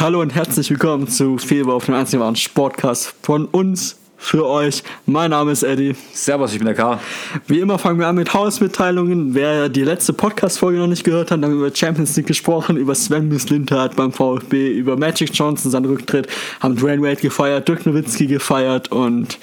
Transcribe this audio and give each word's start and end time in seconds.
Hallo 0.00 0.20
und 0.20 0.32
herzlich 0.32 0.70
willkommen 0.70 1.08
zu 1.08 1.38
Feber 1.38 1.74
auf 1.74 1.86
dem 1.86 1.94
einzigen 1.96 2.22
wahren 2.22 2.36
Sportcast 2.36 3.16
von 3.20 3.46
uns 3.46 3.98
für 4.16 4.46
euch. 4.46 4.84
Mein 5.06 5.32
Name 5.32 5.50
ist 5.50 5.64
Eddie. 5.64 5.96
Servus, 6.12 6.52
ich 6.52 6.58
bin 6.58 6.66
der 6.66 6.76
Karl. 6.76 7.00
Wie 7.48 7.58
immer 7.58 7.80
fangen 7.80 7.98
wir 7.98 8.06
an 8.06 8.14
mit 8.14 8.32
Hausmitteilungen. 8.32 9.34
Wer 9.34 9.68
die 9.68 9.82
letzte 9.82 10.12
Podcast-Folge 10.12 10.78
noch 10.78 10.86
nicht 10.86 11.02
gehört 11.02 11.32
hat, 11.32 11.42
haben 11.42 11.50
wir 11.50 11.66
über 11.66 11.74
Champions 11.74 12.16
League 12.16 12.28
gesprochen, 12.28 12.76
über 12.76 12.94
Sven 12.94 13.28
Mislintat 13.28 13.96
beim 13.96 14.12
VfB, 14.12 14.70
über 14.70 14.96
Magic 14.96 15.30
Johnson, 15.34 15.72
seinen 15.72 15.86
Rücktritt, 15.86 16.28
haben 16.60 16.76
Dwayne 16.76 17.02
Wade 17.02 17.20
gefeiert, 17.20 17.66
Dirk 17.66 17.84
Nowitzki 17.84 18.28
gefeiert 18.28 18.92
und 18.92 19.36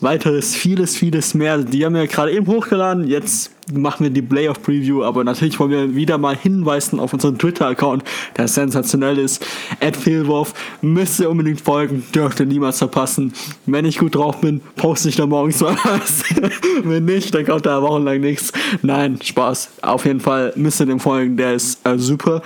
weiteres, 0.00 0.54
vieles, 0.54 0.96
vieles 0.96 1.34
mehr. 1.34 1.58
Die 1.58 1.84
haben 1.84 1.94
wir 1.94 2.06
gerade 2.06 2.32
eben 2.32 2.46
hochgeladen. 2.46 3.06
Jetzt 3.06 3.50
machen 3.72 4.04
wir 4.04 4.10
die 4.10 4.22
Playoff 4.22 4.62
Preview, 4.62 5.02
aber 5.02 5.24
natürlich 5.24 5.58
wollen 5.58 5.70
wir 5.70 5.94
wieder 5.94 6.18
mal 6.18 6.36
hinweisen 6.36 7.00
auf 7.00 7.12
unseren 7.12 7.38
Twitter-Account, 7.38 8.04
der 8.36 8.48
sensationell 8.48 9.18
ist. 9.18 9.44
Ed 9.80 9.96
Fehlwurf, 9.96 10.54
müsst 10.82 11.20
ihr 11.20 11.30
unbedingt 11.30 11.60
folgen, 11.60 12.04
dürft 12.14 12.40
ihr 12.40 12.46
niemals 12.46 12.78
verpassen. 12.78 13.32
Wenn 13.66 13.84
ich 13.84 13.98
gut 13.98 14.14
drauf 14.14 14.40
bin, 14.40 14.60
poste 14.76 15.08
ich 15.08 15.16
da 15.16 15.26
morgens 15.26 15.60
mal 15.60 15.76
was. 15.84 16.22
Wenn 16.84 17.06
nicht, 17.06 17.34
dann 17.34 17.44
kommt 17.44 17.66
da 17.66 17.82
wochenlang 17.82 18.20
nichts. 18.20 18.52
Nein, 18.82 19.18
Spaß. 19.20 19.70
Auf 19.82 20.04
jeden 20.04 20.20
Fall 20.20 20.52
müsst 20.56 20.80
ihr 20.80 20.86
dem 20.86 21.00
folgen, 21.00 21.36
der 21.36 21.54
ist 21.54 21.84
äh, 21.86 21.98
super. 21.98 22.42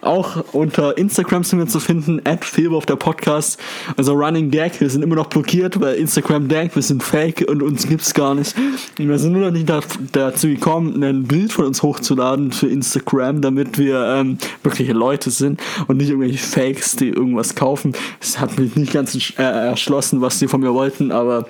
Auch 0.00 0.44
unter 0.52 0.98
Instagram 0.98 1.44
sind 1.44 1.58
wir 1.60 1.66
zu 1.66 1.80
finden, 1.80 2.20
Ed 2.24 2.44
Fehlwurf, 2.44 2.86
der 2.86 2.96
Podcast. 2.96 3.60
Also 3.96 4.14
Running 4.14 4.50
Gag, 4.50 4.80
wir 4.80 4.90
sind 4.90 5.02
immer 5.02 5.16
noch 5.16 5.26
blockiert, 5.26 5.80
weil 5.80 5.94
Instagram 5.94 6.48
denkt, 6.48 6.74
wir 6.74 6.82
sind 6.82 6.93
fake 7.00 7.46
und 7.48 7.62
uns 7.62 7.86
gibt's 7.86 8.14
gar 8.14 8.34
nicht. 8.34 8.54
Wir 8.96 9.18
sind 9.18 9.32
nur 9.32 9.42
noch 9.42 9.50
nicht 9.50 9.70
dazu 10.12 10.48
gekommen, 10.48 11.02
ein 11.02 11.24
Bild 11.24 11.52
von 11.52 11.66
uns 11.66 11.82
hochzuladen 11.82 12.52
für 12.52 12.68
Instagram, 12.68 13.40
damit 13.40 13.78
wir 13.78 14.04
ähm, 14.04 14.38
wirkliche 14.62 14.92
Leute 14.92 15.30
sind 15.30 15.60
und 15.86 15.98
nicht 15.98 16.10
irgendwelche 16.10 16.38
Fakes, 16.38 16.96
die 16.96 17.08
irgendwas 17.08 17.54
kaufen. 17.54 17.92
Es 18.20 18.38
hat 18.38 18.58
mich 18.58 18.76
nicht 18.76 18.92
ganz 18.92 19.14
äh, 19.38 19.42
erschlossen, 19.42 20.20
was 20.20 20.38
sie 20.38 20.48
von 20.48 20.60
mir 20.60 20.74
wollten, 20.74 21.12
aber 21.12 21.46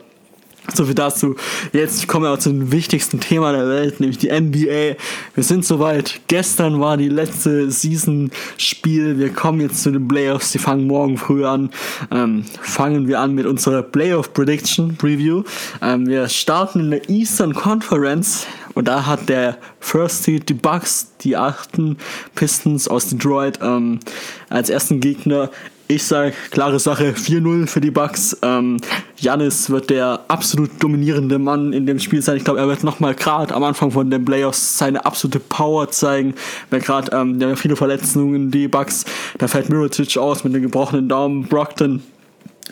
so 0.73 0.87
viel 0.87 0.95
dazu. 0.95 1.37
Jetzt 1.73 2.09
kommen 2.09 2.25
wir 2.25 2.33
auch 2.33 2.39
zum 2.39 2.73
wichtigsten 2.73 3.21
Thema 3.21 3.53
der 3.53 3.69
Welt, 3.69 4.01
nämlich 4.01 4.19
die 4.19 4.29
NBA. 4.29 4.97
Wir 5.35 5.45
sind 5.45 5.65
soweit. 5.65 6.21
Gestern 6.27 6.81
war 6.81 6.97
die 6.97 7.09
letzte 7.09 7.71
Season-Spiel. 7.71 9.19
Wir 9.19 9.31
kommen 9.31 9.61
jetzt 9.61 9.83
zu 9.83 9.91
den 9.91 10.09
Playoffs. 10.09 10.53
Die 10.53 10.59
fangen 10.59 10.87
morgen 10.87 11.19
früh 11.19 11.45
an. 11.45 11.71
Ähm, 12.11 12.45
fangen 12.63 13.09
wir 13.09 13.21
an 13.21 13.35
mit 13.35 13.47
unserer 13.47 13.83
Playoff 13.83 14.33
Prediction 14.33 14.97
Preview. 14.97 15.43
Ähm, 15.83 16.07
wir 16.07 16.29
starten 16.29 16.81
in 16.81 16.91
der 16.93 17.11
Eastern 17.11 17.55
Conference. 17.55 18.47
Und 18.75 18.89
da 18.89 19.07
hat 19.07 19.29
der 19.29 19.59
First 19.79 20.25
Seed 20.25 20.49
die 20.49 20.55
Bucks, 20.55 21.13
die 21.21 21.37
achten 21.37 21.97
Pistons 22.35 22.89
aus 22.89 23.09
Detroit, 23.09 23.61
ähm, 23.63 24.01
als 24.49 24.69
ersten 24.69 25.01
Gegner. 25.01 25.51
Ich 25.87 26.05
sage, 26.05 26.33
klare 26.51 26.79
Sache, 26.79 27.13
4-0 27.13 27.67
für 27.67 27.81
die 27.81 27.91
Bucks. 27.91 28.37
Ähm, 28.41 28.79
Janis 29.19 29.69
wird 29.69 29.91
der 29.91 30.21
absolut 30.29 30.71
dominierende 30.83 31.39
Mann 31.39 31.75
in 31.75 31.85
dem 31.85 31.99
Spiel 31.99 32.23
sein. 32.23 32.39
Ich 32.39 32.45
glaube, 32.45 32.59
er 32.59 32.69
wird 32.69 32.85
nochmal 32.85 33.15
gerade 33.15 33.55
am 33.55 33.63
Anfang 33.65 33.91
von 33.91 34.11
den 34.11 34.25
Playoffs 34.25 34.79
seine 34.79 35.05
absolute 35.05 35.41
Power 35.41 35.91
zeigen. 35.91 36.35
Weil 36.71 36.81
gerade, 36.81 37.15
ähm, 37.15 37.39
der 37.39 37.57
viele 37.59 37.77
Verletzungen, 37.77 38.51
die 38.51 38.67
Bucks. 38.67 39.05
Da 39.39 39.47
fällt 39.47 39.69
Mirotic 39.69 40.17
aus 40.17 40.43
mit 40.43 40.55
einem 40.55 40.63
gebrochenen 40.63 41.09
Daumen. 41.09 41.45
Brockton 41.45 42.03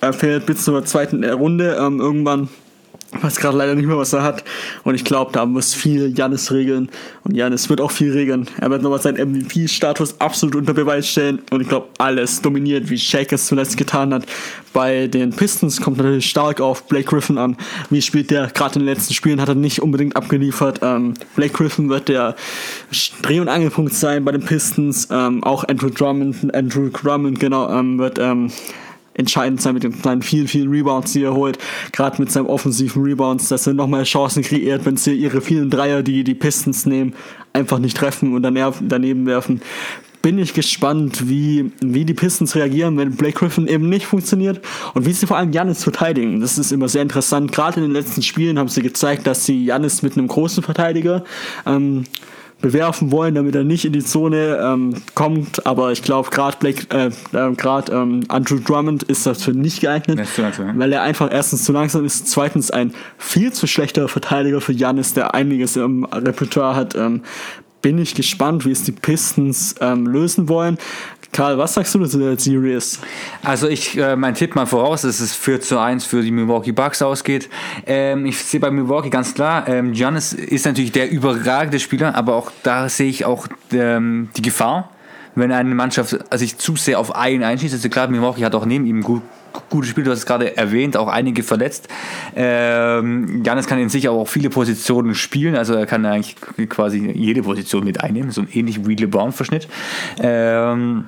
er 0.01 0.13
fehlt 0.13 0.47
bis 0.47 0.65
zur 0.65 0.85
zweiten 0.85 1.25
Runde 1.25 1.77
ähm, 1.81 2.01
irgendwann 2.01 2.49
weiß 3.21 3.37
gerade 3.37 3.57
leider 3.57 3.75
nicht 3.75 3.87
mehr, 3.87 3.99
was 3.99 4.13
er 4.13 4.23
hat. 4.23 4.43
Und 4.85 4.95
ich 4.95 5.05
glaube, 5.05 5.33
da 5.33 5.45
muss 5.45 5.75
viel 5.75 6.17
Janis 6.17 6.51
regeln. 6.51 6.89
Und 7.25 7.35
Janis 7.35 7.69
wird 7.69 7.81
auch 7.81 7.91
viel 7.91 8.13
regeln. 8.13 8.49
Er 8.61 8.71
wird 8.71 8.83
nochmal 8.83 9.01
seinen 9.01 9.33
MVP-Status 9.33 10.21
absolut 10.21 10.57
unter 10.57 10.73
Beweis 10.73 11.09
stellen. 11.09 11.41
Und 11.51 11.61
ich 11.61 11.69
glaube, 11.69 11.89
alles 11.99 12.41
dominiert, 12.41 12.89
wie 12.89 12.99
Shaq 12.99 13.33
es 13.33 13.47
zuletzt 13.47 13.77
getan 13.77 14.15
hat. 14.15 14.25
Bei 14.73 15.07
den 15.07 15.31
Pistons 15.31 15.81
kommt 15.81 15.99
natürlich 15.99 16.29
stark 16.29 16.61
auf 16.61 16.85
Blake 16.85 17.05
Griffin 17.05 17.37
an. 17.37 17.57
Wie 17.91 18.01
spielt 18.01 18.31
der? 18.31 18.47
Gerade 18.49 18.77
in 18.77 18.87
den 18.87 18.95
letzten 18.95 19.13
Spielen 19.13 19.41
hat 19.41 19.49
er 19.49 19.55
nicht 19.55 19.83
unbedingt 19.83 20.17
abgeliefert. 20.17 20.81
Ähm, 20.83 21.15
Blake 21.37 21.53
Griffin 21.53 21.91
wird 21.91 22.09
der 22.09 22.35
Dreh- 23.21 23.41
und 23.41 23.49
Angelpunkt 23.49 23.93
sein 23.93 24.25
bei 24.25 24.33
den 24.33 24.43
Pistons. 24.43 25.09
Ähm, 25.11 25.45
auch 25.45 25.65
Andrew 25.69 25.91
Drummond, 25.91 26.55
Andrew 26.55 26.89
Drummond, 26.89 27.39
genau, 27.39 27.69
ähm, 27.71 27.99
wird 27.99 28.19
ähm, 28.19 28.51
entscheidend 29.15 29.61
sein 29.61 29.75
mit 29.75 29.83
den 29.83 30.01
kleinen 30.01 30.23
vielen, 30.23 30.49
vielen 30.49 30.71
Rebounds, 30.71 31.13
die 31.13 31.23
er 31.23 31.35
holt. 31.35 31.59
Gerade 31.93 32.21
mit 32.21 32.31
seinem 32.31 32.47
offensiven 32.47 33.03
Rebounds, 33.03 33.49
dass 33.49 33.67
er 33.67 33.75
nochmal 33.75 34.05
Chancen 34.05 34.43
kreiert, 34.43 34.85
wenn 34.85 34.97
sie 34.97 35.15
ihre 35.15 35.41
vielen 35.41 35.71
Dreier, 35.71 36.03
die 36.03 36.25
die 36.25 36.35
Pistons 36.35 36.87
nehmen, 36.87 37.15
einfach 37.53 37.79
nicht 37.79 37.97
treffen 37.97 38.35
und 38.35 38.43
daneben 38.43 39.27
werfen. 39.27 39.61
Bin 40.23 40.39
ich 40.39 40.55
gespannt, 40.55 41.29
wie, 41.29 41.73
wie 41.81 42.05
die 42.05 42.15
Pistons 42.15 42.55
reagieren, 42.55 42.97
wenn 42.97 43.17
Blake 43.17 43.41
Griffin 43.41 43.67
eben 43.67 43.89
nicht 43.89 44.07
funktioniert 44.07 44.61
und 44.95 45.05
wie 45.05 45.13
sie 45.13 45.27
vor 45.27 45.37
allem 45.37 45.51
Janis 45.51 45.83
verteidigen. 45.83 46.41
Das 46.41 46.59
ist 46.59 46.71
immer 46.71 46.89
sehr 46.89 47.03
interessant. 47.03 47.51
Gerade 47.51 47.81
in 47.81 47.87
den 47.87 47.93
letzten 47.93 48.23
Spielen 48.23 48.57
haben 48.57 48.69
sie 48.69 48.83
gezeigt, 48.83 49.27
dass 49.27 49.45
sie 49.45 49.65
Janis 49.65 50.03
mit 50.03 50.17
einem 50.17 50.29
großen 50.29 50.63
Verteidiger 50.63 51.25
ähm, 51.67 52.05
bewerfen 52.63 53.13
wollen, 53.13 53.35
damit 53.35 53.55
er 53.55 53.65
nicht 53.65 53.85
in 53.85 53.93
die 53.93 54.05
Zone 54.05 54.59
ähm, 54.63 54.95
kommt. 55.15 55.67
Aber 55.67 55.93
ich 55.93 56.03
glaube, 56.03 56.31
gerade 56.31 56.69
äh, 56.69 57.07
äh, 57.33 57.55
gerade 57.55 57.93
ähm, 57.93 58.25
Andrew 58.29 58.59
Drummond 58.59 59.03
ist 59.03 59.27
dafür 59.27 59.53
nicht 59.53 59.81
geeignet, 59.81 60.19
langsam, 60.39 60.79
weil 60.79 60.93
er 60.93 61.03
einfach 61.03 61.31
erstens 61.31 61.65
zu 61.65 61.73
langsam 61.73 62.05
ist, 62.05 62.29
zweitens 62.29 62.71
ein 62.71 62.95
viel 63.19 63.53
zu 63.53 63.67
schlechter 63.67 64.09
Verteidiger 64.09 64.61
für 64.61 64.73
Janis, 64.73 65.13
der 65.13 65.35
einiges 65.35 65.77
im 65.77 66.05
Repertoire 66.05 66.75
hat. 66.75 66.95
Ähm, 66.95 67.23
bin 67.83 67.99
ich 67.99 68.15
gespannt, 68.15 68.65
wie 68.65 68.71
es 68.71 68.85
die 68.85 68.93
Pistons 68.93 69.75
ähm, 69.81 70.07
lösen 70.07 70.49
wollen. 70.49 70.79
Karl, 71.33 71.57
was 71.57 71.73
sagst 71.73 71.95
du 71.95 72.05
zu 72.05 72.19
der 72.19 72.39
Series? 72.39 73.01
Also 73.43 73.67
ich, 73.67 73.97
äh, 73.97 74.17
mein 74.17 74.35
Tipp 74.35 74.55
mal 74.55 74.67
voraus, 74.67 75.01
dass 75.01 75.19
es 75.19 75.35
4 75.35 75.63
zu 75.63 75.79
1 75.79 76.05
für 76.05 76.21
die 76.21 76.31
Milwaukee 76.31 76.73
Bucks 76.73 77.01
ausgeht. 77.01 77.49
Ähm, 77.87 78.27
ich 78.27 78.37
sehe 78.45 78.61
bei 78.61 78.71
Milwaukee 78.71 79.09
ganz 79.09 79.33
klar, 79.33 79.67
ähm, 79.67 79.93
Giannis 79.93 80.35
ist 80.35 80.67
natürlich 80.67 80.93
der 80.93 81.11
überragende 81.11 81.81
Spieler, 81.81 82.15
aber 82.17 82.35
auch 82.35 82.53
da 82.63 82.91
sehe 82.91 83.09
ich 83.09 83.25
auch 83.25 83.49
ähm, 83.73 84.29
die 84.37 84.43
Gefahr, 84.43 84.91
wenn 85.35 85.53
eine 85.53 85.75
Mannschaft 85.75 86.19
sich 86.35 86.59
zu 86.59 86.77
sehr 86.77 86.99
auf 86.99 87.17
einen 87.17 87.45
einschießt. 87.45 87.73
Also 87.73 87.89
klar, 87.89 88.09
Milwaukee 88.09 88.45
hat 88.45 88.55
auch 88.55 88.67
neben 88.67 88.85
ihm 88.85 89.01
gut, 89.01 89.23
gute 89.71 89.89
Spiele, 89.89 90.05
du 90.05 90.11
hast 90.11 90.19
es 90.19 90.27
gerade 90.27 90.55
erwähnt, 90.59 90.99
auch 90.99 91.09
einige 91.09 91.43
verletzt. 91.43 91.89
Ähm, 92.37 93.43
kann 93.43 93.79
in 93.79 93.89
sich 93.89 94.07
auch 94.07 94.29
viele 94.29 94.51
Positionen 94.51 95.15
spielen, 95.15 95.57
also 95.57 95.73
er 95.73 95.87
kann 95.87 96.05
eigentlich 96.05 96.37
quasi 96.69 97.11
jede 97.15 97.43
Position 97.43 97.85
mit 97.85 98.05
einnehmen, 98.05 98.31
so 98.33 98.45
ähnlich 98.53 98.87
wie 98.87 98.97
LeBron-Verschnitt. 98.97 99.67
Ähm, 100.21 101.07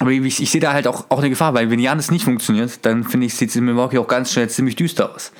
aber 0.00 0.10
ich, 0.10 0.42
ich 0.42 0.50
sehe 0.50 0.60
da 0.60 0.72
halt 0.72 0.86
auch, 0.86 1.06
auch 1.08 1.18
eine 1.18 1.30
Gefahr, 1.30 1.54
weil 1.54 1.70
wenn 1.70 1.78
Janis 1.78 2.10
nicht 2.10 2.24
funktioniert, 2.24 2.84
dann 2.84 3.04
finde 3.04 3.26
ich, 3.26 3.34
sieht 3.34 3.50
es 3.50 3.56
in 3.56 3.64
Milwaukee 3.64 3.98
auch 3.98 4.08
ganz 4.08 4.32
schnell 4.32 4.48
ziemlich 4.48 4.76
düster 4.76 5.14
aus. 5.14 5.32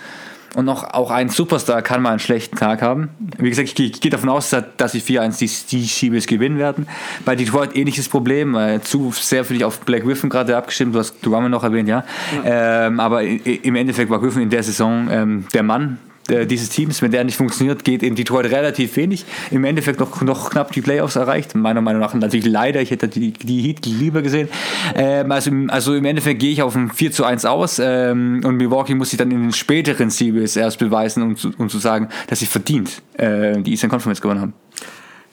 Und 0.54 0.66
noch, 0.66 0.84
auch 0.94 1.10
ein 1.10 1.30
Superstar 1.30 1.82
kann 1.82 2.00
mal 2.00 2.10
einen 2.10 2.20
schlechten 2.20 2.56
Tag 2.56 2.80
haben. 2.80 3.08
Wie 3.38 3.50
gesagt, 3.50 3.68
ich, 3.68 3.80
ich 3.80 4.00
gehe 4.00 4.10
davon 4.10 4.28
aus, 4.28 4.54
dass 4.76 4.92
sie 4.92 5.00
4-1 5.00 5.38
die, 5.38 5.76
die 5.76 5.88
Schiebes 5.88 6.28
gewinnen 6.28 6.58
werden. 6.58 6.86
Bei 7.24 7.34
Detroit 7.34 7.74
ähnliches 7.74 8.08
Problem. 8.08 8.54
Äh, 8.54 8.80
zu 8.80 9.12
sehr 9.12 9.44
für 9.44 9.54
dich 9.54 9.64
auf 9.64 9.80
Black 9.80 10.04
Griffin 10.04 10.30
gerade 10.30 10.56
abgestimmt. 10.56 10.94
Du 10.94 11.00
hast 11.00 11.16
Duame 11.22 11.50
noch 11.50 11.64
erwähnt, 11.64 11.88
ja. 11.88 12.04
ja. 12.44 12.86
Ähm, 12.86 13.00
aber 13.00 13.22
im 13.22 13.74
Endeffekt 13.74 14.10
war 14.10 14.20
Griffin 14.20 14.42
in 14.42 14.50
der 14.50 14.62
Saison 14.62 15.08
ähm, 15.10 15.44
der 15.52 15.64
Mann 15.64 15.98
äh, 16.28 16.46
dieses 16.46 16.70
Teams, 16.70 17.02
wenn 17.02 17.10
der 17.10 17.24
nicht 17.24 17.36
funktioniert, 17.36 17.84
geht 17.84 18.02
in 18.02 18.14
Detroit 18.14 18.46
relativ 18.46 18.96
wenig. 18.96 19.24
Im 19.50 19.64
Endeffekt 19.64 20.00
noch, 20.00 20.22
noch 20.22 20.50
knapp 20.50 20.72
die 20.72 20.80
Playoffs 20.80 21.16
erreicht. 21.16 21.54
Meiner 21.54 21.80
Meinung 21.80 22.00
nach 22.00 22.14
natürlich 22.14 22.46
leider, 22.46 22.80
ich 22.80 22.90
hätte 22.90 23.08
die, 23.08 23.32
die 23.32 23.62
Heat 23.62 23.84
lieber 23.84 24.22
gesehen. 24.22 24.48
Ähm, 24.94 25.30
also, 25.32 25.50
also 25.68 25.94
im 25.94 26.04
Endeffekt 26.04 26.40
gehe 26.40 26.52
ich 26.52 26.62
auf 26.62 26.74
ein 26.76 26.90
4 26.90 27.12
zu 27.12 27.24
1 27.24 27.44
aus 27.44 27.78
ähm, 27.78 28.40
und 28.44 28.56
Milwaukee 28.56 28.94
muss 28.94 29.10
sich 29.10 29.18
dann 29.18 29.30
in 29.30 29.42
den 29.42 29.52
späteren 29.52 30.10
Series 30.10 30.56
erst 30.56 30.78
beweisen, 30.78 31.22
um 31.22 31.36
zu, 31.36 31.50
um 31.58 31.68
zu 31.68 31.78
sagen, 31.78 32.08
dass 32.28 32.40
sie 32.40 32.46
verdient 32.46 33.02
äh, 33.18 33.60
die 33.60 33.72
Eastern 33.72 33.90
Conference 33.90 34.20
gewonnen 34.20 34.40
haben. 34.40 34.54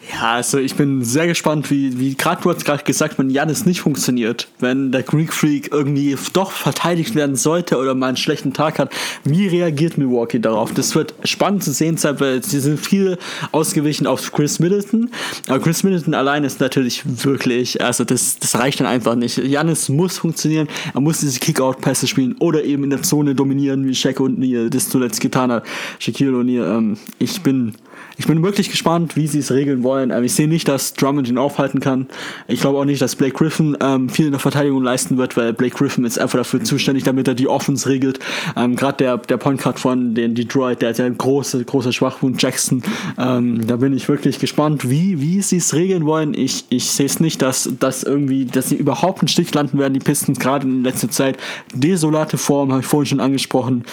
Ja, 0.09 0.34
also 0.34 0.57
ich 0.57 0.75
bin 0.75 1.03
sehr 1.03 1.28
gespannt, 1.28 1.69
wie, 1.69 2.00
wie 2.00 2.16
gerade 2.16 2.41
du 2.41 2.50
hast 2.50 2.66
gerade 2.66 2.84
gesagt, 2.84 3.19
wenn 3.19 3.29
Janis 3.29 3.66
nicht 3.66 3.81
funktioniert, 3.81 4.47
wenn 4.59 4.91
der 4.91 5.03
Greek 5.03 5.31
Freak 5.31 5.72
irgendwie 5.72 6.17
doch 6.34 6.52
verteidigt 6.52 7.14
werden 7.14 7.35
sollte 7.35 7.78
oder 7.78 7.93
mal 7.93 8.08
einen 8.08 8.17
schlechten 8.17 8.52
Tag 8.52 8.79
hat, 8.79 8.91
wie 9.23 9.47
reagiert 9.47 9.99
Milwaukee 9.99 10.40
darauf? 10.40 10.73
Das 10.73 10.96
wird 10.96 11.14
spannend 11.23 11.64
zu 11.64 11.72
sehen 11.72 11.97
sein, 11.97 12.20
weil 12.20 12.43
sie 12.43 12.59
sind 12.59 12.79
viel 12.79 13.20
ausgewichen 13.52 14.08
auf 14.08 14.31
Chris 14.31 14.58
Middleton. 14.58 15.11
Aber 15.47 15.59
Chris 15.59 15.84
Middleton 15.84 16.16
allein 16.16 16.46
ist 16.46 16.59
natürlich 16.59 17.03
wirklich, 17.23 17.79
also 17.84 18.03
das, 18.03 18.40
das 18.40 18.58
reicht 18.58 18.79
dann 18.79 18.87
einfach 18.87 19.14
nicht. 19.16 19.37
Janis 19.37 19.87
muss 19.87 20.17
funktionieren, 20.17 20.67
er 20.96 21.02
muss 21.02 21.20
diese 21.20 21.40
Kick-Out-Pässe 21.40 22.08
spielen 22.08 22.35
oder 22.40 22.64
eben 22.64 22.84
in 22.84 22.90
der 22.90 23.03
Zone 23.03 23.35
dominieren, 23.35 23.85
wie 23.87 23.93
Shaq 23.93 24.20
und 24.20 24.40
Neil 24.40 24.72
das 24.72 24.90
zuletzt 24.90 25.22
getan 25.22 25.52
hat. 25.52 25.64
Shaquille 25.99 26.31
O'Neal, 26.31 26.78
ähm, 26.78 26.97
ich 27.20 27.41
bin 27.41 27.76
ich 28.17 28.28
bin 28.28 28.43
wirklich 28.43 28.69
gespannt, 28.69 29.16
wie 29.16 29.28
sie 29.28 29.40
es 29.40 29.52
regeln 29.52 29.84
wollen. 29.84 30.11
Ähm, 30.11 30.23
ich 30.23 30.34
sehe 30.34 30.47
nicht, 30.47 30.67
dass 30.67 30.93
Drummond 30.93 31.28
ihn 31.28 31.37
aufhalten 31.37 31.79
kann. 31.79 32.08
Ich 32.47 32.61
glaube 32.61 32.78
auch 32.79 32.85
nicht, 32.85 33.02
dass 33.02 33.16
Blake 33.16 33.34
Griffin 33.34 33.78
ähm, 33.81 34.09
viel 34.09 34.25
in 34.25 34.31
der 34.31 34.40
Verteidigung 34.40 34.84
leisten 34.84 35.17
wird, 35.17 35.37
weil 35.37 35.53
Blake 35.53 35.75
Griffin 35.75 36.05
ist 36.05 36.19
einfach 36.19 36.40
dafür 36.40 36.63
zuständig, 36.63 37.03
damit 37.03 37.28
er 37.28 37.34
die 37.34 37.47
Offense 37.47 37.87
regelt. 37.87 38.19
Ähm, 38.55 38.75
Gerade 38.75 38.97
der, 38.97 39.17
der 39.17 39.37
Point 39.37 39.61
Guard 39.61 39.79
von 39.79 40.13
den 40.13 40.35
Detroit, 40.35 40.81
der 40.81 40.90
hat 40.90 40.97
ja 40.97 41.05
einen 41.05 41.17
großen, 41.17 41.66
großer 41.66 41.93
Schwachpunkt, 41.93 42.41
Jackson. 42.41 42.84
Ähm, 43.17 43.66
da 43.66 43.78
bin 43.78 43.93
ich 43.93 44.08
wirklich 44.09 44.40
gespannt, 44.40 44.90
wie, 44.90 45.22
wie 45.22 45.41
sie 45.41 45.57
es 45.57 45.73
regeln 45.73 46.05
wollen. 46.05 46.34
Ich, 46.34 46.66
ich 46.69 46.91
sehe 46.91 47.05
es 47.05 47.19
nicht, 47.19 47.41
dass, 47.41 47.69
dass 47.79 48.03
irgendwie, 48.03 48.46
dass 48.46 48.69
sie 48.69 48.75
überhaupt 48.75 49.22
einen 49.22 49.28
Stich 49.28 49.53
landen 49.53 49.79
werden, 49.79 49.93
die 49.93 49.99
Pistons, 49.99 50.40
gerade 50.40 50.67
in 50.67 50.84
letzter 50.84 51.09
Zeit. 51.09 51.37
Desolate 51.73 52.37
Form, 52.37 52.72
habe 52.72 52.81
ich 52.81 52.87
vorhin 52.87 53.07
schon 53.07 53.19
angesprochen 53.19 53.84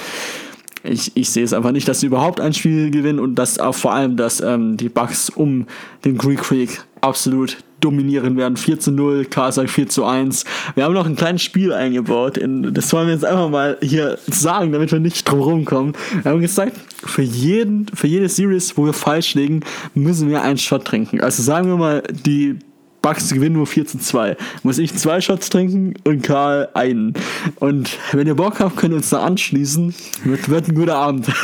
ich, 0.85 1.13
ich 1.17 1.31
sehe 1.31 1.45
es 1.45 1.53
einfach 1.53 1.73
nicht, 1.73 1.89
dass 1.89 2.01
sie 2.01 2.07
überhaupt 2.07 2.41
ein 2.41 2.53
Spiel 2.53 2.91
gewinnen 2.91 3.19
und 3.19 3.35
dass 3.35 3.59
auch 3.59 3.75
vor 3.75 3.93
allem, 3.93 4.17
dass 4.17 4.41
ähm, 4.41 4.77
die 4.77 4.89
Bucks 4.89 5.31
um 5.31 5.67
den 6.05 6.17
Greek 6.17 6.41
Creek 6.41 6.81
absolut 7.01 7.59
dominieren 7.81 8.37
werden. 8.37 8.57
4 8.57 8.81
zu 8.81 8.91
0, 8.91 9.27
KSI 9.27 9.69
4 9.69 9.89
zu 9.89 10.05
1. 10.05 10.45
Wir 10.75 10.85
haben 10.85 10.95
noch 10.95 11.07
ein 11.07 11.17
kleines 11.17 11.43
Spiel 11.43 11.73
eingebaut. 11.73 12.37
In, 12.37 12.75
das 12.75 12.93
wollen 12.93 13.07
wir 13.07 13.15
jetzt 13.15 13.25
einfach 13.25 13.49
mal 13.49 13.79
hier 13.81 14.19
sagen, 14.27 14.73
damit 14.73 14.91
wir 14.91 14.99
nicht 14.99 15.25
drum 15.25 15.41
rumkommen. 15.41 15.95
Wir 16.23 16.33
haben 16.33 16.41
gesagt, 16.41 16.73
für, 17.05 17.23
jeden, 17.23 17.87
für 17.95 18.09
jede 18.09 18.29
Series, 18.29 18.77
wo 18.77 18.87
wir 18.87 18.93
falsch 18.93 19.35
liegen, 19.35 19.61
müssen 19.95 20.29
wir 20.29 20.43
einen 20.43 20.59
Shot 20.59 20.85
trinken. 20.87 21.21
Also 21.21 21.43
sagen 21.43 21.69
wir 21.69 21.77
mal, 21.77 22.03
die 22.11 22.57
Bucks 23.03 23.33
gewinnen 23.33 23.57
nur 23.57 23.67
4 23.67 23.87
zu 23.87 23.99
2. 23.99 24.37
Muss 24.63 24.79
ich 24.79 24.95
zwei 24.95 25.21
Shots 25.21 25.51
trinken 25.51 25.95
und 26.05 26.23
Karl 26.23 26.69
einen. 26.75 27.15
Und 27.57 27.97
wenn 28.13 28.27
ihr 28.27 28.35
Bock 28.35 28.61
habt, 28.61 28.77
könnt 28.77 28.93
ihr 28.93 28.97
uns 28.97 29.11
da 29.11 29.23
anschließen. 29.23 29.95
Wird, 30.25 30.49
wird 30.49 30.69
ein 30.69 30.75
guter 30.75 30.97
Abend. 30.97 31.27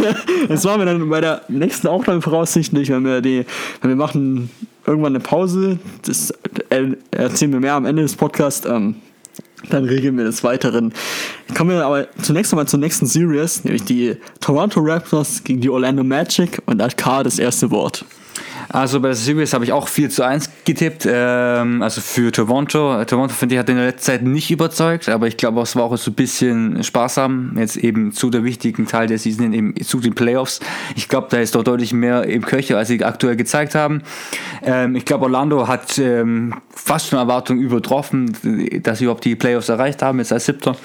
Das 0.48 0.64
machen 0.64 0.80
wir 0.80 0.86
dann 0.86 1.08
bei 1.08 1.20
der 1.20 1.42
nächsten 1.48 1.86
Aufnahme 1.86 2.20
voraussichtlich, 2.20 2.90
wenn 2.90 3.04
wir 3.04 3.22
die, 3.22 3.46
wenn 3.80 3.90
wir 3.90 3.96
machen 3.96 4.50
irgendwann 4.86 5.14
eine 5.14 5.20
Pause. 5.20 5.78
Das 6.02 6.32
erzählen 7.10 7.52
wir 7.52 7.60
mehr 7.60 7.74
am 7.74 7.86
Ende 7.86 8.02
des 8.02 8.14
Podcasts. 8.14 8.66
Ähm, 8.66 8.96
dann 9.70 9.84
regeln 9.84 10.16
wir 10.16 10.24
des 10.24 10.44
Weiteren. 10.44 10.92
Kommen 11.56 11.70
wir 11.70 11.86
aber 11.86 12.08
zunächst 12.20 12.52
einmal 12.52 12.68
zur 12.68 12.80
nächsten 12.80 13.06
Series, 13.06 13.64
nämlich 13.64 13.84
die 13.84 14.16
Toronto 14.40 14.80
Raptors 14.80 15.42
gegen 15.44 15.60
die 15.60 15.70
Orlando 15.70 16.04
Magic 16.04 16.60
und 16.66 16.78
da 16.78 16.84
hat 16.84 16.96
Karl 16.96 17.24
das 17.24 17.38
erste 17.38 17.70
Wort. 17.70 18.04
Also 18.68 19.00
bei 19.00 19.08
der 19.08 19.16
Series 19.16 19.52
habe 19.52 19.64
ich 19.64 19.72
auch 19.72 19.88
4 19.88 20.10
zu 20.10 20.22
1 20.22 20.50
getippt, 20.64 21.06
ähm, 21.10 21.82
also 21.82 22.00
für 22.00 22.32
Toronto. 22.32 23.04
Toronto, 23.04 23.34
finde 23.34 23.54
ich, 23.54 23.58
hat 23.58 23.68
in 23.68 23.76
der 23.76 23.86
letzten 23.86 24.04
Zeit 24.04 24.22
nicht 24.22 24.50
überzeugt, 24.50 25.08
aber 25.08 25.26
ich 25.26 25.36
glaube, 25.36 25.60
es 25.62 25.76
war 25.76 25.84
auch 25.84 25.96
so 25.96 26.10
ein 26.10 26.14
bisschen 26.14 26.82
sparsam, 26.82 27.54
jetzt 27.58 27.76
eben 27.76 28.12
zu 28.12 28.30
der 28.30 28.44
wichtigen 28.44 28.86
Teil 28.86 29.06
der 29.06 29.18
Season, 29.18 29.52
eben 29.52 29.74
zu 29.84 30.00
den 30.00 30.14
Playoffs. 30.14 30.60
Ich 30.96 31.08
glaube, 31.08 31.28
da 31.30 31.38
ist 31.38 31.54
doch 31.54 31.62
deutlich 31.62 31.92
mehr 31.92 32.24
im 32.24 32.44
Köcher, 32.44 32.78
als 32.78 32.88
sie 32.88 33.04
aktuell 33.04 33.36
gezeigt 33.36 33.74
haben. 33.74 34.02
Ähm, 34.62 34.96
ich 34.96 35.04
glaube, 35.04 35.24
Orlando 35.24 35.68
hat 35.68 35.98
ähm, 35.98 36.54
fast 36.70 37.08
schon 37.08 37.18
Erwartungen 37.18 37.60
übertroffen, 37.60 38.32
dass 38.82 38.98
sie 38.98 39.04
überhaupt 39.04 39.24
die 39.24 39.36
Playoffs 39.36 39.68
erreicht 39.68 40.02
haben, 40.02 40.18
jetzt 40.18 40.32
als 40.32 40.46
Siebter. 40.46 40.76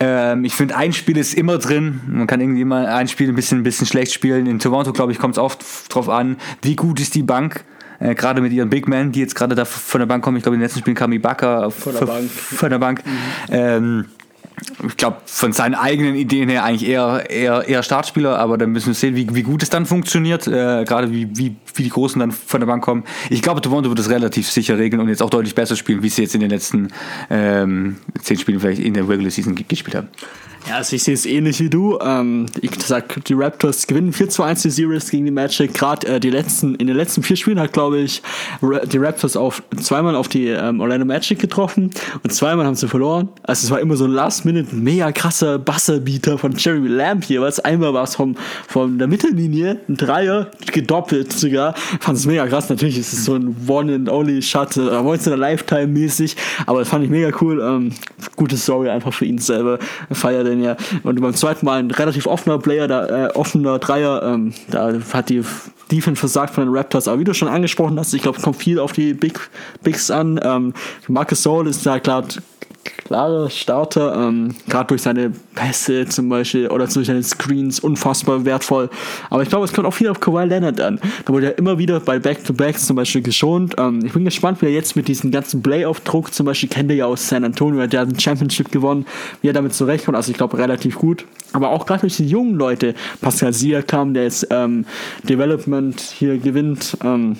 Ähm, 0.00 0.44
ich 0.44 0.54
finde, 0.54 0.76
ein 0.76 0.92
Spiel 0.92 1.16
ist 1.16 1.34
immer 1.34 1.58
drin. 1.58 2.00
Man 2.06 2.26
kann 2.26 2.40
irgendwie 2.40 2.64
mal 2.64 2.86
ein 2.86 3.08
Spiel 3.08 3.28
ein 3.28 3.34
bisschen, 3.34 3.60
ein 3.60 3.62
bisschen 3.62 3.86
schlecht 3.86 4.12
spielen. 4.12 4.46
In 4.46 4.58
Toronto, 4.58 4.92
glaube 4.92 5.12
ich, 5.12 5.18
kommt 5.18 5.34
es 5.34 5.38
oft 5.38 5.64
drauf 5.88 6.08
an, 6.08 6.36
wie 6.62 6.76
gut 6.76 6.97
ist 7.00 7.14
die 7.14 7.22
Bank. 7.22 7.64
Äh, 8.00 8.14
gerade 8.14 8.40
mit 8.40 8.52
ihren 8.52 8.70
Big 8.70 8.86
Men, 8.86 9.10
die 9.12 9.20
jetzt 9.20 9.34
gerade 9.34 9.54
da 9.54 9.64
von 9.64 9.98
der 9.98 10.06
Bank 10.06 10.22
kommen. 10.22 10.36
Ich 10.36 10.42
glaube, 10.42 10.54
in 10.54 10.60
den 10.60 10.66
letzten 10.66 10.80
Spielen 10.80 10.96
kam 10.96 11.12
Ibaka 11.12 11.70
von 11.70 11.94
der 11.94 12.06
Bank. 12.06 12.30
Von 12.30 12.70
der 12.70 12.78
Bank. 12.78 13.02
Mhm. 13.04 13.10
Ähm, 13.50 14.04
ich 14.86 14.96
glaube, 14.96 15.18
von 15.26 15.52
seinen 15.52 15.74
eigenen 15.74 16.14
Ideen 16.14 16.48
her 16.48 16.64
eigentlich 16.64 16.88
eher, 16.88 17.28
eher, 17.28 17.68
eher 17.68 17.82
Startspieler, 17.82 18.38
aber 18.38 18.58
dann 18.58 18.70
müssen 18.70 18.88
wir 18.88 18.94
sehen, 18.94 19.14
wie, 19.14 19.32
wie 19.34 19.42
gut 19.42 19.62
es 19.62 19.70
dann 19.70 19.86
funktioniert, 19.86 20.46
äh, 20.46 20.84
gerade 20.84 21.12
wie, 21.12 21.28
wie, 21.36 21.56
wie 21.74 21.82
die 21.82 21.90
Großen 21.90 22.18
dann 22.18 22.32
von 22.32 22.60
der 22.60 22.66
Bank 22.66 22.82
kommen. 22.82 23.04
Ich 23.30 23.42
glaube, 23.42 23.60
Toronto 23.60 23.88
wird 23.88 23.98
das 23.98 24.10
relativ 24.10 24.50
sicher 24.50 24.78
regeln 24.78 25.00
und 25.00 25.08
jetzt 25.08 25.22
auch 25.22 25.30
deutlich 25.30 25.54
besser 25.54 25.76
spielen, 25.76 26.02
wie 26.02 26.08
sie 26.08 26.22
jetzt 26.22 26.34
in 26.34 26.40
den 26.40 26.50
letzten 26.50 26.88
ähm, 27.30 27.96
zehn 28.20 28.38
Spielen 28.38 28.60
vielleicht 28.60 28.80
in 28.80 28.94
der 28.94 29.08
Regular 29.08 29.30
Season 29.30 29.54
gespielt 29.54 29.94
haben. 29.94 30.08
Ja, 30.66 30.76
also 30.76 30.96
ich 30.96 31.02
sehe 31.02 31.14
es 31.14 31.24
ähnlich 31.24 31.60
wie 31.60 31.70
du. 31.70 31.98
Ähm, 32.00 32.46
ich 32.60 32.70
sag, 32.82 33.24
die 33.24 33.34
Raptors 33.34 33.86
gewinnen 33.86 34.12
4 34.12 34.28
zu 34.28 34.42
1 34.42 34.62
die 34.62 34.70
Series 34.70 35.10
gegen 35.10 35.24
die 35.24 35.30
Magic. 35.30 35.74
Gerade 35.74 36.06
äh, 36.06 36.20
die 36.20 36.30
letzten, 36.30 36.74
in 36.74 36.86
den 36.86 36.96
letzten 36.96 37.22
vier 37.22 37.36
Spielen 37.36 37.60
hat, 37.60 37.72
glaube 37.72 37.98
ich, 37.98 38.22
die 38.60 38.98
Raptors 38.98 39.36
auf, 39.36 39.62
zweimal 39.80 40.16
auf 40.16 40.28
die 40.28 40.48
ähm, 40.48 40.80
Orlando 40.80 41.06
Magic 41.06 41.38
getroffen 41.38 41.90
und 42.22 42.32
zweimal 42.32 42.66
haben 42.66 42.74
sie 42.74 42.88
verloren. 42.88 43.28
Also 43.42 43.66
es 43.66 43.70
war 43.70 43.80
immer 43.80 43.96
so 43.96 44.04
ein 44.04 44.10
Last-Minute, 44.10 44.74
mega 44.74 45.12
krasser 45.12 45.58
Buzzerbeater 45.58 46.38
von 46.38 46.52
Jeremy 46.56 46.88
Lamb. 46.88 47.24
Was 47.28 47.60
einmal 47.60 47.94
war 47.94 48.04
es 48.04 48.16
vom, 48.16 48.36
von 48.66 48.98
der 48.98 49.06
Mittellinie, 49.06 49.80
ein 49.88 49.96
Dreier, 49.96 50.50
gedoppelt 50.72 51.32
sogar. 51.32 51.74
Fand 52.00 52.18
es 52.18 52.26
mega 52.26 52.46
krass. 52.46 52.68
Natürlich 52.68 52.98
ist 52.98 53.12
es 53.12 53.24
so 53.24 53.34
ein 53.34 53.56
One-and-Only-Shot, 53.66 54.76
äh, 54.76 54.80
once 54.80 55.26
in 55.26 55.32
a 55.32 55.36
Lifetime-mäßig, 55.36 56.36
aber 56.66 56.80
das 56.80 56.88
fand 56.88 57.04
ich 57.04 57.10
mega 57.10 57.30
cool. 57.40 57.60
Ähm, 57.60 57.92
gute 58.36 58.56
Story 58.56 58.88
einfach 58.88 59.12
für 59.12 59.24
ihn 59.24 59.38
selber. 59.38 59.78
Feiert 60.10 60.46
den 60.46 60.57
ja. 60.60 60.76
Und 61.02 61.20
beim 61.20 61.34
zweiten 61.34 61.66
Mal 61.66 61.80
ein 61.80 61.90
relativ 61.90 62.26
offener 62.26 62.58
Player, 62.58 62.88
da, 62.88 63.26
äh, 63.26 63.28
offener 63.30 63.78
Dreier, 63.78 64.22
ähm, 64.22 64.54
da 64.70 64.92
hat 65.12 65.28
die 65.28 65.42
Defense 65.90 66.18
versagt 66.18 66.54
von 66.54 66.64
den 66.64 66.74
Raptors. 66.74 67.08
Aber 67.08 67.18
wie 67.18 67.24
du 67.24 67.34
schon 67.34 67.48
angesprochen 67.48 67.98
hast, 67.98 68.12
ich 68.14 68.22
glaube, 68.22 68.38
es 68.38 68.44
kommt 68.44 68.56
viel 68.56 68.78
auf 68.78 68.92
die 68.92 69.14
Big, 69.14 69.38
Bigs 69.82 70.10
an. 70.10 70.40
Ähm, 70.42 70.74
Marcus 71.08 71.42
Soul 71.42 71.66
ist 71.66 71.84
da 71.86 71.98
klar 71.98 72.24
klarer 72.96 73.50
Starter, 73.50 74.14
ähm, 74.14 74.54
gerade 74.68 74.88
durch 74.88 75.02
seine 75.02 75.32
Pässe 75.54 76.06
zum 76.06 76.28
Beispiel 76.28 76.68
oder 76.68 76.86
durch 76.86 77.06
seine 77.06 77.22
Screens 77.22 77.80
unfassbar 77.80 78.44
wertvoll. 78.44 78.90
Aber 79.30 79.42
ich 79.42 79.48
glaube, 79.48 79.64
es 79.64 79.72
kommt 79.72 79.86
auch 79.86 79.94
viel 79.94 80.08
auf 80.08 80.20
Kawhi 80.20 80.44
Leonard 80.44 80.80
an. 80.80 81.00
Da 81.24 81.32
wurde 81.32 81.46
er 81.46 81.58
immer 81.58 81.78
wieder 81.78 82.00
bei 82.00 82.18
Back-to-Backs 82.18 82.86
zum 82.86 82.96
Beispiel 82.96 83.22
geschont. 83.22 83.74
Ähm, 83.78 84.04
ich 84.04 84.12
bin 84.12 84.24
gespannt, 84.24 84.60
wie 84.62 84.66
er 84.66 84.72
jetzt 84.72 84.96
mit 84.96 85.08
diesem 85.08 85.30
ganzen 85.30 85.62
Playoff-Druck, 85.62 86.32
zum 86.32 86.46
Beispiel 86.46 86.68
kennt 86.68 86.90
er 86.90 86.96
ja 86.96 87.06
aus 87.06 87.28
San 87.28 87.44
Antonio, 87.44 87.86
der 87.86 88.00
hat 88.00 88.08
ein 88.08 88.18
Championship 88.18 88.70
gewonnen, 88.70 89.06
wie 89.42 89.48
er 89.48 89.54
damit 89.54 89.74
zurechtkommt. 89.74 90.16
Also 90.16 90.30
ich 90.30 90.36
glaube, 90.36 90.58
relativ 90.58 90.96
gut. 90.96 91.24
Aber 91.52 91.70
auch 91.70 91.86
gerade 91.86 92.02
durch 92.02 92.16
die 92.16 92.26
jungen 92.26 92.54
Leute, 92.54 92.94
Pascal 93.20 93.52
Siakam, 93.52 94.12
der 94.14 94.24
jetzt 94.24 94.46
ähm, 94.50 94.84
Development 95.24 95.98
hier 96.00 96.38
gewinnt, 96.38 96.96
ähm, 97.02 97.36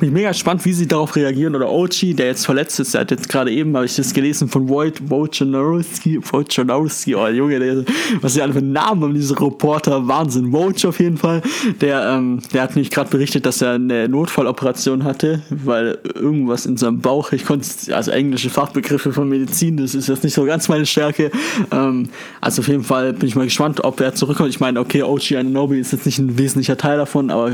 bin 0.00 0.12
mega 0.12 0.28
gespannt, 0.28 0.64
wie 0.64 0.72
sie 0.72 0.86
darauf 0.86 1.16
reagieren. 1.16 1.54
Oder 1.54 1.70
Ochi, 1.70 2.14
der 2.14 2.26
jetzt 2.26 2.46
verletzt 2.46 2.80
ist, 2.80 2.94
der 2.94 3.02
hat 3.02 3.10
jetzt 3.10 3.28
gerade 3.28 3.50
eben, 3.50 3.74
habe 3.76 3.86
ich 3.86 3.96
das 3.96 4.12
gelesen 4.12 4.48
von 4.48 4.68
Void, 4.68 5.10
Wojciechowski, 5.10 6.20
Wojciechowski, 6.22 7.14
oh 7.14 7.28
Junge, 7.28 7.58
der, 7.58 7.84
was 8.20 8.34
sie 8.34 8.42
alle 8.42 8.52
für 8.52 8.62
Namen 8.62 9.02
haben, 9.02 9.14
diese 9.14 9.38
Reporter, 9.40 10.06
Wahnsinn. 10.06 10.52
Woj 10.52 10.74
auf 10.86 10.98
jeden 10.98 11.16
Fall, 11.16 11.42
der, 11.80 12.08
ähm, 12.08 12.40
der 12.52 12.62
hat 12.62 12.76
mich 12.76 12.90
gerade 12.90 13.10
berichtet, 13.10 13.46
dass 13.46 13.62
er 13.62 13.72
eine 13.72 14.08
Notfalloperation 14.08 15.04
hatte, 15.04 15.42
weil 15.50 15.98
irgendwas 16.14 16.66
in 16.66 16.76
seinem 16.76 17.00
Bauch, 17.00 17.32
ich 17.32 17.44
konnte, 17.44 17.66
also 17.94 18.10
englische 18.10 18.50
Fachbegriffe 18.50 19.12
von 19.12 19.28
Medizin, 19.28 19.76
das 19.76 19.94
ist 19.94 20.08
jetzt 20.08 20.24
nicht 20.24 20.34
so 20.34 20.44
ganz 20.44 20.68
meine 20.68 20.86
Stärke. 20.86 21.30
Ähm, 21.70 22.08
also 22.40 22.62
auf 22.62 22.68
jeden 22.68 22.84
Fall 22.84 23.12
bin 23.12 23.28
ich 23.28 23.36
mal 23.36 23.44
gespannt, 23.44 23.84
ob 23.84 24.00
er 24.00 24.14
zurückkommt. 24.14 24.50
Ich 24.50 24.60
meine, 24.60 24.80
okay, 24.80 25.02
Ochi 25.02 25.36
Ananobi 25.36 25.78
ist 25.78 25.92
jetzt 25.92 26.06
nicht 26.06 26.18
ein 26.18 26.36
wesentlicher 26.38 26.76
Teil 26.76 26.98
davon, 26.98 27.30
aber 27.30 27.52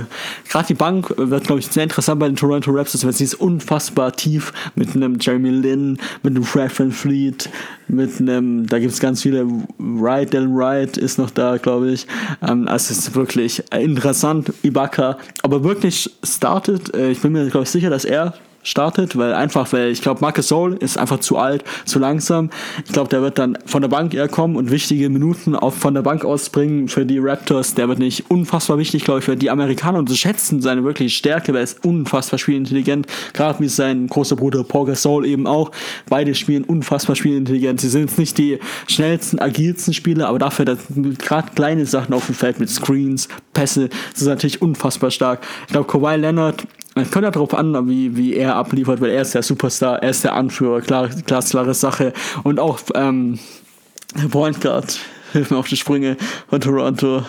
gerade 0.48 0.66
die 0.69 0.75
Bank 0.75 1.12
wird, 1.16 1.44
glaube 1.44 1.60
ich, 1.60 1.66
sehr 1.66 1.82
interessant 1.82 2.20
bei 2.20 2.29
den 2.30 2.36
Toronto 2.36 2.70
Raptors, 2.70 3.04
weil 3.04 3.12
sie 3.12 3.24
ist 3.24 3.34
unfassbar 3.34 4.12
tief 4.12 4.52
mit 4.74 4.94
einem 4.94 5.18
Jeremy 5.20 5.50
Lin, 5.50 5.98
mit 6.22 6.34
einem 6.34 6.44
Fred 6.44 6.78
Van 6.78 6.92
Fleet, 6.92 7.48
mit 7.88 8.20
einem, 8.20 8.66
da 8.66 8.78
gibt 8.78 8.92
es 8.92 9.00
ganz 9.00 9.22
viele, 9.22 9.46
Wright, 9.78 10.32
Dylan 10.32 10.54
Wright 10.54 10.96
ist 10.96 11.18
noch 11.18 11.30
da, 11.30 11.56
glaube 11.56 11.90
ich. 11.90 12.06
Ähm, 12.42 12.68
also 12.68 12.92
es 12.92 12.99
ist 12.99 13.14
wirklich 13.14 13.62
interessant, 13.72 14.52
Ibaka, 14.62 15.18
aber 15.42 15.64
wirklich 15.64 16.10
startet, 16.22 16.94
äh, 16.94 17.10
ich 17.10 17.20
bin 17.20 17.32
mir, 17.32 17.49
glaube 17.49 17.64
ich, 17.64 17.70
sicher, 17.70 17.90
dass 17.90 18.04
er 18.04 18.34
startet, 18.62 19.17
weil 19.17 19.33
einfach, 19.33 19.73
weil 19.73 19.90
ich 19.90 20.02
glaube, 20.02 20.21
Marcus 20.21 20.49
Soul 20.49 20.75
ist 20.75 20.99
einfach 20.99 21.21
zu 21.21 21.38
alt, 21.38 21.64
zu 21.85 21.99
langsam. 21.99 22.50
Ich 22.85 22.93
glaube, 22.93 23.09
der 23.09 23.23
wird 23.23 23.38
dann 23.38 23.59
von 23.67 23.83
der 23.83 23.88
Bank 23.88 24.14
eher 24.14 24.29
kommen 24.29 24.57
und 24.57 24.71
wichtige 24.71 25.09
Minuten 25.09 25.57
auch 25.57 25.73
von 25.73 25.95
der 25.95 26.02
Bank 26.02 26.25
ausbringen 26.25 26.88
für 26.88 27.07
die 27.07 27.19
Raptors. 27.19 27.75
Der 27.75 27.88
wird 27.88 27.99
nicht 27.99 28.31
unfassbar 28.31 28.79
wichtig, 28.79 29.05
glaube 29.05 29.21
ich, 29.21 29.25
für 29.25 29.37
die 29.37 29.50
Amerikaner 29.50 29.99
unterschätzen 29.99 30.61
seine 30.61 30.85
wirkliche 30.85 31.14
Stärke, 31.14 31.52
weil 31.52 31.61
er 31.61 31.64
ist 31.64 31.85
unfassbar 31.85 32.38
spielintelligent, 32.38 33.07
gerade 33.33 33.61
wie 33.61 33.69
sein 33.69 34.07
großer 34.07 34.37
Bruder 34.37 34.64
Paul 34.64 34.87
Gasol 34.87 35.26
eben 35.26 35.47
auch. 35.47 35.71
Beide 36.09 36.35
spielen 36.35 36.64
unfassbar 36.64 37.17
spielintelligent. 37.17 37.81
Sie 37.81 37.88
sind 37.88 38.02
jetzt 38.02 38.19
nicht 38.19 38.38
die 38.38 38.59
schnellsten, 38.88 39.38
agilsten 39.38 39.95
Spieler, 39.95 40.29
aber 40.29 40.38
dafür, 40.38 40.64
dass 40.64 40.79
gerade 41.19 41.50
kleine 41.55 41.87
Sachen 41.87 42.14
auf 42.14 42.26
dem 42.26 42.35
Feld 42.35 42.61
mit 42.61 42.69
Screens, 42.69 43.29
Pässe, 43.52 43.88
sind 44.14 44.29
natürlich 44.29 44.62
unfassbar 44.62 45.11
stark. 45.11 45.40
Ich 45.67 45.73
glaube, 45.73 45.88
Kawhi 45.88 46.17
Leonard 46.17 46.67
es 46.94 47.11
kommt 47.11 47.25
ja 47.25 47.30
darauf 47.30 47.54
an, 47.54 47.88
wie, 47.88 48.16
wie 48.16 48.35
er 48.35 48.56
abliefert, 48.56 49.00
weil 49.00 49.11
er 49.11 49.23
ist 49.23 49.35
der 49.35 49.42
Superstar, 49.42 50.02
er 50.02 50.11
ist 50.11 50.25
der 50.25 50.35
Anführer, 50.35 50.80
klar, 50.80 51.09
klar 51.09 51.42
klare 51.42 51.75
Sache. 51.75 52.12
Und 52.42 52.59
auch 52.59 52.80
ähm, 52.94 53.38
Point 54.30 54.61
Guard, 54.61 54.99
hilf 55.32 55.50
mir 55.50 55.59
auf 55.59 55.68
die 55.68 55.76
Sprünge 55.76 56.16
von 56.49 56.61
Toronto. 56.61 57.23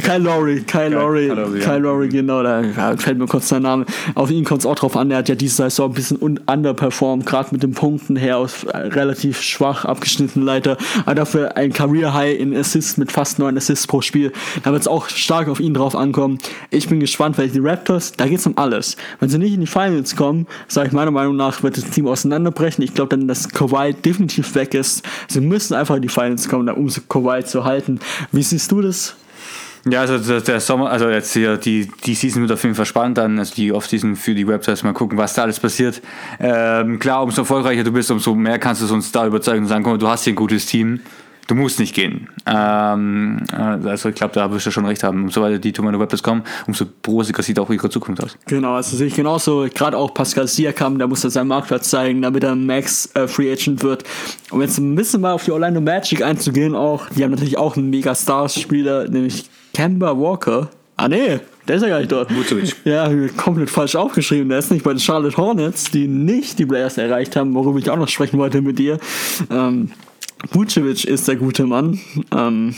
Kyle 0.00 0.20
Lowry, 0.20 0.62
Kyle 0.62 0.88
Lowry, 0.88 1.28
Kyle 1.60 1.78
Lowry, 1.78 2.08
genau, 2.08 2.42
da 2.42 2.96
fällt 2.96 3.18
mir 3.18 3.26
kurz 3.26 3.50
sein 3.50 3.60
Name. 3.60 3.84
Auf 4.14 4.30
ihn 4.30 4.42
kommt 4.42 4.62
es 4.62 4.66
auch 4.66 4.74
drauf 4.74 4.96
an, 4.96 5.10
er 5.10 5.18
hat 5.18 5.28
ja 5.28 5.34
diese 5.34 5.56
Saison 5.56 5.90
ein 5.90 5.94
bisschen 5.94 6.16
un 6.16 6.40
underperformed, 6.46 7.26
gerade 7.26 7.50
mit 7.52 7.62
den 7.62 7.72
Punkten 7.72 8.16
her 8.16 8.38
aus 8.38 8.64
äh, 8.64 8.74
relativ 8.74 9.42
schwach 9.42 9.84
abgeschnittenen 9.84 10.46
Leiter, 10.46 10.78
aber 11.04 11.14
dafür 11.14 11.58
ein 11.58 11.74
Career 11.74 12.14
High 12.14 12.40
in 12.40 12.56
Assists 12.56 12.96
mit 12.96 13.12
fast 13.12 13.38
neun 13.38 13.54
Assists 13.58 13.86
pro 13.86 14.00
Spiel. 14.00 14.32
Da 14.62 14.72
wird 14.72 14.80
es 14.80 14.88
auch 14.88 15.10
stark 15.10 15.48
auf 15.48 15.60
ihn 15.60 15.74
drauf 15.74 15.94
ankommen. 15.94 16.38
Ich 16.70 16.88
bin 16.88 16.98
gespannt, 16.98 17.36
weil 17.36 17.50
die 17.50 17.58
Raptors, 17.58 18.12
da 18.12 18.26
geht 18.26 18.38
es 18.38 18.46
um 18.46 18.56
alles. 18.56 18.96
Wenn 19.20 19.28
sie 19.28 19.36
nicht 19.36 19.52
in 19.52 19.60
die 19.60 19.66
Finals 19.66 20.16
kommen, 20.16 20.46
sage 20.68 20.88
ich 20.88 20.94
meiner 20.94 21.10
Meinung 21.10 21.36
nach, 21.36 21.62
wird 21.62 21.76
das 21.76 21.84
Team 21.90 22.06
auseinanderbrechen. 22.08 22.82
Ich 22.82 22.94
glaube 22.94 23.10
dann, 23.10 23.28
dass 23.28 23.50
Kawhi 23.50 23.92
definitiv 23.92 24.54
weg 24.54 24.72
ist. 24.72 25.06
Sie 25.28 25.42
müssen 25.42 25.74
einfach 25.74 25.96
in 25.96 26.02
die 26.02 26.08
Finals 26.08 26.48
kommen, 26.48 26.70
um 26.70 26.90
Kawhi 27.10 27.44
zu 27.44 27.64
halten. 27.64 28.00
Wie 28.32 28.42
siehst 28.42 28.72
du 28.72 28.80
das? 28.80 29.16
Ja, 29.84 30.02
also 30.02 30.18
der, 30.18 30.40
der 30.40 30.60
Sommer, 30.60 30.90
also 30.90 31.08
jetzt 31.08 31.32
hier 31.32 31.56
die, 31.56 31.90
die 32.04 32.14
Season 32.14 32.42
wird 32.42 32.52
auf 32.52 32.62
jeden 32.62 32.76
Fall 32.76 32.86
spannend 32.86 33.18
dann, 33.18 33.38
also 33.38 33.54
die 33.54 33.72
Off-Season 33.72 34.14
für 34.14 34.34
die 34.34 34.46
Websites, 34.46 34.84
mal 34.84 34.92
gucken, 34.92 35.18
was 35.18 35.34
da 35.34 35.42
alles 35.42 35.58
passiert. 35.58 36.00
Ähm, 36.38 37.00
klar, 37.00 37.22
umso 37.22 37.42
erfolgreicher 37.42 37.82
du 37.82 37.90
bist, 37.90 38.10
umso 38.10 38.34
mehr 38.34 38.60
kannst 38.60 38.88
du 38.88 38.94
uns 38.94 39.10
da 39.10 39.26
überzeugen 39.26 39.62
und 39.62 39.68
sagen, 39.68 39.82
mal, 39.82 39.98
du 39.98 40.06
hast 40.06 40.22
hier 40.22 40.34
ein 40.34 40.36
gutes 40.36 40.66
Team, 40.66 41.00
du 41.46 41.54
musst 41.54 41.78
nicht 41.78 41.94
gehen. 41.94 42.28
Ähm, 42.46 43.44
äh, 43.52 43.88
also 43.88 44.08
ich 44.08 44.14
glaube, 44.14 44.34
da 44.34 44.50
wirst 44.50 44.66
du 44.66 44.70
schon 44.70 44.86
recht 44.86 45.02
haben. 45.02 45.24
Umso 45.24 45.42
weiter 45.42 45.58
die 45.58 45.72
Tomorrow 45.72 45.98
Websites 45.98 46.22
kommen, 46.22 46.42
umso 46.66 46.86
rosiger 47.06 47.42
sieht 47.42 47.58
auch 47.58 47.70
ihre 47.70 47.90
Zukunft 47.90 48.22
aus. 48.22 48.36
Genau, 48.46 48.74
also 48.74 48.96
sehe 48.96 49.06
ich 49.06 49.14
genauso. 49.14 49.66
Gerade 49.72 49.96
auch 49.96 50.14
Pascal 50.14 50.46
Siakam, 50.46 50.98
der 50.98 51.06
muss 51.06 51.22
da 51.22 51.30
seinen 51.30 51.48
Marktplatz 51.48 51.90
zeigen, 51.90 52.22
damit 52.22 52.44
er 52.44 52.54
Max 52.54 53.10
äh, 53.14 53.26
Free 53.26 53.52
Agent 53.52 53.82
wird. 53.82 54.04
Um 54.50 54.60
jetzt 54.60 54.78
ein 54.78 54.94
bisschen 54.94 55.20
mal 55.20 55.32
auf 55.32 55.44
die 55.44 55.52
Orlando 55.52 55.80
Magic 55.80 56.22
einzugehen, 56.22 56.74
auch, 56.74 57.08
die 57.10 57.24
haben 57.24 57.30
natürlich 57.30 57.58
auch 57.58 57.76
einen 57.76 57.90
Mega-Star-Spieler, 57.90 59.08
nämlich 59.08 59.48
Kemba 59.74 60.18
Walker. 60.18 60.68
Ah 60.96 61.08
nee, 61.08 61.40
der 61.66 61.76
ist 61.76 61.82
ja 61.82 61.88
gar 61.88 61.98
nicht 62.00 62.12
dort. 62.12 62.34
Vucevic. 62.34 62.76
Ja, 62.84 63.10
komplett 63.36 63.70
falsch 63.70 63.94
aufgeschrieben. 63.94 64.48
Der 64.48 64.58
ist 64.58 64.70
nicht 64.70 64.84
bei 64.84 64.92
den 64.92 65.00
Charlotte 65.00 65.36
Hornets, 65.36 65.90
die 65.90 66.06
nicht 66.06 66.58
die 66.58 66.66
Players 66.66 66.98
erreicht 66.98 67.36
haben, 67.36 67.54
worüber 67.54 67.78
ich 67.78 67.88
auch 67.90 67.96
noch 67.96 68.08
sprechen 68.08 68.38
wollte 68.38 68.60
mit 68.60 68.78
dir. 68.78 68.98
Ähm, 69.50 69.90
Vucevic 70.50 71.04
ist 71.04 71.28
der 71.28 71.36
gute 71.36 71.66
Mann. 71.66 72.00
Ähm, 72.34 72.74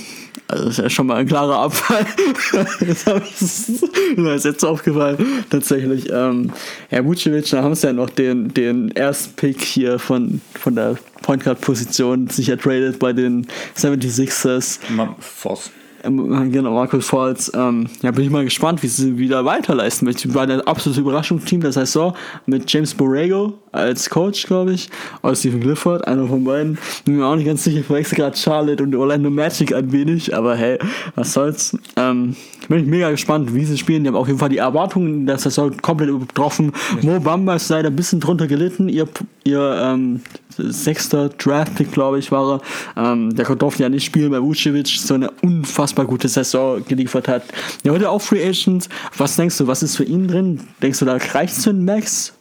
also 0.48 0.68
ist 0.68 0.78
ja 0.78 0.90
schon 0.90 1.06
mal 1.06 1.16
ein 1.16 1.26
klarer 1.26 1.58
Abfall. 1.58 2.06
das 2.96 3.08
ist 3.08 4.44
jetzt 4.44 4.64
aufgefallen. 4.64 5.44
Tatsächlich. 5.48 6.10
Ähm, 6.10 6.52
Herr 6.88 7.04
Vucevic, 7.04 7.48
da 7.50 7.62
haben 7.62 7.74
sie 7.74 7.86
ja 7.86 7.92
noch 7.92 8.10
den, 8.10 8.52
den 8.52 8.90
ersten 8.94 9.34
Pick 9.36 9.62
hier 9.62 9.98
von, 9.98 10.40
von 10.54 10.74
der 10.74 10.96
Point 11.22 11.44
Guard 11.44 11.60
Position 11.60 12.28
sich 12.28 12.48
ertradet 12.50 12.98
bei 12.98 13.12
den 13.12 13.46
76ers. 13.76 14.80
Force. 15.18 15.70
Ähm, 16.04 16.52
Genau, 16.52 16.72
Markus 16.72 17.08
Falls. 17.08 17.50
Ähm, 17.54 17.86
ja, 18.02 18.10
bin 18.10 18.24
ich 18.24 18.30
mal 18.30 18.44
gespannt, 18.44 18.82
wie 18.82 18.88
sie 18.88 19.18
wieder 19.18 19.44
weiterleisten. 19.44 20.08
Ich 20.08 20.34
war 20.34 20.42
ein 20.42 20.60
absolutes 20.60 20.98
Überraschungsteam 21.00 21.60
der 21.60 21.72
Saison 21.72 22.14
mit 22.46 22.70
James 22.70 22.94
Borrego 22.94 23.54
als 23.72 24.08
Coach, 24.08 24.46
glaube 24.46 24.72
ich, 24.72 24.88
oder 25.22 25.34
Stephen 25.34 25.60
Clifford, 25.60 26.06
einer 26.06 26.26
von 26.26 26.44
beiden. 26.44 26.78
Bin 27.04 27.16
mir 27.16 27.26
auch 27.26 27.34
nicht 27.36 27.46
ganz 27.46 27.64
sicher, 27.64 27.80
ich 27.80 27.86
verwechsel 27.86 28.16
gerade 28.16 28.36
Charlotte 28.36 28.82
und 28.82 28.94
Orlando 28.94 29.30
Magic 29.30 29.74
ein 29.74 29.90
wenig, 29.90 30.34
aber 30.34 30.54
hey, 30.54 30.78
was 31.14 31.32
soll's. 31.32 31.76
Ähm, 31.96 32.36
bin 32.68 32.80
ich 32.80 32.86
mega 32.86 33.10
gespannt, 33.10 33.54
wie 33.54 33.64
sie 33.64 33.76
spielen. 33.76 34.04
Die 34.04 34.08
haben 34.08 34.16
auf 34.16 34.26
jeden 34.26 34.38
Fall 34.38 34.48
die 34.48 34.58
Erwartungen 34.58 35.26
der 35.26 35.38
Saison 35.38 35.76
komplett 35.82 36.08
übertroffen. 36.08 36.72
Mo 37.02 37.20
Bamba 37.20 37.56
ist 37.56 37.68
leider 37.68 37.88
ein 37.88 37.96
bisschen 37.96 38.20
drunter 38.20 38.46
gelitten. 38.46 38.88
Ihr, 38.88 39.06
ihr 39.44 39.80
ähm, 39.82 40.20
sechster 40.56 41.28
Draft-Pick, 41.28 41.92
glaube 41.92 42.18
ich, 42.18 42.30
war 42.32 42.60
er. 42.96 43.12
Ähm, 43.12 43.34
der 43.34 43.44
durfte 43.56 43.82
ja 43.82 43.88
nicht 43.88 44.04
spielen, 44.04 44.30
weil 44.32 44.42
Vucevic 44.42 44.88
so 44.88 45.14
eine 45.14 45.30
unfassbar 45.42 46.04
gute 46.06 46.28
Saison 46.28 46.84
geliefert 46.86 47.28
hat. 47.28 47.42
Der 47.84 47.92
heute 47.92 48.10
auch 48.10 48.20
Free 48.20 48.44
Agent. 48.46 48.88
Was 49.16 49.36
denkst 49.36 49.58
du, 49.58 49.66
was 49.66 49.82
ist 49.82 49.96
für 49.96 50.04
ihn 50.04 50.28
drin? 50.28 50.60
Denkst 50.82 50.98
du, 50.98 51.04
da 51.04 51.16
reicht 51.16 51.56
es 51.56 51.64
für 51.64 51.70
einen 51.70 51.84
Max? 51.84 52.32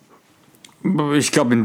Ich 1.17 1.31
glaube, 1.31 1.55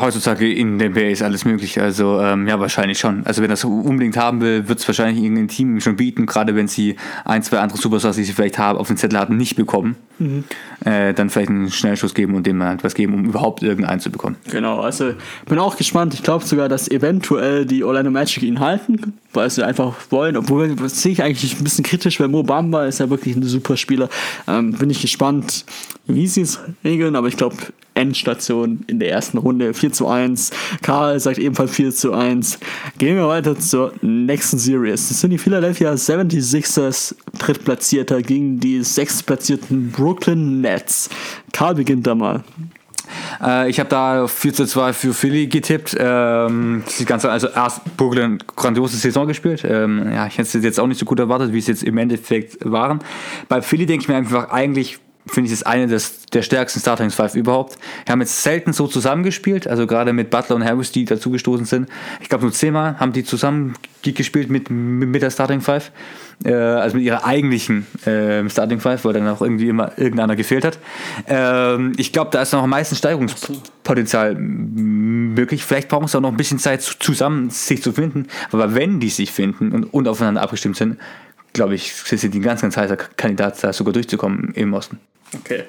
heutzutage 0.00 0.52
in 0.52 0.78
der 0.78 0.90
NBA 0.90 1.00
ist 1.00 1.22
alles 1.22 1.44
möglich. 1.44 1.80
Also 1.80 2.20
ähm, 2.20 2.46
ja, 2.46 2.60
wahrscheinlich 2.60 3.00
schon. 3.00 3.26
Also 3.26 3.42
wenn 3.42 3.50
das 3.50 3.64
unbedingt 3.64 4.16
haben 4.16 4.40
will, 4.40 4.68
wird 4.68 4.78
es 4.78 4.86
wahrscheinlich 4.86 5.22
irgendein 5.22 5.48
Team 5.48 5.80
schon 5.80 5.96
bieten, 5.96 6.26
gerade 6.26 6.54
wenn 6.54 6.68
sie 6.68 6.94
ein, 7.24 7.42
zwei 7.42 7.58
andere 7.58 7.80
Superstars, 7.80 8.14
die 8.16 8.24
sie 8.24 8.32
vielleicht 8.32 8.56
haben, 8.56 8.78
auf 8.78 8.86
den 8.86 8.96
Zettel 8.96 9.18
hatten, 9.18 9.36
nicht 9.36 9.56
bekommen. 9.56 9.96
Mhm. 10.20 10.44
Äh, 10.84 11.12
dann 11.12 11.28
vielleicht 11.28 11.50
einen 11.50 11.70
Schnellschuss 11.72 12.14
geben 12.14 12.36
und 12.36 12.46
dem 12.46 12.60
etwas 12.60 12.94
geben, 12.94 13.14
um 13.14 13.24
überhaupt 13.24 13.64
irgendeinen 13.64 13.98
zu 13.98 14.10
bekommen. 14.10 14.36
Genau, 14.48 14.80
also 14.80 15.12
bin 15.46 15.58
auch 15.58 15.76
gespannt. 15.76 16.14
Ich 16.14 16.22
glaube 16.22 16.44
sogar, 16.44 16.68
dass 16.68 16.88
eventuell 16.88 17.66
die 17.66 17.82
Orlando 17.82 18.12
Magic 18.12 18.44
ihn 18.44 18.60
halten, 18.60 19.14
weil 19.32 19.50
sie 19.50 19.64
einfach 19.66 19.94
wollen. 20.10 20.36
Obwohl, 20.36 20.76
das 20.76 21.02
sehe 21.02 21.12
ich 21.12 21.22
eigentlich 21.22 21.58
ein 21.58 21.64
bisschen 21.64 21.84
kritisch, 21.84 22.20
weil 22.20 22.28
Mo 22.28 22.44
Bamba 22.44 22.86
ist 22.86 23.00
ja 23.00 23.10
wirklich 23.10 23.34
ein 23.34 23.42
super 23.42 23.76
Spieler. 23.76 24.08
Ähm, 24.46 24.72
bin 24.72 24.88
ich 24.88 25.00
gespannt, 25.00 25.64
wie 26.06 26.28
sie 26.28 26.42
es 26.42 26.60
regeln, 26.84 27.16
aber 27.16 27.26
ich 27.26 27.36
glaube, 27.36 27.56
Endstation 27.98 28.80
in 28.86 28.98
der 28.98 29.10
ersten 29.10 29.38
Runde 29.38 29.74
4 29.74 29.92
zu 29.92 30.08
1. 30.08 30.50
Karl 30.82 31.18
sagt 31.20 31.38
ebenfalls 31.38 31.72
4 31.72 31.90
zu 31.90 32.12
1. 32.12 32.58
Gehen 32.98 33.16
wir 33.16 33.28
weiter 33.28 33.58
zur 33.58 33.92
nächsten 34.00 34.58
Series. 34.58 35.08
Das 35.08 35.20
sind 35.20 35.30
die 35.30 35.38
Philadelphia 35.38 35.92
76ers 35.92 37.14
Drittplatzierter 37.38 38.22
gegen 38.22 38.60
die 38.60 38.82
sechstplatzierten 38.82 39.90
Brooklyn 39.90 40.60
Nets. 40.60 41.10
Karl 41.52 41.74
beginnt 41.74 42.06
da 42.06 42.14
mal. 42.14 42.44
Äh, 43.42 43.70
ich 43.70 43.80
habe 43.80 43.88
da 43.88 44.26
4 44.26 44.54
zu 44.54 44.66
2 44.66 44.92
für 44.92 45.14
Philly 45.14 45.46
getippt. 45.46 45.96
Ähm, 45.98 46.84
die 46.98 47.04
ganze, 47.04 47.30
also 47.30 47.48
erst 47.48 47.96
Brooklyn 47.96 48.38
grandiose 48.56 48.96
Saison 48.96 49.26
gespielt. 49.26 49.64
Ähm, 49.64 50.10
ja, 50.12 50.26
ich 50.26 50.38
hätte 50.38 50.58
es 50.58 50.64
jetzt 50.64 50.80
auch 50.80 50.86
nicht 50.86 50.98
so 50.98 51.06
gut 51.06 51.18
erwartet, 51.18 51.52
wie 51.52 51.58
es 51.58 51.66
jetzt 51.66 51.82
im 51.82 51.98
Endeffekt 51.98 52.58
waren. 52.64 53.00
Bei 53.48 53.62
Philly 53.62 53.86
denke 53.86 54.02
ich 54.02 54.08
mir 54.08 54.16
einfach 54.16 54.50
eigentlich 54.50 54.98
finde 55.28 55.48
ich, 55.48 55.52
ist 55.52 55.66
eine 55.66 55.86
des, 55.86 56.26
der 56.26 56.42
stärksten 56.42 56.80
Starting 56.80 57.10
Five 57.10 57.34
überhaupt. 57.34 57.78
Wir 58.04 58.12
haben 58.12 58.20
jetzt 58.20 58.42
selten 58.42 58.72
so 58.72 58.86
zusammengespielt, 58.86 59.66
also 59.66 59.86
gerade 59.86 60.12
mit 60.12 60.30
Butler 60.30 60.56
und 60.56 60.64
Harris, 60.64 60.92
die 60.92 61.04
dazugestoßen 61.04 61.66
sind. 61.66 61.88
Ich 62.20 62.28
glaube, 62.28 62.44
nur 62.44 62.52
zehnmal 62.52 62.98
haben 62.98 63.12
die 63.12 63.24
zusammen 63.24 63.74
gespielt 64.02 64.48
mit, 64.48 64.70
mit 64.70 65.20
der 65.20 65.30
Starting 65.30 65.60
Five. 65.60 65.90
Äh, 66.44 66.52
also 66.52 66.96
mit 66.96 67.04
ihrer 67.04 67.24
eigentlichen 67.24 67.86
äh, 68.06 68.48
Starting 68.48 68.80
Five, 68.80 69.04
weil 69.04 69.12
dann 69.12 69.28
auch 69.28 69.42
irgendwie 69.42 69.68
immer 69.68 69.98
irgendeiner 69.98 70.36
gefehlt 70.36 70.64
hat. 70.64 70.78
Ähm, 71.26 71.92
ich 71.96 72.12
glaube, 72.12 72.30
da 72.30 72.42
ist 72.42 72.52
noch 72.52 72.62
am 72.62 72.70
meisten 72.70 72.94
Steigerungspotenzial 72.94 74.36
möglich. 74.36 75.64
Vielleicht 75.64 75.88
brauchen 75.88 76.06
sie 76.06 76.16
auch 76.16 76.22
noch 76.22 76.30
ein 76.30 76.36
bisschen 76.36 76.58
Zeit 76.58 76.82
zusammen, 76.82 77.50
sich 77.50 77.82
zu 77.82 77.92
finden. 77.92 78.28
Aber 78.52 78.74
wenn 78.74 79.00
die 79.00 79.08
sich 79.08 79.32
finden 79.32 79.72
und, 79.72 79.84
und 79.84 80.06
aufeinander 80.06 80.42
abgestimmt 80.42 80.76
sind, 80.76 80.98
glaube 81.52 81.74
ich, 81.74 81.92
sind 81.92 82.34
die 82.34 82.38
ein 82.38 82.42
ganz, 82.42 82.62
ganz 82.62 82.76
heißer 82.76 82.96
Kandidat, 82.96 83.62
da 83.62 83.72
sogar 83.72 83.92
durchzukommen 83.92 84.52
im 84.54 84.74
Osten. 84.74 85.00
Okay. 85.34 85.64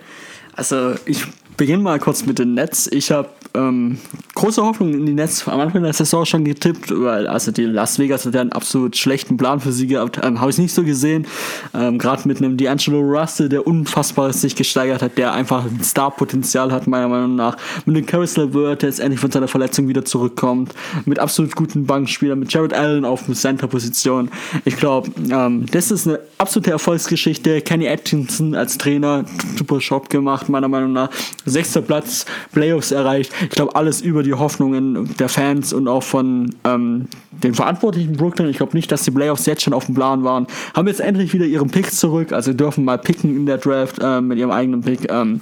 Also 0.54 0.96
ich 1.06 1.26
beginne 1.60 1.84
mal 1.84 2.00
kurz 2.00 2.26
mit 2.26 2.40
den 2.40 2.54
Nets. 2.54 2.88
Ich 2.92 3.12
habe 3.12 3.30
ähm, 3.54 3.98
große 4.36 4.62
Hoffnung 4.62 4.94
in 4.94 5.06
die 5.06 5.14
Nets 5.14 5.48
am 5.48 5.60
Anfang 5.60 5.84
der 5.84 5.94
Saison 5.94 6.26
schon 6.26 6.46
getippt, 6.46 6.92
weil 6.92 7.28
also 7.28 7.52
die 7.52 7.64
Las 7.64 8.00
Vegas 8.00 8.26
hat 8.26 8.36
ja 8.36 8.42
einen 8.42 8.52
absolut 8.52 8.96
schlechten 8.96 9.38
Plan 9.38 9.60
für 9.60 9.72
sie 9.72 9.88
gehabt. 9.88 10.20
Ähm, 10.24 10.40
habe 10.40 10.52
ich 10.52 10.58
nicht 10.58 10.74
so 10.74 10.84
gesehen. 10.84 11.28
Ähm, 11.74 11.98
Gerade 11.98 12.28
mit 12.28 12.38
einem 12.38 12.56
D'Angelo 12.56 13.02
Russell, 13.02 13.50
der 13.50 13.68
unfassbar 13.68 14.32
sich 14.32 14.56
gesteigert 14.56 15.02
hat, 15.02 15.18
der 15.18 15.34
einfach 15.34 15.66
ein 15.66 15.84
Star-Potenzial 15.84 16.72
hat, 16.72 16.88
meiner 16.88 17.08
Meinung 17.08 17.36
nach. 17.36 17.58
Mit 17.86 17.98
dem 17.98 18.06
Caris 18.06 18.38
LeVert, 18.38 18.82
der 18.82 18.90
jetzt 18.90 19.00
endlich 19.00 19.20
von 19.20 19.32
seiner 19.32 19.48
Verletzung 19.48 19.88
wieder 19.88 20.06
zurückkommt. 20.06 20.74
Mit 21.06 21.20
absolut 21.20 21.56
guten 21.56 21.86
Bankspielern, 21.86 22.40
mit 22.40 22.54
Jared 22.54 22.74
Allen 22.74 23.04
auf 23.04 23.26
Center-Position. 23.30 24.30
Ich 24.64 24.78
glaube, 24.78 25.12
ähm, 25.30 25.66
das 25.72 25.92
ist 25.92 26.08
eine 26.08 26.20
absolute 26.40 26.72
Erfolgsgeschichte. 26.72 27.62
Kenny 27.62 27.88
Atkinson 27.88 28.56
als 28.56 28.78
Trainer, 28.78 29.26
super 29.58 29.78
Job 29.80 30.10
gemacht, 30.10 30.48
meiner 30.48 30.70
Meinung 30.70 30.94
nach. 30.94 31.10
Sechster 31.46 31.82
Platz, 31.82 32.26
Playoffs 32.54 32.92
erreicht. 32.92 33.32
Ich 33.42 33.50
glaube, 33.50 33.76
alles 33.76 34.02
über 34.02 34.24
die 34.24 34.34
Hoffnungen 34.34 35.16
der 35.18 35.28
Fans 35.28 35.74
und 35.74 35.88
auch 35.90 36.04
von 36.04 36.56
ähm, 36.64 37.08
den 37.32 37.54
Verantwortlichen 37.54 38.14
Brooklyn. 38.14 38.50
Ich 38.50 38.58
glaube 38.58 38.76
nicht, 38.76 38.90
dass 38.90 39.04
die 39.04 39.12
Playoffs 39.12 39.46
jetzt 39.46 39.64
schon 39.64 39.74
auf 39.74 39.86
dem 39.86 39.96
Plan 39.96 40.24
waren. 40.24 40.48
Haben 40.74 40.88
jetzt 40.88 41.02
endlich 41.02 41.34
wieder 41.34 41.46
ihren 41.46 41.70
Pick 41.70 41.92
zurück, 41.92 42.32
also 42.32 42.54
dürfen 42.54 42.86
mal 42.86 42.98
picken 42.98 43.36
in 43.36 43.46
der 43.46 43.58
Draft 43.58 44.00
äh, 44.02 44.22
mit 44.22 44.38
ihrem 44.38 44.52
eigenen 44.52 44.82
Pick. 44.82 45.12
Ähm, 45.12 45.42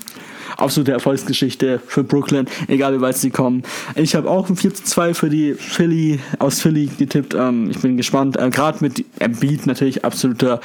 absolute 0.58 0.92
Erfolgsgeschichte 0.92 1.80
für 1.86 2.04
Brooklyn, 2.04 2.48
egal 2.68 2.96
wie 2.98 3.01
weit 3.01 3.18
sie 3.18 3.30
kommen. 3.30 3.63
Ich 3.96 4.16
habe 4.16 4.30
auch 4.30 4.50
ein 4.50 4.56
4 4.56 4.74
zu 4.74 4.84
2 4.84 5.13
für 5.13 5.30
die 5.30 5.54
Philly 5.54 6.20
aus 6.39 6.62
Philly 6.62 6.89
getippt. 6.98 7.34
Ähm, 7.34 7.70
ich 7.72 7.80
bin 7.80 7.98
gespannt. 7.98 8.38
Äh, 8.38 8.50
Gerade 8.50 8.80
mit 8.82 9.04
Embiid 9.20 9.66
natürlich 9.68 10.06
absoluter 10.06 10.62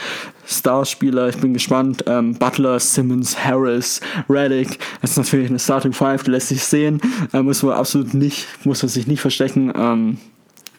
Starspieler. 0.46 1.28
Ich 1.28 1.36
bin 1.38 1.52
gespannt. 1.52 2.04
Ähm, 2.06 2.34
Butler, 2.34 2.80
Simmons, 2.80 3.38
Harris, 3.44 4.00
Reddick. 4.28 4.78
Das 5.00 5.12
ist 5.12 5.16
natürlich 5.16 5.50
eine 5.50 5.58
Starting 5.58 5.92
Five, 5.92 6.24
die 6.24 6.30
lässt 6.30 6.48
sich 6.48 6.62
sehen. 6.62 7.00
Äh, 7.32 7.42
muss 7.42 7.62
man 7.62 7.74
absolut 7.74 8.14
nicht, 8.14 8.46
muss 8.64 8.82
man 8.82 8.88
sich 8.88 9.06
nicht 9.06 9.20
verstecken. 9.20 9.72
Ähm, 9.76 10.18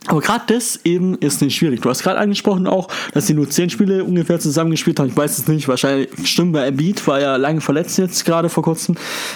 Aber 0.07 0.19
gerade 0.19 0.43
das 0.47 0.81
eben 0.83 1.15
ist 1.15 1.41
nicht 1.41 1.55
schwierig. 1.55 1.81
Du 1.81 1.89
hast 1.89 2.03
gerade 2.03 2.19
angesprochen 2.19 2.67
auch, 2.67 2.89
dass 3.13 3.27
sie 3.27 3.33
nur 3.33 3.49
zehn 3.49 3.69
Spiele 3.69 4.03
ungefähr 4.03 4.39
zusammengespielt 4.39 4.99
haben. 4.99 5.07
Ich 5.07 5.15
weiß 5.15 5.37
es 5.37 5.47
nicht, 5.47 5.67
wahrscheinlich 5.67 6.09
stimmt 6.25 6.53
bei 6.53 6.67
Embiid, 6.67 7.05
war 7.07 7.21
ja 7.21 7.37
lange 7.37 7.61
verletzt 7.61 7.97
jetzt 7.97 8.25
gerade 8.25 8.49
vor 8.49 8.63
kurzem. 8.63 8.95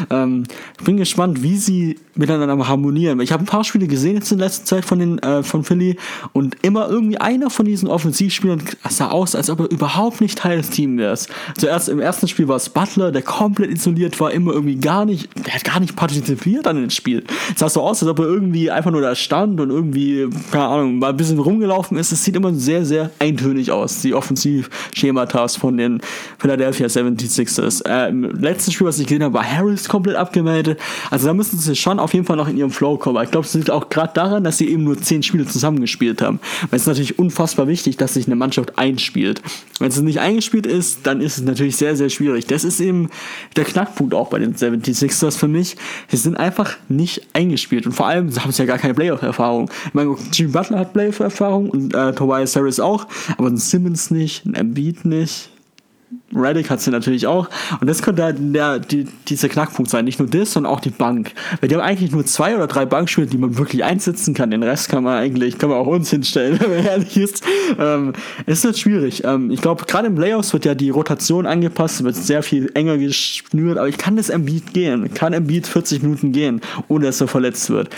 Ähm, 0.09 0.43
ich 0.77 0.83
bin 0.83 0.97
gespannt, 0.97 1.41
wie 1.41 1.57
sie 1.57 1.97
miteinander 2.15 2.67
harmonieren. 2.67 3.21
Ich 3.21 3.31
habe 3.31 3.43
ein 3.43 3.45
paar 3.45 3.63
Spiele 3.63 3.88
gesehen 3.88 4.15
jetzt 4.15 4.31
in 4.31 4.39
letzter 4.39 4.65
Zeit 4.65 4.86
von 4.86 5.00
den 5.00 5.19
äh, 5.19 5.43
von 5.43 5.63
Philly 5.63 5.97
und 6.33 6.57
immer 6.63 6.89
irgendwie 6.89 7.17
einer 7.17 7.50
von 7.50 7.65
diesen 7.65 7.88
Offensivspielern 7.88 8.63
sah 8.89 9.09
aus, 9.09 9.36
als 9.36 9.50
ob 9.50 9.62
er 9.62 9.71
überhaupt 9.71 10.19
nicht 10.19 10.38
Teil 10.39 10.57
des 10.57 10.69
Teams 10.69 10.97
wäre. 10.97 11.17
Zuerst 11.57 11.89
im 11.89 12.00
ersten 12.00 12.27
Spiel 12.27 12.47
war 12.47 12.57
es 12.57 12.69
Butler, 12.69 13.12
der 13.12 13.21
komplett 13.21 13.71
isoliert 13.71 14.19
war, 14.19 14.31
immer 14.31 14.51
irgendwie 14.51 14.75
gar 14.75 15.05
nicht, 15.05 15.29
der 15.45 15.53
hat 15.53 15.63
gar 15.63 15.79
nicht 15.79 15.95
partizipiert 15.95 16.67
an 16.67 16.75
dem 16.75 16.89
Spiel. 16.89 17.24
Es 17.53 17.59
sah 17.59 17.69
so 17.69 17.81
aus, 17.81 18.01
als 18.01 18.09
ob 18.12 18.19
er 18.19 18.25
irgendwie 18.25 18.69
einfach 18.69 18.91
nur 18.91 19.01
da 19.01 19.15
stand 19.15 19.62
und 19.62 19.69
irgendwie 19.69 20.27
keine 20.57 20.69
Ahnung, 20.69 20.97
mal 20.97 21.11
ein 21.11 21.17
bisschen 21.17 21.37
rumgelaufen 21.37 21.97
ist. 21.99 22.11
Es 22.11 22.23
sieht 22.23 22.35
immer 22.35 22.51
sehr, 22.51 22.83
sehr 22.83 23.11
eintönig 23.19 23.69
aus, 23.69 24.01
die 24.01 24.15
Offensivschematas 24.15 25.55
von 25.55 25.77
den 25.77 26.01
Philadelphia 26.39 26.87
76ers. 26.87 27.87
Äh, 27.87 28.09
Im 28.09 28.23
letzten 28.41 28.71
Spiel, 28.71 28.87
was 28.87 28.97
ich 28.97 29.05
gesehen 29.05 29.21
habe, 29.21 29.35
war 29.35 29.45
Harris 29.45 29.87
komplett 29.87 30.15
abgemeldet. 30.15 30.79
Also 31.11 31.27
da 31.27 31.35
müssen 31.35 31.59
sie 31.59 31.75
schon 31.75 31.99
auf 31.99 32.15
jeden 32.15 32.25
Fall 32.25 32.37
noch 32.37 32.47
in 32.47 32.57
ihrem 32.57 32.71
Flow 32.71 32.97
kommen. 32.97 33.23
ich 33.23 33.29
glaube, 33.29 33.45
es 33.45 33.53
liegt 33.53 33.69
auch 33.69 33.89
gerade 33.89 34.13
daran, 34.15 34.43
dass 34.43 34.57
sie 34.57 34.67
eben 34.67 34.83
nur 34.83 34.99
zehn 34.99 35.21
Spiele 35.21 35.45
zusammengespielt 35.45 36.23
haben. 36.23 36.39
Weil 36.71 36.77
es 36.77 36.83
ist 36.83 36.87
natürlich 36.87 37.19
unfassbar 37.19 37.67
wichtig, 37.67 37.97
dass 37.97 38.15
sich 38.15 38.25
eine 38.25 38.35
Mannschaft 38.35 38.79
einspielt. 38.79 39.43
Wenn 39.79 39.89
es 39.89 40.01
nicht 40.01 40.19
eingespielt 40.19 40.65
ist, 40.65 41.01
dann 41.03 41.21
ist 41.21 41.37
es 41.37 41.43
natürlich 41.43 41.75
sehr, 41.75 41.95
sehr 41.95 42.09
schwierig. 42.09 42.47
Das 42.47 42.63
ist 42.63 42.79
eben 42.79 43.09
der 43.55 43.65
Knackpunkt 43.65 44.15
auch 44.15 44.29
bei 44.29 44.39
den 44.39 44.55
76ers 44.55 45.37
für 45.37 45.47
mich. 45.47 45.75
Sie 46.07 46.17
sind 46.17 46.35
einfach 46.35 46.77
nicht 46.89 47.21
eingespielt. 47.33 47.85
Und 47.85 47.91
vor 47.91 48.07
allem 48.07 48.35
haben 48.35 48.51
sie 48.51 48.63
ja 48.63 48.65
gar 48.65 48.79
keine 48.79 48.95
Playoff-Erfahrung. 48.95 49.69
Ich 49.85 49.93
meine, 49.93 50.15
Jimmy 50.48 50.54
Butler 50.54 50.80
hat 50.80 50.94
Playoff-Erfahrung 50.94 51.70
und 51.70 51.94
äh, 51.94 52.13
Tobias 52.13 52.56
Harris 52.56 52.80
auch, 52.80 53.06
aber 53.38 53.48
ein 53.48 53.58
Simmons 53.58 54.12
nicht, 54.12 54.46
ein 54.46 54.54
Embiid 54.54 55.04
nicht. 55.04 55.50
Reddick 56.34 56.70
hat 56.70 56.80
sie 56.80 56.89
natürlich 56.89 57.27
auch. 57.27 57.50
Und 57.82 57.88
das 57.88 58.01
könnte 58.01 58.24
halt 58.24 58.38
der, 58.39 58.80
die, 58.80 59.08
dieser 59.27 59.50
Knackpunkt 59.50 59.92
sein. 59.92 60.06
Nicht 60.06 60.20
nur 60.20 60.30
das, 60.30 60.54
sondern 60.54 60.72
auch 60.72 60.80
die 60.80 60.89
Bank. 60.89 61.34
Weil 61.60 61.68
die 61.68 61.75
haben 61.75 61.82
eigentlich 61.82 62.12
nur 62.12 62.25
zwei 62.25 62.56
oder 62.56 62.68
drei 62.68 62.86
Bankspieler, 62.86 63.27
die 63.27 63.38
man 63.38 63.58
wirklich 63.58 63.84
einsetzen 63.84 64.34
kann. 64.34 64.51
Den 64.51 64.63
Rest 64.63 64.88
kann 64.88 65.04
man 65.04 65.18
eigentlich, 65.18 65.58
kann 65.58 65.70
man 65.70 65.80
auch 65.80 65.88
uns 65.88 66.10
hinstellen, 66.10 66.60
wenn 66.62 66.70
man 66.70 66.86
ehrlich 66.86 67.18
ist. 67.18 67.44
Ähm, 67.77 68.13
es 68.46 68.63
halt 68.63 68.77
schwierig. 68.77 69.24
Ähm, 69.25 69.51
ich 69.51 69.62
glaube, 69.62 69.84
gerade 69.86 70.08
im 70.08 70.16
Playoffs 70.16 70.54
wird 70.54 70.63
ja 70.63 70.75
die 70.75 70.92
Rotation 70.92 71.46
angepasst, 71.46 72.04
wird 72.04 72.16
sehr 72.16 72.42
viel 72.42 72.72
enger 72.74 72.98
geschnürt. 72.98 73.77
Aber 73.77 73.89
ich 73.89 73.98
kann 73.98 74.16
das 74.16 74.30
Embiid 74.30 74.74
gehen. 74.74 75.13
Kann 75.13 75.34
Embiid 75.34 75.68
40 75.68 76.04
Minuten 76.04 76.32
gehen, 76.32 76.62
ohne 76.88 77.06
dass 77.06 77.20
er 77.20 77.27
verletzt 77.27 77.70
wird. 77.70 77.89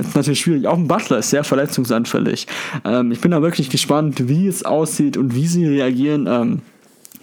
Das 0.00 0.08
ist 0.08 0.16
natürlich 0.16 0.40
schwierig. 0.40 0.66
Auch 0.66 0.76
ein 0.76 0.88
Butler 0.88 1.18
ist 1.18 1.30
sehr 1.30 1.44
verletzungsanfällig. 1.44 2.46
Ähm, 2.84 3.12
ich 3.12 3.20
bin 3.20 3.30
da 3.30 3.42
wirklich 3.42 3.70
gespannt, 3.70 4.28
wie 4.28 4.46
es 4.46 4.64
aussieht 4.64 5.16
und 5.16 5.34
wie 5.34 5.46
sie 5.46 5.66
reagieren. 5.66 6.26
Ähm, 6.26 6.62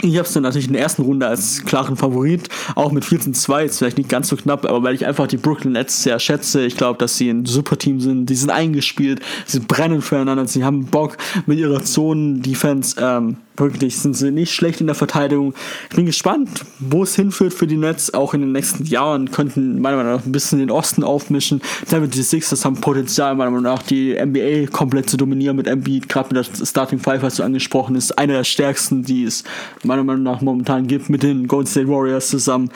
ich 0.04 0.16
habe 0.18 0.28
es 0.28 0.34
dann 0.34 0.44
natürlich 0.44 0.68
in 0.68 0.74
der 0.74 0.84
ersten 0.84 1.02
Runde 1.02 1.28
als 1.28 1.66
klaren 1.66 1.96
Favorit, 1.96 2.50
auch 2.76 2.92
mit 2.92 3.04
14-2, 3.04 3.64
ist 3.64 3.80
vielleicht 3.80 3.98
nicht 3.98 4.10
ganz 4.10 4.28
so 4.28 4.36
knapp, 4.36 4.64
aber 4.66 4.84
weil 4.84 4.94
ich 4.94 5.08
einfach 5.08 5.26
die 5.26 5.38
Brooklyn 5.38 5.74
Nets 5.74 6.04
sehr 6.04 6.20
schätze. 6.20 6.64
Ich 6.66 6.78
glaube, 6.78 7.00
dass 7.00 7.18
sie 7.18 7.32
ein 7.32 7.46
super 7.46 7.80
Team 7.80 8.00
sind, 8.00 8.28
die 8.28 8.36
sind 8.36 8.52
eingespielt, 8.52 9.22
sie 9.48 9.60
brennen 9.60 10.04
füreinander, 10.04 10.46
sie 10.46 10.64
haben 10.64 10.86
Bock 10.86 11.18
mit 11.48 11.58
ihrer 11.58 11.84
Zonen-Defense. 11.84 12.96
Ähm, 13.02 13.38
wirklich 13.58 13.98
sind 13.98 14.16
sie 14.16 14.32
nicht 14.32 14.54
schlecht 14.54 14.82
in 14.82 14.88
der 14.88 14.96
Verteidigung. 14.96 15.54
Ich 15.90 15.96
bin 15.96 16.06
gespannt, 16.06 16.66
wo 16.80 17.04
es 17.04 17.16
hinführt 17.16 17.54
für 17.54 17.68
die 17.68 17.78
Nets. 17.78 18.14
Auch 18.14 18.34
in 18.34 18.42
den 18.42 18.52
nächsten 18.52 18.86
Jahren 18.86 19.32
könnten 19.32 19.82
meiner 19.82 19.98
Meinung 19.98 20.14
nach 20.14 20.26
ein 20.26 20.32
bisschen 20.32 20.60
den 20.60 20.72
Osten 20.72 21.04
aufmischen. 21.04 21.62
Die 21.92 22.22
Sixers 22.22 22.66
haben 22.66 22.80
Potenzial, 22.80 23.36
meiner 23.36 23.52
Meinung 23.52 23.64
nach, 23.64 23.84
die 23.84 24.14
NBA 24.14 24.68
komplett 24.72 25.10
zu 25.10 25.18
dominieren 25.18 25.56
mit 25.56 25.68
Embiid, 25.68 26.08
gerade 26.10 26.34
mit 26.34 26.48
der 26.48 26.66
Starting 26.66 27.00
Five, 27.00 27.22
was 27.22 27.36
du 27.36 27.44
angesprochen 27.44 27.96
ist, 27.96 28.18
einer 28.18 28.34
der 28.34 28.44
stärksten, 28.44 29.04
die 29.04 29.24
es 29.24 29.44
meiner 29.84 30.04
Meinung 30.04 30.24
nach 30.24 30.42
momentan 30.42 30.88
gibt, 30.88 31.10
mit 31.10 31.24
den 31.24 31.48
Golden 31.48 31.68
State 31.68 31.88
Warriors 31.88 32.30
zusammen. 32.30 32.70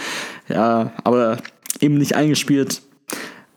Ja, 0.49 0.91
aber 1.03 1.37
eben 1.79 1.97
nicht 1.97 2.15
eingespielt. 2.15 2.81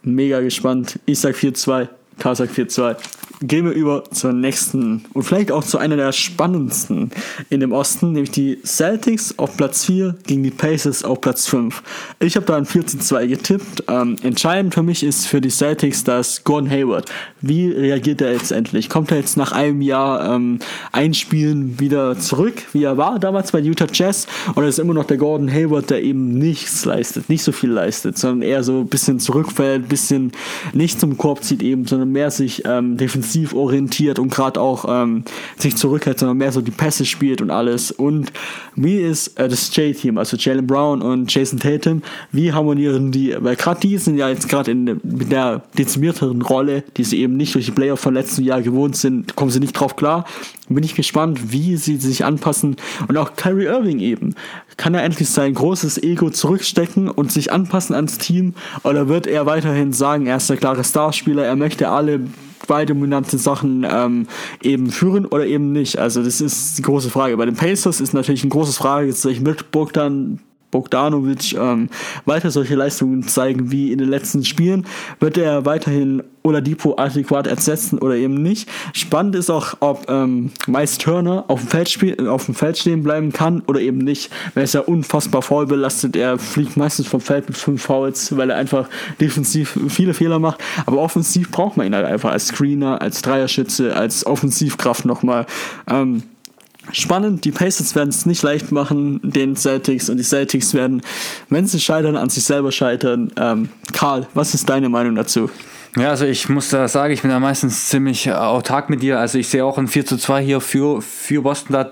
Mega 0.02 0.40
gespannt. 0.40 0.98
Ich 1.06 1.20
sag 1.20 1.34
4-2, 1.34 1.88
K 2.18 2.34
sagt 2.34 2.52
4-2 2.52 2.96
gehen 3.40 3.64
wir 3.64 3.72
über 3.72 4.04
zur 4.10 4.32
nächsten 4.32 5.04
und 5.12 5.22
vielleicht 5.22 5.50
auch 5.50 5.64
zu 5.64 5.78
einer 5.78 5.96
der 5.96 6.12
spannendsten 6.12 7.10
in 7.50 7.60
dem 7.60 7.72
Osten, 7.72 8.12
nämlich 8.12 8.30
die 8.30 8.58
Celtics 8.64 9.38
auf 9.38 9.56
Platz 9.56 9.84
4 9.86 10.14
gegen 10.26 10.42
die 10.42 10.50
Pacers 10.50 11.04
auf 11.04 11.20
Platz 11.20 11.46
5. 11.46 11.82
Ich 12.20 12.36
habe 12.36 12.46
da 12.46 12.56
ein 12.56 12.64
14-2 12.64 13.26
getippt. 13.26 13.84
Ähm, 13.88 14.16
entscheidend 14.22 14.74
für 14.74 14.82
mich 14.82 15.02
ist 15.02 15.26
für 15.26 15.40
die 15.40 15.50
Celtics 15.50 16.04
das 16.04 16.44
Gordon 16.44 16.70
Hayward. 16.70 17.10
Wie 17.40 17.70
reagiert 17.70 18.20
er 18.20 18.32
jetzt 18.32 18.52
endlich? 18.52 18.88
Kommt 18.88 19.10
er 19.10 19.18
jetzt 19.18 19.36
nach 19.36 19.52
einem 19.52 19.80
Jahr 19.82 20.34
ähm, 20.34 20.60
Einspielen 20.92 21.80
wieder 21.80 22.18
zurück, 22.18 22.62
wie 22.72 22.84
er 22.84 22.96
war 22.96 23.18
damals 23.18 23.52
bei 23.52 23.60
Utah 23.60 23.86
Jazz? 23.92 24.26
Oder 24.56 24.68
ist 24.68 24.78
immer 24.78 24.94
noch 24.94 25.04
der 25.04 25.16
Gordon 25.16 25.50
Hayward, 25.50 25.90
der 25.90 26.02
eben 26.02 26.38
nichts 26.38 26.84
leistet, 26.84 27.28
nicht 27.28 27.42
so 27.42 27.52
viel 27.52 27.70
leistet, 27.70 28.16
sondern 28.16 28.42
eher 28.48 28.62
so 28.62 28.80
ein 28.80 28.88
bisschen 28.88 29.18
zurückfällt, 29.18 29.84
ein 29.84 29.88
bisschen 29.88 30.32
nicht 30.72 31.00
zum 31.00 31.18
Korb 31.18 31.42
zieht 31.42 31.62
eben, 31.62 31.86
sondern 31.86 32.10
mehr 32.10 32.30
sich 32.30 32.64
ähm, 32.64 32.96
defensiv 32.96 33.23
defensiv 33.24 33.54
orientiert 33.54 34.18
und 34.18 34.32
gerade 34.32 34.60
auch 34.60 34.84
ähm, 34.88 35.24
sich 35.56 35.76
zurückhält, 35.76 36.18
sondern 36.18 36.36
mehr 36.36 36.52
so 36.52 36.60
die 36.60 36.70
Pässe 36.70 37.04
spielt 37.04 37.40
und 37.40 37.50
alles. 37.50 37.90
Und 37.90 38.32
wie 38.76 38.98
ist 38.98 39.38
äh, 39.38 39.48
das 39.48 39.74
J-Team, 39.74 40.18
also 40.18 40.36
Jalen 40.36 40.66
Brown 40.66 41.02
und 41.02 41.32
Jason 41.32 41.58
Tatum, 41.58 42.02
wie 42.32 42.52
harmonieren 42.52 43.12
die? 43.12 43.34
Weil 43.38 43.56
gerade 43.56 43.80
die 43.80 43.98
sind 43.98 44.16
ja 44.16 44.28
jetzt 44.28 44.48
gerade 44.48 44.70
in 44.70 45.00
der 45.02 45.62
dezimierteren 45.76 46.42
Rolle, 46.42 46.84
die 46.96 47.04
sie 47.04 47.20
eben 47.20 47.36
nicht 47.36 47.54
durch 47.54 47.66
die 47.66 47.72
Player 47.72 47.96
von 47.96 48.14
letzten 48.14 48.44
Jahr 48.44 48.62
gewohnt 48.62 48.96
sind, 48.96 49.36
kommen 49.36 49.50
sie 49.50 49.60
nicht 49.60 49.72
drauf 49.72 49.96
klar. 49.96 50.24
Bin 50.68 50.84
ich 50.84 50.94
gespannt, 50.94 51.52
wie 51.52 51.76
sie 51.76 51.96
sich 51.96 52.24
anpassen. 52.24 52.76
Und 53.06 53.16
auch 53.18 53.36
Kyrie 53.36 53.66
Irving 53.66 54.00
eben. 54.00 54.34
Kann 54.76 54.94
er 54.94 55.04
endlich 55.04 55.28
sein 55.28 55.54
großes 55.54 56.02
Ego 56.02 56.30
zurückstecken 56.30 57.08
und 57.08 57.30
sich 57.30 57.52
anpassen 57.52 57.94
ans 57.94 58.18
Team? 58.18 58.54
Oder 58.82 59.08
wird 59.08 59.26
er 59.26 59.46
weiterhin 59.46 59.92
sagen, 59.92 60.26
er 60.26 60.38
ist 60.38 60.48
der 60.48 60.56
klare 60.56 60.82
Starspieler, 60.82 61.44
er 61.44 61.54
möchte 61.54 61.90
alle 61.90 62.20
zwei 62.66 62.84
dominante 62.84 63.38
Sachen 63.38 63.86
ähm, 63.88 64.26
eben 64.62 64.90
führen 64.90 65.26
oder 65.26 65.46
eben 65.46 65.72
nicht. 65.72 65.98
Also 65.98 66.22
das 66.22 66.40
ist 66.40 66.78
die 66.78 66.82
große 66.82 67.10
Frage. 67.10 67.36
Bei 67.36 67.46
den 67.46 67.56
Pacers 67.56 68.00
ist 68.00 68.14
natürlich 68.14 68.44
ein 68.44 68.50
großes 68.50 68.76
Frage, 68.76 69.08
jetzt 69.08 69.24
ich 69.24 69.40
mit 69.40 69.70
Bogdan 69.70 70.40
Bogdanovic 70.74 71.54
ähm, 71.54 71.88
weiter 72.24 72.50
solche 72.50 72.74
Leistungen 72.74 73.22
zeigen 73.22 73.70
wie 73.70 73.92
in 73.92 73.98
den 73.98 74.08
letzten 74.08 74.44
Spielen, 74.44 74.86
wird 75.20 75.38
er 75.38 75.64
weiterhin 75.64 76.24
Oladipo 76.42 76.96
adäquat 76.98 77.46
ersetzen 77.46 77.98
oder 78.00 78.16
eben 78.16 78.42
nicht. 78.42 78.68
Spannend 78.92 79.36
ist 79.36 79.50
auch, 79.50 79.76
ob 79.78 80.10
ähm, 80.10 80.50
Miles 80.66 80.98
Turner 80.98 81.44
auf 81.46 81.60
dem, 81.60 81.68
Feld 81.68 81.88
spiel, 81.88 82.28
auf 82.28 82.46
dem 82.46 82.56
Feld 82.56 82.76
stehen 82.76 83.04
bleiben 83.04 83.32
kann 83.32 83.62
oder 83.68 83.80
eben 83.80 83.98
nicht. 83.98 84.30
Er 84.56 84.64
ist 84.64 84.74
ja 84.74 84.80
unfassbar 84.80 85.42
faul 85.42 85.66
belastet. 85.66 86.16
Er 86.16 86.36
fliegt 86.36 86.76
meistens 86.76 87.06
vom 87.06 87.20
Feld 87.20 87.48
mit 87.48 87.56
fünf 87.56 87.82
Fouls, 87.82 88.36
weil 88.36 88.50
er 88.50 88.56
einfach 88.56 88.88
defensiv 89.20 89.78
viele 89.88 90.12
Fehler 90.12 90.40
macht. 90.40 90.60
Aber 90.86 90.98
offensiv 90.98 91.52
braucht 91.52 91.76
man 91.76 91.86
ihn 91.86 91.94
halt 91.94 92.04
einfach 92.04 92.32
als 92.32 92.48
Screener, 92.48 93.00
als 93.00 93.22
Dreierschütze, 93.22 93.94
als 93.94 94.26
Offensivkraft 94.26 95.04
nochmal. 95.04 95.46
Ähm, 95.88 96.24
spannend. 96.92 97.44
Die 97.44 97.52
Pacers 97.52 97.94
werden 97.94 98.10
es 98.10 98.26
nicht 98.26 98.42
leicht 98.42 98.72
machen, 98.72 99.20
den 99.22 99.56
Celtics. 99.56 100.08
Und 100.08 100.18
die 100.18 100.24
Celtics 100.24 100.74
werden, 100.74 101.02
wenn 101.48 101.66
sie 101.66 101.80
scheitern, 101.80 102.16
an 102.16 102.30
sich 102.30 102.44
selber 102.44 102.72
scheitern. 102.72 103.32
Ähm, 103.36 103.68
Karl, 103.92 104.26
was 104.34 104.54
ist 104.54 104.68
deine 104.68 104.88
Meinung 104.88 105.14
dazu? 105.14 105.50
Ja, 105.96 106.10
also 106.10 106.24
ich 106.24 106.48
muss 106.48 106.70
da 106.70 106.88
sagen, 106.88 107.12
ich 107.12 107.22
bin 107.22 107.30
da 107.30 107.38
meistens 107.38 107.88
ziemlich 107.88 108.30
autark 108.32 108.90
mit 108.90 109.02
dir. 109.02 109.20
Also 109.20 109.38
ich 109.38 109.48
sehe 109.48 109.64
auch 109.64 109.78
ein 109.78 109.86
4 109.86 110.06
zu 110.06 110.16
2 110.16 110.42
hier 110.42 110.60
für, 110.60 111.00
für 111.00 111.42
Boston 111.42 111.72
da 111.72 111.90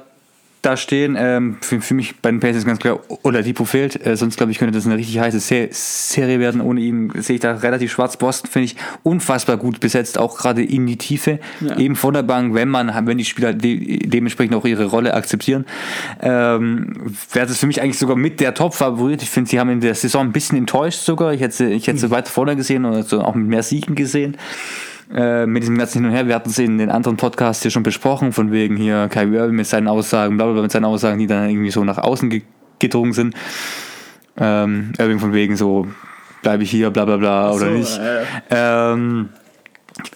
da 0.63 0.77
stehen. 0.77 1.17
Ähm, 1.19 1.59
für, 1.61 1.81
für 1.81 1.95
mich 1.95 2.21
bei 2.21 2.31
den 2.31 2.41
Pacers 2.41 2.65
ganz 2.65 2.79
klar, 2.79 3.01
oder 3.23 3.43
Depot 3.43 3.67
fehlt. 3.67 4.05
Äh, 4.07 4.17
sonst, 4.17 4.37
glaube 4.37 4.53
ich, 4.53 4.59
könnte 4.59 4.73
das 4.73 4.87
eine 4.87 4.97
richtig 4.97 5.19
heiße 5.19 5.41
Se 5.41 5.69
Serie 5.73 6.39
werden. 6.39 6.61
Ohne 6.61 6.81
ihn 6.81 7.13
sehe 7.17 7.35
ich 7.35 7.41
da 7.41 7.53
relativ 7.53 7.91
schwarz. 7.91 8.17
Boston 8.17 8.51
finde 8.51 8.67
ich 8.67 8.77
unfassbar 9.03 9.57
gut 9.57 9.81
besetzt, 9.81 10.19
auch 10.19 10.39
gerade 10.39 10.63
in 10.63 10.87
die 10.87 10.97
Tiefe. 10.97 11.41
Ja. 11.61 11.77
Eben 11.77 11.97
von 11.97 12.15
der 12.15 12.23
Bank, 12.23 12.55
wenn 12.55 12.69
man, 12.69 12.93
wenn 13.07 13.19
die 13.19 13.25
Spieler 13.25 13.53
de 13.53 14.07
dementsprechend 14.07 14.55
auch 14.55 14.65
ihre 14.65 14.87
Rolle 14.87 15.15
akzeptieren. 15.15 15.67
Ähm, 16.21 17.13
Wäre 17.33 17.47
es 17.47 17.59
für 17.59 17.67
mich 17.67 17.83
eigentlich 17.83 17.99
sogar 17.99 18.17
mit 18.17 18.39
der 18.39 18.55
Top-Favorit. 18.55 19.23
Ich 19.23 19.31
finde, 19.31 19.51
sie 19.51 19.59
haben 19.59 19.71
in 19.71 19.81
der 19.81 19.95
Saison 19.97 20.27
ein 20.27 20.33
bisschen 20.33 20.59
enttäuscht 20.59 21.01
sogar. 21.01 21.35
Ich 21.35 21.41
hätte, 21.41 21.67
ich 21.67 21.89
hätte 21.89 21.99
sie 21.99 22.07
mhm. 22.07 22.13
weiter 22.13 22.31
vorne 22.31 22.55
gesehen 22.55 22.85
oder 22.85 23.03
so 23.03 23.21
auch 23.21 23.35
mit 23.35 23.49
mehr 23.49 23.65
Siegen 23.65 23.97
gesehen. 23.97 24.37
Äh, 25.15 25.47
mit 25.47 25.63
diesem 25.63 25.77
ganzen 25.77 25.99
Hin 25.99 26.07
und 26.07 26.13
Her. 26.13 26.27
Wir 26.27 26.35
hatten 26.35 26.51
es 26.51 26.59
in 26.59 26.79
den 26.79 26.91
anderen 26.91 27.17
Podcasts 27.17 27.63
hier 27.63 27.71
schon 27.71 27.83
besprochen, 27.83 28.33
von 28.33 28.51
wegen 28.51 28.77
hier 28.77 29.09
Kyrie 29.09 29.37
Irving 29.37 29.57
mit 29.57 29.67
seinen 29.67 29.89
Aussagen, 29.89 30.37
bla 30.37 30.51
bla 30.51 30.63
mit 30.63 30.73
seinen 30.73 30.85
Aussagen, 30.85 31.19
die 31.19 31.27
dann 31.27 31.49
irgendwie 31.49 31.71
so 31.71 31.85
nach 31.85 31.99
außen 31.99 32.31
ge 32.31 32.43
gedrungen 32.79 33.13
sind. 33.13 33.35
Ähm, 34.37 34.93
Irving 34.99 35.21
von 35.21 35.33
wegen 35.33 35.57
so, 35.57 35.87
bleibe 36.43 36.65
ich 36.65 36.71
hier, 36.71 36.91
bla 36.91 37.05
bla 37.05 37.17
bla, 37.17 37.53
oder 37.53 37.67
so, 37.67 37.71
nicht. 37.71 37.99
Äh. 37.99 38.25
Ähm, 38.51 39.29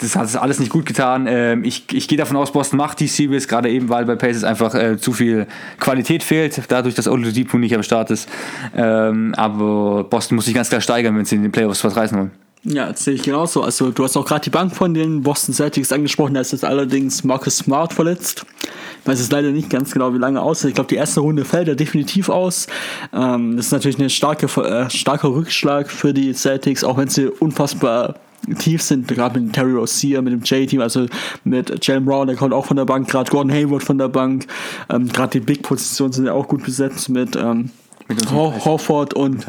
das 0.01 0.17
hat 0.17 0.25
es 0.25 0.37
alles 0.37 0.59
nicht 0.59 0.73
gut 0.73 0.87
getan. 0.87 1.27
Ähm, 1.29 1.63
ich, 1.63 1.85
ich 1.93 2.09
gehe 2.09 2.19
davon 2.19 2.37
aus, 2.37 2.53
Boston 2.53 2.79
macht 2.79 2.99
die 3.01 3.07
Series, 3.07 3.47
gerade 3.47 3.71
eben, 3.71 3.89
weil 3.89 4.05
bei 4.05 4.17
Pacers 4.17 4.43
einfach 4.43 4.75
äh, 4.75 4.97
zu 4.99 5.13
viel 5.13 5.47
Qualität 5.79 6.23
fehlt, 6.23 6.61
dadurch, 6.69 6.95
dass 6.95 7.07
Oladipo 7.07 7.59
nicht 7.59 7.75
am 7.75 7.83
Start 7.83 8.11
ist. 8.11 8.29
Ähm, 8.75 9.35
aber 9.37 10.05
Boston 10.05 10.37
muss 10.37 10.47
sich 10.47 10.55
ganz 10.55 10.71
klar 10.71 10.81
steigern, 10.81 11.17
wenn 11.17 11.25
sie 11.25 11.37
in 11.37 11.43
den 11.43 11.53
Playoffs 11.53 11.85
was 11.85 11.97
reißen 11.97 12.19
wollen. 12.19 12.46
Ja, 12.69 12.89
das 12.89 13.05
sehe 13.05 13.15
ich 13.15 13.23
genauso. 13.23 13.63
Also 13.63 13.93
du 13.93 14.03
hast 14.03 14.17
auch 14.17 14.25
gerade 14.25 14.43
die 14.43 14.51
Bank 14.51 14.75
von 14.75 14.93
den 14.93 15.23
Boston 15.23 15.55
Celtics 15.55 15.93
angesprochen, 15.93 16.35
da 16.35 16.41
ist 16.41 16.51
jetzt 16.51 16.65
allerdings 16.65 17.23
Marcus 17.23 17.59
Smart 17.59 17.93
verletzt. 17.93 18.45
Ich 19.03 19.07
weiß 19.07 19.21
jetzt 19.21 19.31
leider 19.31 19.53
nicht 19.53 19.71
ganz 19.71 19.93
genau, 19.93 20.13
wie 20.13 20.19
lange 20.19 20.43
aus. 20.43 20.65
Ich 20.65 20.75
glaube, 20.75 20.89
die 20.89 20.97
erste 20.97 21.21
Runde 21.21 21.45
fällt 21.45 21.69
er 21.69 21.77
definitiv 21.77 22.29
aus. 22.29 22.67
Ähm, 23.13 23.57
das 23.57 23.67
ist 23.67 23.73
natürlich 23.73 24.01
ein 24.01 24.11
starke, 24.11 24.47
äh, 24.63 24.91
starker 24.91 25.29
Rückschlag 25.29 25.89
für 25.89 26.13
die 26.13 26.33
Celtics, 26.35 26.83
auch 26.83 26.97
wenn 26.97 27.07
sie 27.07 27.29
unfassbar 27.29 28.17
tief 28.59 28.83
sind, 28.83 29.07
gerade 29.07 29.39
mit 29.39 29.53
Terry 29.53 29.73
Rozier, 29.73 30.21
mit 30.23 30.33
dem 30.33 30.43
J-Team, 30.43 30.81
also 30.81 31.07
mit 31.45 31.87
Jalen 31.87 32.05
Brown, 32.05 32.27
der 32.27 32.37
kommt 32.37 32.53
auch 32.53 32.67
von 32.67 32.77
der 32.77 32.85
Bank, 32.85 33.09
gerade 33.09 33.31
Gordon 33.31 33.53
Hayward 33.53 33.85
von 33.85 33.99
der 33.99 34.09
Bank, 34.09 34.47
ähm, 34.91 35.09
gerade 35.09 35.39
die 35.39 35.41
Big-Positionen 35.41 36.13
sind 36.13 36.27
ja 36.27 36.33
auch 36.33 36.49
gut 36.49 36.65
besetzt 36.65 37.09
mit 37.09 37.37
ähm, 37.37 37.71
Horford 38.31 39.15
und 39.15 39.47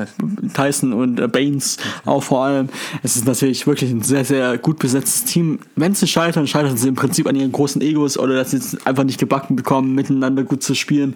Tyson 0.53 0.93
und 0.93 1.19
äh, 1.19 1.27
Baines 1.27 1.77
auch 2.05 2.23
vor 2.23 2.43
allem. 2.43 2.69
Es 3.03 3.15
ist 3.15 3.25
natürlich 3.25 3.67
wirklich 3.67 3.91
ein 3.91 4.01
sehr, 4.01 4.25
sehr 4.25 4.57
gut 4.57 4.79
besetztes 4.79 5.25
Team. 5.25 5.59
Wenn 5.75 5.93
sie 5.93 6.07
scheitern, 6.07 6.47
scheitern 6.47 6.77
sie 6.77 6.87
im 6.87 6.95
Prinzip 6.95 7.27
an 7.27 7.35
ihren 7.35 7.51
großen 7.51 7.81
Egos 7.81 8.17
oder 8.17 8.35
dass 8.35 8.51
sie 8.51 8.57
es 8.57 8.85
einfach 8.85 9.03
nicht 9.03 9.19
gebacken 9.19 9.55
bekommen, 9.55 9.93
miteinander 9.93 10.43
gut 10.43 10.63
zu 10.63 10.73
spielen. 10.73 11.15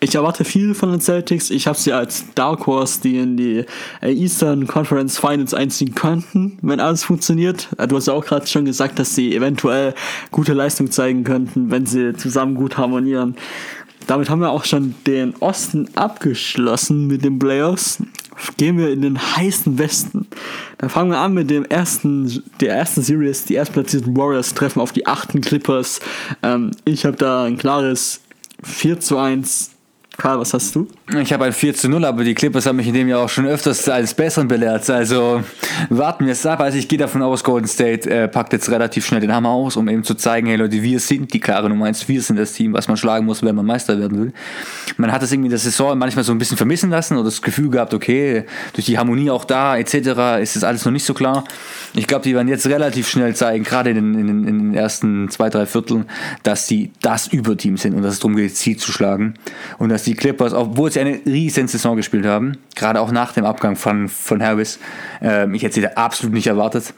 Ich 0.00 0.14
erwarte 0.14 0.44
viel 0.44 0.74
von 0.74 0.90
den 0.90 1.00
Celtics. 1.00 1.48
Ich 1.48 1.66
habe 1.66 1.78
sie 1.78 1.92
als 1.92 2.26
Dark 2.34 2.66
Horse, 2.66 3.00
die 3.02 3.18
in 3.18 3.36
die 3.38 3.64
äh, 4.02 4.12
Eastern 4.12 4.66
Conference 4.66 5.18
Finals 5.18 5.54
einziehen 5.54 5.94
könnten, 5.94 6.58
wenn 6.60 6.80
alles 6.80 7.02
funktioniert. 7.02 7.68
Äh, 7.78 7.88
du 7.88 7.96
hast 7.96 8.06
ja 8.06 8.12
auch 8.12 8.24
gerade 8.24 8.46
schon 8.46 8.66
gesagt, 8.66 8.98
dass 8.98 9.14
sie 9.14 9.34
eventuell 9.34 9.94
gute 10.30 10.52
Leistung 10.52 10.90
zeigen 10.90 11.24
könnten, 11.24 11.70
wenn 11.70 11.86
sie 11.86 12.14
zusammen 12.14 12.56
gut 12.56 12.76
harmonieren. 12.76 13.36
Damit 14.06 14.30
haben 14.30 14.40
wir 14.40 14.50
auch 14.50 14.64
schon 14.64 14.94
den 15.06 15.34
Osten 15.36 15.88
abgeschlossen 15.96 17.06
mit 17.06 17.24
den 17.24 17.38
Playoffs. 17.38 18.02
Gehen 18.56 18.78
wir 18.78 18.92
in 18.92 19.02
den 19.02 19.18
heißen 19.18 19.78
Westen. 19.78 20.26
Dann 20.78 20.90
fangen 20.90 21.10
wir 21.10 21.18
an 21.18 21.34
mit 21.34 21.50
dem 21.50 21.64
ersten, 21.64 22.42
der 22.60 22.74
ersten 22.74 23.02
Series. 23.02 23.44
Die 23.44 23.54
erstplatzierten 23.54 24.16
Warriors 24.16 24.54
treffen 24.54 24.80
auf 24.80 24.92
die 24.92 25.06
achten 25.06 25.40
Clippers. 25.40 26.00
Ähm, 26.42 26.70
ich 26.84 27.04
habe 27.06 27.16
da 27.16 27.44
ein 27.44 27.56
klares 27.56 28.20
4 28.62 29.00
zu 29.00 29.18
1 29.18 29.75
Karl, 30.16 30.40
was 30.40 30.54
hast 30.54 30.74
du? 30.74 30.88
Ich 31.20 31.32
habe 31.32 31.44
ein 31.44 31.52
4 31.52 31.74
zu 31.74 31.90
0, 31.90 32.04
aber 32.06 32.24
die 32.24 32.34
Clippers 32.34 32.64
haben 32.64 32.76
mich 32.76 32.88
in 32.88 32.94
dem 32.94 33.06
Jahr 33.06 33.20
auch 33.20 33.28
schon 33.28 33.46
öfters 33.46 33.86
als 33.88 34.14
Besseren 34.14 34.48
belehrt. 34.48 34.88
Also 34.88 35.42
warten 35.90 36.24
wir 36.24 36.32
es 36.32 36.46
ab. 36.46 36.60
Also 36.60 36.78
ich 36.78 36.88
gehe 36.88 36.98
davon 36.98 37.20
aus, 37.22 37.44
Golden 37.44 37.68
State 37.68 38.08
äh, 38.08 38.26
packt 38.26 38.54
jetzt 38.54 38.70
relativ 38.70 39.04
schnell 39.04 39.20
den 39.20 39.32
Hammer 39.32 39.50
aus, 39.50 39.76
um 39.76 39.88
eben 39.88 40.04
zu 40.04 40.14
zeigen, 40.14 40.46
hey 40.46 40.56
Leute, 40.56 40.82
wir 40.82 41.00
sind 41.00 41.34
die 41.34 41.40
klare 41.40 41.68
Nummer 41.68 41.84
1, 41.84 42.08
wir 42.08 42.22
sind 42.22 42.36
das 42.38 42.54
Team, 42.54 42.72
was 42.72 42.88
man 42.88 42.96
schlagen 42.96 43.26
muss, 43.26 43.42
wenn 43.42 43.54
man 43.54 43.66
Meister 43.66 43.98
werden 43.98 44.18
will. 44.18 44.32
Man 44.96 45.12
hat 45.12 45.20
das 45.20 45.32
irgendwie 45.32 45.48
in 45.48 45.50
der 45.50 45.58
Saison 45.58 45.98
manchmal 45.98 46.24
so 46.24 46.32
ein 46.32 46.38
bisschen 46.38 46.56
vermissen 46.56 46.88
lassen 46.88 47.14
oder 47.14 47.24
das 47.24 47.42
Gefühl 47.42 47.68
gehabt, 47.68 47.92
okay, 47.92 48.44
durch 48.72 48.86
die 48.86 48.96
Harmonie 48.96 49.30
auch 49.30 49.44
da 49.44 49.76
etc. 49.76 50.40
ist 50.40 50.56
das 50.56 50.64
alles 50.64 50.84
noch 50.86 50.92
nicht 50.92 51.04
so 51.04 51.12
klar. 51.12 51.44
Ich 51.94 52.06
glaube, 52.06 52.22
die 52.22 52.34
werden 52.34 52.48
jetzt 52.48 52.66
relativ 52.66 53.06
schnell 53.08 53.34
zeigen, 53.36 53.64
gerade 53.64 53.90
in, 53.90 54.14
in, 54.14 54.28
in, 54.28 54.58
den 54.58 54.74
ersten 54.74 55.28
zwei, 55.28 55.50
drei 55.50 55.66
Vierteln, 55.66 56.06
dass 56.42 56.66
sie 56.66 56.90
das 57.02 57.26
Überteam 57.26 57.76
sind 57.76 57.94
und 57.94 58.02
dass 58.02 58.14
es 58.14 58.20
darum 58.20 58.36
geht, 58.36 58.56
Ziel 58.56 58.78
zu 58.78 58.92
schlagen. 58.92 59.34
Und 59.78 59.90
dass 59.90 60.05
die 60.06 60.14
Clippers, 60.14 60.52
obwohl 60.52 60.90
sie 60.90 61.00
eine 61.00 61.20
riesen 61.26 61.68
Saison 61.68 61.96
gespielt 61.96 62.26
haben, 62.26 62.58
gerade 62.74 63.00
auch 63.00 63.10
nach 63.10 63.32
dem 63.32 63.44
Abgang 63.44 63.76
von, 63.76 64.08
von 64.08 64.42
Harris, 64.42 64.78
ähm, 65.20 65.54
ich 65.54 65.62
hätte 65.62 65.74
sie 65.74 65.80
da 65.82 65.88
absolut 65.96 66.34
nicht 66.34 66.46
erwartet, 66.46 66.94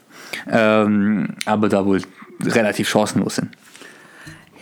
ähm, 0.51 1.31
aber 1.45 1.69
da 1.69 1.85
wohl 1.85 2.03
relativ 2.43 2.89
chancenlos 2.89 3.37
sind. 3.37 3.51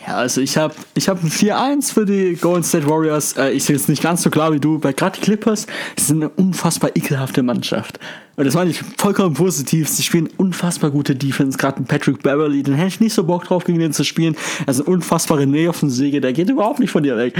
Ja, 0.07 0.15
also 0.15 0.39
ich 0.39 0.55
habe 0.55 0.73
ich 0.93 1.09
hab 1.09 1.21
ein 1.21 1.29
4-1 1.29 1.93
für 1.93 2.05
die 2.05 2.35
Golden 2.35 2.63
State 2.63 2.89
Warriors. 2.89 3.33
Äh, 3.33 3.49
ich 3.49 3.65
sehe 3.65 3.75
es 3.75 3.89
nicht 3.89 4.01
ganz 4.01 4.23
so 4.23 4.29
klar 4.29 4.53
wie 4.53 4.59
du. 4.59 4.79
Bei 4.79 4.93
gerade 4.93 5.19
die 5.19 5.21
Clippers, 5.21 5.67
die 5.97 6.01
sind 6.01 6.23
eine 6.23 6.29
unfassbar 6.29 6.91
ekelhafte 6.95 7.43
Mannschaft. 7.43 7.99
Und 8.37 8.45
das 8.45 8.53
meine 8.53 8.69
ich 8.69 8.79
vollkommen 8.97 9.33
positiv. 9.33 9.89
Sie 9.89 10.03
spielen 10.03 10.29
unfassbar 10.37 10.91
gute 10.91 11.13
Defense. 11.13 11.57
Gerade 11.57 11.81
Patrick 11.83 12.23
Beverly, 12.23 12.63
den 12.63 12.75
hätte 12.75 12.87
ich 12.87 12.99
nicht 13.01 13.13
so 13.13 13.25
Bock 13.25 13.43
drauf, 13.43 13.65
gegen 13.65 13.79
den 13.79 13.91
zu 13.91 14.05
spielen. 14.05 14.37
Also 14.65 14.85
eine 14.85 14.93
unfassbare 14.93 15.45
Nähe 15.45 15.69
auf 15.69 15.81
den 15.81 15.89
Säge, 15.89 16.21
der 16.21 16.31
geht 16.31 16.49
überhaupt 16.49 16.79
nicht 16.79 16.91
von 16.91 17.03
dir 17.03 17.17
weg. 17.17 17.37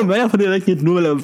Und 0.00 0.08
wenn 0.08 0.20
er 0.20 0.30
von 0.30 0.40
dir 0.40 0.50
weggeht, 0.50 0.82
nur 0.82 0.94
weil 0.94 1.06
er 1.06 1.16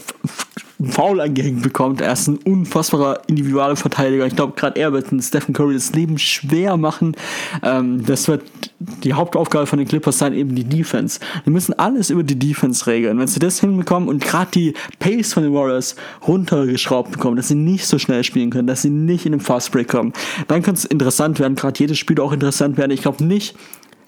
Foul 0.87 1.21
angehängt 1.21 1.63
bekommt. 1.63 2.01
Er 2.01 2.13
ist 2.13 2.29
ein 2.29 2.39
unfassbarer 2.39 3.23
individualer 3.27 3.77
Verteidiger. 3.77 4.27
Ich 4.27 4.37
glaube, 4.37 4.55
gerade 4.57 4.81
er 4.81 4.93
wird 4.93 5.09
Stephen 5.21 5.55
Curry 5.55 5.75
das 5.75 5.93
Leben 5.93 6.19
schwer 6.19 6.77
machen. 6.77 7.17
Ähm, 7.63 8.05
das 8.05 8.29
wird 8.29 8.43
die 8.79 9.13
Hauptaufgabe 9.13 9.67
von 9.67 9.79
den 9.79 9.89
Clippers 9.89 10.19
sein, 10.19 10.33
eben 10.33 10.55
die 10.55 10.65
Defense. 10.65 11.21
Die 11.47 11.51
müssen 11.51 11.79
alles 11.79 12.11
über 12.11 12.23
die 12.23 12.39
Defense 12.39 12.87
regeln. 12.87 13.19
Wenn 13.19 13.27
sie 13.27 13.39
das 13.39 13.61
hinbekommen 13.61 14.09
und 14.09 14.25
gerade 14.25 14.51
die 14.51 14.75
Pace 14.99 15.33
von 15.33 15.43
den 15.43 15.53
Warriors 15.53 15.97
runtergeschraubt 16.27 17.13
bekommen, 17.13 17.37
dass 17.37 17.49
sie 17.49 17.55
nicht 17.55 17.87
so 17.87 17.99
schnell 17.99 18.25
spielen 18.25 18.51
können, 18.51 18.67
dass 18.67 18.83
sie 18.83 18.91
nicht 18.91 19.27
in 19.27 19.33
den 19.33 19.41
Fastbreak 19.41 19.89
kommen, 19.89 20.13
dann 20.49 20.63
kann 20.63 20.75
es 20.75 20.85
interessant 20.85 21.39
werden. 21.39 21.55
Gerade 21.55 21.79
jedes 21.79 21.99
Spiel 21.99 22.21
auch 22.21 22.33
interessant 22.33 22.77
werden. 22.77 22.91
Ich 22.91 23.03
glaube 23.03 23.25
nicht, 23.25 23.57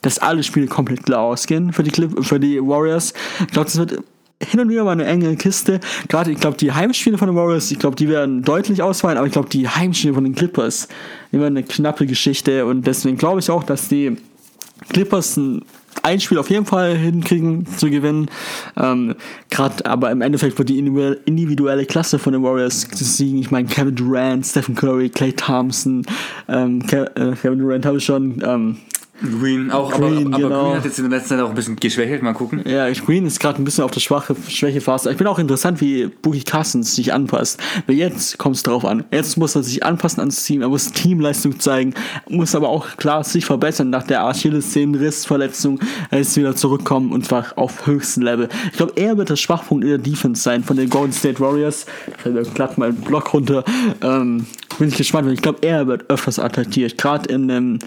dass 0.02 0.18
alle 0.18 0.42
Spiele 0.42 0.66
komplett 0.66 1.04
klar 1.04 1.22
ausgehen 1.22 1.72
für 1.72 1.82
die, 1.82 1.90
Clip 1.90 2.24
für 2.24 2.38
die 2.38 2.60
Warriors. 2.60 3.14
Ich 3.40 3.52
glaube, 3.52 3.66
das 3.66 3.78
wird 3.78 4.02
hin 4.42 4.60
und 4.60 4.68
wieder 4.68 4.84
mal 4.84 4.92
eine 4.92 5.06
enge 5.06 5.36
Kiste. 5.36 5.80
Gerade, 6.08 6.32
ich 6.32 6.40
glaube, 6.40 6.56
die 6.56 6.72
Heimspiele 6.72 7.18
von 7.18 7.28
den 7.28 7.36
Warriors, 7.36 7.70
ich 7.70 7.78
glaube, 7.78 7.96
die 7.96 8.08
werden 8.08 8.42
deutlich 8.42 8.82
ausfallen, 8.82 9.18
aber 9.18 9.26
ich 9.26 9.32
glaube, 9.32 9.48
die 9.48 9.68
Heimspiele 9.68 10.14
von 10.14 10.24
den 10.24 10.34
Clippers, 10.34 10.88
werden 11.30 11.56
eine 11.56 11.62
knappe 11.64 12.06
Geschichte 12.06 12.64
und 12.66 12.86
deswegen 12.86 13.16
glaube 13.16 13.40
ich 13.40 13.50
auch, 13.50 13.64
dass 13.64 13.88
die 13.88 14.16
Clippers 14.88 15.36
ein 15.36 15.62
ein 16.02 16.20
Spiel 16.20 16.38
auf 16.38 16.50
jeden 16.50 16.66
Fall 16.66 16.96
hinkriegen 16.96 17.66
zu 17.66 17.88
gewinnen. 17.88 18.28
Ähm, 18.76 19.14
Gerade 19.50 19.86
aber 19.86 20.10
im 20.10 20.20
Endeffekt 20.20 20.58
wird 20.58 20.68
die 20.68 20.78
individuelle 20.78 21.86
Klasse 21.86 22.18
von 22.18 22.32
den 22.32 22.42
Warriors 22.42 22.86
siegen. 22.92 23.38
Ich 23.38 23.50
meine, 23.50 23.68
Kevin 23.68 23.94
Durant, 23.94 24.44
Stephen 24.44 24.74
Curry, 24.74 25.08
Clay 25.08 25.32
Thompson, 25.32 26.04
ähm, 26.48 26.82
äh, 26.90 27.32
Kevin 27.40 27.58
Durant 27.58 27.86
habe 27.86 27.98
ich 27.98 28.04
schon, 28.04 28.42
ähm, 28.44 28.76
Green 29.22 29.70
auch, 29.70 29.92
Green, 29.92 30.34
aber, 30.34 30.36
aber 30.36 30.48
genau. 30.48 30.64
Green 30.64 30.76
hat 30.76 30.84
jetzt 30.84 30.98
in 30.98 31.08
der 31.08 31.18
letzten 31.18 31.30
Zeit 31.30 31.40
auch 31.40 31.48
ein 31.48 31.54
bisschen 31.54 31.76
geschwächelt, 31.76 32.22
mal 32.22 32.32
gucken. 32.32 32.62
Ja, 32.66 32.90
Green 32.90 33.26
ist 33.26 33.38
gerade 33.38 33.62
ein 33.62 33.64
bisschen 33.64 33.84
auf 33.84 33.92
der 33.92 34.00
schwache 34.00 34.34
Schwächephase. 34.48 35.10
Ich 35.12 35.16
bin 35.16 35.28
auch 35.28 35.38
interessant, 35.38 35.80
wie 35.80 36.06
Boogie 36.06 36.42
Cousins 36.42 36.96
sich 36.96 37.12
anpasst. 37.12 37.60
Weil 37.86 37.96
jetzt 37.96 38.38
kommt 38.38 38.56
es 38.56 38.64
darauf 38.64 38.84
an. 38.84 39.04
Jetzt 39.12 39.36
muss 39.36 39.54
er 39.54 39.62
sich 39.62 39.84
anpassen 39.84 40.20
ans 40.20 40.44
Team, 40.44 40.62
er 40.62 40.68
muss 40.68 40.90
Teamleistung 40.90 41.60
zeigen, 41.60 41.94
muss 42.28 42.56
aber 42.56 42.68
auch 42.68 42.96
klar 42.96 43.22
sich 43.22 43.46
verbessern 43.46 43.88
nach 43.90 44.02
der 44.02 44.24
Achillessehnenrissverletzung. 44.24 45.78
Er 46.10 46.20
ist 46.20 46.36
wieder 46.36 46.56
zurückkommen 46.56 47.12
und 47.12 47.24
zwar 47.24 47.46
auf 47.56 47.86
höchstem 47.86 48.24
Level. 48.24 48.48
Ich 48.72 48.76
glaube, 48.76 48.94
er 48.96 49.16
wird 49.16 49.30
der 49.30 49.36
Schwachpunkt 49.36 49.84
in 49.84 49.90
der 49.90 49.98
Defense 49.98 50.42
sein 50.42 50.64
von 50.64 50.76
den 50.76 50.90
Golden 50.90 51.12
State 51.12 51.38
Warriors. 51.38 51.86
Ich 52.24 52.54
glatt 52.54 52.78
meinen 52.78 52.96
Block 52.96 53.32
runter. 53.32 53.64
Ähm, 54.02 54.46
bin 54.78 54.88
ich 54.88 54.96
gespannt, 54.96 55.26
weil 55.26 55.34
ich 55.34 55.42
glaube, 55.42 55.60
er 55.62 55.86
wird 55.86 56.10
öfters 56.10 56.40
attackiert. 56.40 56.98
Gerade 56.98 57.32
in 57.32 57.50
einem 57.50 57.78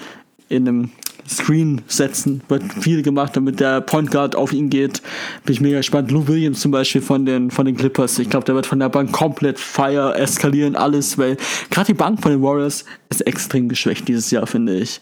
in 0.49 0.67
einem 0.67 0.91
Screen 1.27 1.81
setzen. 1.87 2.41
Wird 2.47 2.63
viel 2.73 3.01
gemacht, 3.01 3.35
damit 3.35 3.59
der 3.59 3.81
Point 3.81 4.11
Guard 4.11 4.35
auf 4.35 4.53
ihn 4.53 4.69
geht. 4.69 5.01
Bin 5.45 5.53
ich 5.53 5.61
mega 5.61 5.77
gespannt. 5.77 6.11
Lou 6.11 6.27
Williams 6.27 6.59
zum 6.59 6.71
Beispiel 6.71 7.01
von 7.01 7.25
den, 7.25 7.51
von 7.51 7.65
den 7.65 7.75
Clippers. 7.75 8.19
Ich 8.19 8.29
glaube, 8.29 8.45
der 8.45 8.55
wird 8.55 8.65
von 8.65 8.79
der 8.79 8.89
Bank 8.89 9.11
komplett 9.11 9.59
Fire 9.59 10.15
eskalieren, 10.15 10.75
alles, 10.75 11.17
weil 11.17 11.37
gerade 11.69 11.87
die 11.87 11.93
Bank 11.93 12.21
von 12.21 12.31
den 12.31 12.41
Warriors 12.41 12.85
ist 13.09 13.25
extrem 13.27 13.69
geschwächt 13.69 14.07
dieses 14.07 14.31
Jahr, 14.31 14.47
finde 14.47 14.77
ich. 14.77 15.01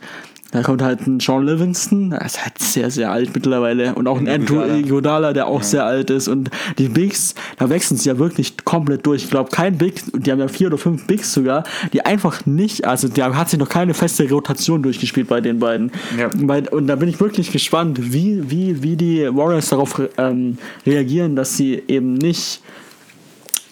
Da 0.56 0.64
kommt 0.64 0.82
halt 0.82 1.06
ein 1.06 1.20
Sean 1.20 1.46
Livingston, 1.46 2.12
der 2.12 2.22
ist 2.22 2.42
halt 2.42 2.58
sehr, 2.60 2.90
sehr 2.90 3.12
alt 3.12 3.32
mittlerweile. 3.34 3.94
Und 3.96 4.08
auch 4.08 4.18
ein 4.18 4.28
Andrew 4.30 4.64
Iguodala, 4.64 5.34
der 5.34 5.48
auch 5.48 5.60
ja. 5.60 5.66
sehr 5.66 5.86
alt 5.86 6.10
ist. 6.10 6.28
Und 6.28 6.50
die 6.78 6.88
Bigs, 6.88 7.36
da 7.58 7.70
wechseln 7.70 7.98
sie 7.98 8.10
ja 8.10 8.18
wirklich 8.18 8.56
komplett 8.64 9.06
durch. 9.06 9.24
Ich 9.24 9.30
glaube, 9.30 9.50
kein 9.50 9.78
Big, 9.78 10.02
die 10.14 10.32
haben 10.32 10.40
ja 10.40 10.48
vier 10.48 10.68
oder 10.68 10.78
fünf 10.78 11.08
Bigs 11.08 11.34
sogar, 11.34 11.66
die 11.92 12.06
einfach 12.06 12.46
nicht, 12.46 12.86
also 12.86 13.08
da 13.10 13.36
hat 13.36 13.50
sich 13.50 13.60
noch 13.60 13.70
keine 13.70 13.94
feste 13.94 14.30
Rotation 14.30 14.82
durchgespielt 14.82 15.28
bei 15.28 15.42
den 15.42 15.60
beiden. 15.60 15.92
Ja. 16.18 16.30
Und 16.72 16.88
da 16.88 16.96
bin 16.96 17.10
ich 17.10 17.20
wirklich 17.20 17.52
gespannt, 17.52 18.14
wie, 18.14 18.50
wie, 18.50 18.82
wie 18.82 18.96
die 18.96 19.28
Warriors 19.36 19.70
darauf 19.70 20.02
ähm, 20.18 20.58
reagieren, 20.86 21.36
dass 21.36 21.58
sie 21.58 21.84
eben 21.88 22.14
nicht 22.14 22.62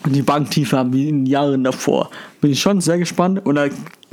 die 0.05 0.21
Banktiefe 0.21 0.77
haben 0.77 0.93
wie 0.93 1.07
in 1.07 1.19
den 1.19 1.25
Jahren 1.25 1.63
davor. 1.63 2.09
Bin 2.41 2.51
ich 2.51 2.61
schon 2.61 2.81
sehr 2.81 2.97
gespannt. 2.97 3.45
Und 3.45 3.55
da, 3.55 3.67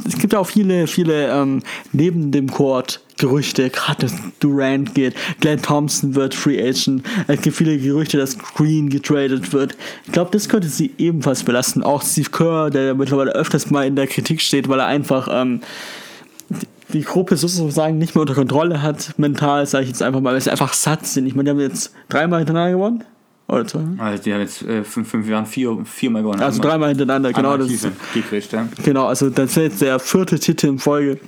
es 0.07 0.19
gibt 0.19 0.35
auch 0.35 0.47
viele, 0.47 0.87
viele 0.87 1.29
ähm, 1.29 1.63
neben 1.93 2.31
dem 2.31 2.51
Court 2.51 3.01
Gerüchte, 3.19 3.69
gerade 3.69 4.07
dass 4.07 4.15
Durant 4.41 4.95
geht, 4.95 5.15
Glenn 5.41 5.61
Thompson 5.61 6.15
wird 6.15 6.35
Free 6.35 6.59
Agent. 6.59 7.03
Es 7.29 7.43
gibt 7.43 7.55
viele 7.55 7.77
Gerüchte, 7.77 8.17
dass 8.17 8.39
Green 8.39 8.89
getradet 8.89 9.53
wird. 9.53 9.77
Ich 10.07 10.13
glaube, 10.13 10.31
das 10.33 10.49
könnte 10.49 10.69
sie 10.69 10.93
ebenfalls 10.97 11.45
belasten. 11.45 11.83
Auch 11.83 12.03
Steve 12.03 12.31
Kerr, 12.31 12.71
der 12.71 12.95
mittlerweile 12.95 13.33
öfters 13.33 13.71
mal 13.71 13.87
in 13.87 13.95
der 13.95 14.07
Kritik 14.07 14.41
steht, 14.41 14.69
weil 14.69 14.81
er 14.81 14.87
einfach 14.87 15.29
ähm, 15.31 15.61
die 16.93 17.03
Gruppe 17.03 17.37
sozusagen 17.37 17.99
nicht 17.99 18.15
mehr 18.15 18.23
unter 18.23 18.35
Kontrolle 18.35 18.83
hat, 18.83 19.19
mental, 19.19 19.67
sage 19.67 19.85
ich 19.85 19.91
jetzt 19.91 20.03
einfach 20.03 20.21
mal, 20.21 20.33
weil 20.33 20.41
sie 20.41 20.51
einfach 20.51 20.73
satt 20.73 21.07
sind. 21.07 21.27
Ich 21.27 21.35
meine, 21.35 21.45
die 21.45 21.51
haben 21.51 21.61
jetzt 21.61 21.93
dreimal 22.09 22.41
hintereinander 22.41 22.73
gewonnen. 22.73 23.05
Oder 23.51 23.67
zwei? 23.67 23.81
Also 23.99 24.23
die 24.23 24.33
haben 24.33 24.41
jetzt 24.41 24.63
äh, 24.63 24.85
fünf, 24.85 25.11
fünf 25.11 25.29
Jahren 25.29 25.47
vier, 25.47 25.79
viermal 25.85 26.23
gewonnen. 26.23 26.41
Also 26.41 26.63
dreimal 26.63 26.91
hintereinander, 26.91 27.33
genau. 27.33 27.57
Das 27.57 27.69
gekriegt, 28.15 28.53
ja. 28.53 28.69
Genau, 28.85 29.07
also 29.07 29.29
das 29.29 29.51
ist 29.51 29.57
jetzt 29.57 29.83
der 29.83 29.99
vierte 29.99 30.39
Titel 30.39 30.69
in 30.69 30.79
Folge. 30.79 31.19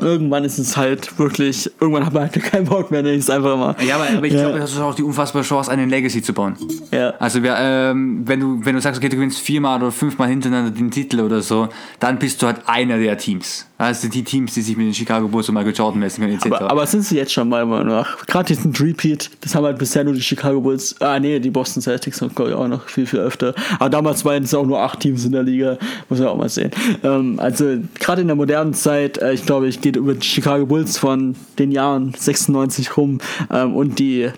Irgendwann 0.00 0.44
ist 0.44 0.58
es 0.58 0.76
halt 0.76 1.18
wirklich, 1.18 1.70
irgendwann 1.80 2.06
hat 2.06 2.12
man 2.14 2.22
halt 2.24 2.32
keinen 2.44 2.66
Bock 2.66 2.90
mehr, 2.90 3.02
dann 3.02 3.12
ist 3.14 3.24
es 3.24 3.30
einfach 3.30 3.56
mal. 3.56 3.76
Ja, 3.86 3.96
aber, 3.96 4.06
aber 4.16 4.26
ich 4.26 4.32
Ja. 4.32 4.44
glaube, 4.44 4.58
das 4.58 4.72
ist 4.72 4.78
auch 4.80 4.94
die 4.94 5.02
unfassbare 5.02 5.44
Chance, 5.44 5.70
eine 5.70 5.84
Legacy 5.86 6.22
zu 6.22 6.32
bauen. 6.32 6.56
Ja. 6.90 7.14
Also 7.18 7.42
wir, 7.42 7.54
ähm, 7.58 8.22
wenn, 8.26 8.40
du, 8.40 8.60
wenn 8.64 8.74
du 8.74 8.80
sagst, 8.80 8.98
okay, 8.98 9.08
du 9.08 9.16
gewinnst 9.16 9.38
viermal 9.40 9.80
oder 9.82 9.90
fünfmal 9.92 10.28
hintereinander 10.28 10.70
den 10.70 10.90
Titel 10.90 11.20
oder 11.20 11.40
so, 11.42 11.68
dann 12.00 12.18
bist 12.18 12.40
du 12.42 12.46
halt 12.46 12.58
einer 12.66 12.98
der 12.98 13.18
Teams. 13.18 13.66
Also 13.78 14.08
die 14.08 14.22
Teams, 14.22 14.54
die 14.54 14.62
sich 14.62 14.76
mit 14.76 14.86
den 14.86 14.94
Chicago 14.94 15.26
Bulls 15.26 15.48
und 15.48 15.56
Michael 15.56 15.74
Jordan 15.74 15.98
messen 15.98 16.22
können, 16.22 16.36
etc. 16.36 16.46
Aber, 16.46 16.70
aber 16.70 16.86
sind 16.86 17.02
sie 17.04 17.16
jetzt 17.16 17.32
schon 17.32 17.48
meiner 17.48 17.66
Meinung 17.66 17.88
nach. 17.88 18.24
Gerade 18.28 18.46
diesen 18.54 18.72
Repeat, 18.76 19.28
das 19.40 19.56
haben 19.56 19.64
halt 19.64 19.76
bisher 19.78 20.04
nur 20.04 20.14
die 20.14 20.20
Chicago 20.20 20.60
Bulls, 20.60 20.94
ah 21.00 21.18
nee, 21.18 21.40
die 21.40 21.50
Boston 21.50 21.82
Celtics 21.82 22.22
und 22.22 22.36
glaube 22.36 22.52
ich 22.52 22.56
auch 22.56 22.68
noch 22.68 22.88
viel, 22.88 23.06
viel 23.06 23.18
öfter. 23.18 23.54
Aber 23.80 23.90
damals 23.90 24.24
waren 24.24 24.44
es 24.44 24.54
auch 24.54 24.64
nur 24.64 24.80
acht 24.80 25.00
Teams 25.00 25.24
in 25.24 25.32
der 25.32 25.42
Liga, 25.42 25.78
muss 26.08 26.20
man 26.20 26.28
auch 26.28 26.36
mal 26.36 26.48
sehen. 26.48 26.70
Ähm, 27.02 27.40
also 27.40 27.76
gerade 27.98 28.20
in 28.20 28.28
der 28.28 28.36
modernen 28.36 28.72
Zeit, 28.72 29.18
äh, 29.18 29.32
ich 29.32 29.44
glaube, 29.44 29.66
ich 29.66 29.80
gehe 29.82 29.92
über 29.92 30.14
die 30.14 30.26
Chicago 30.26 30.66
Bulls 30.66 30.98
von 30.98 31.36
den 31.58 31.72
Jahren 31.72 32.14
96 32.16 32.96
rum 32.96 33.18
ähm, 33.50 33.74
und 33.74 33.98
die 33.98 34.30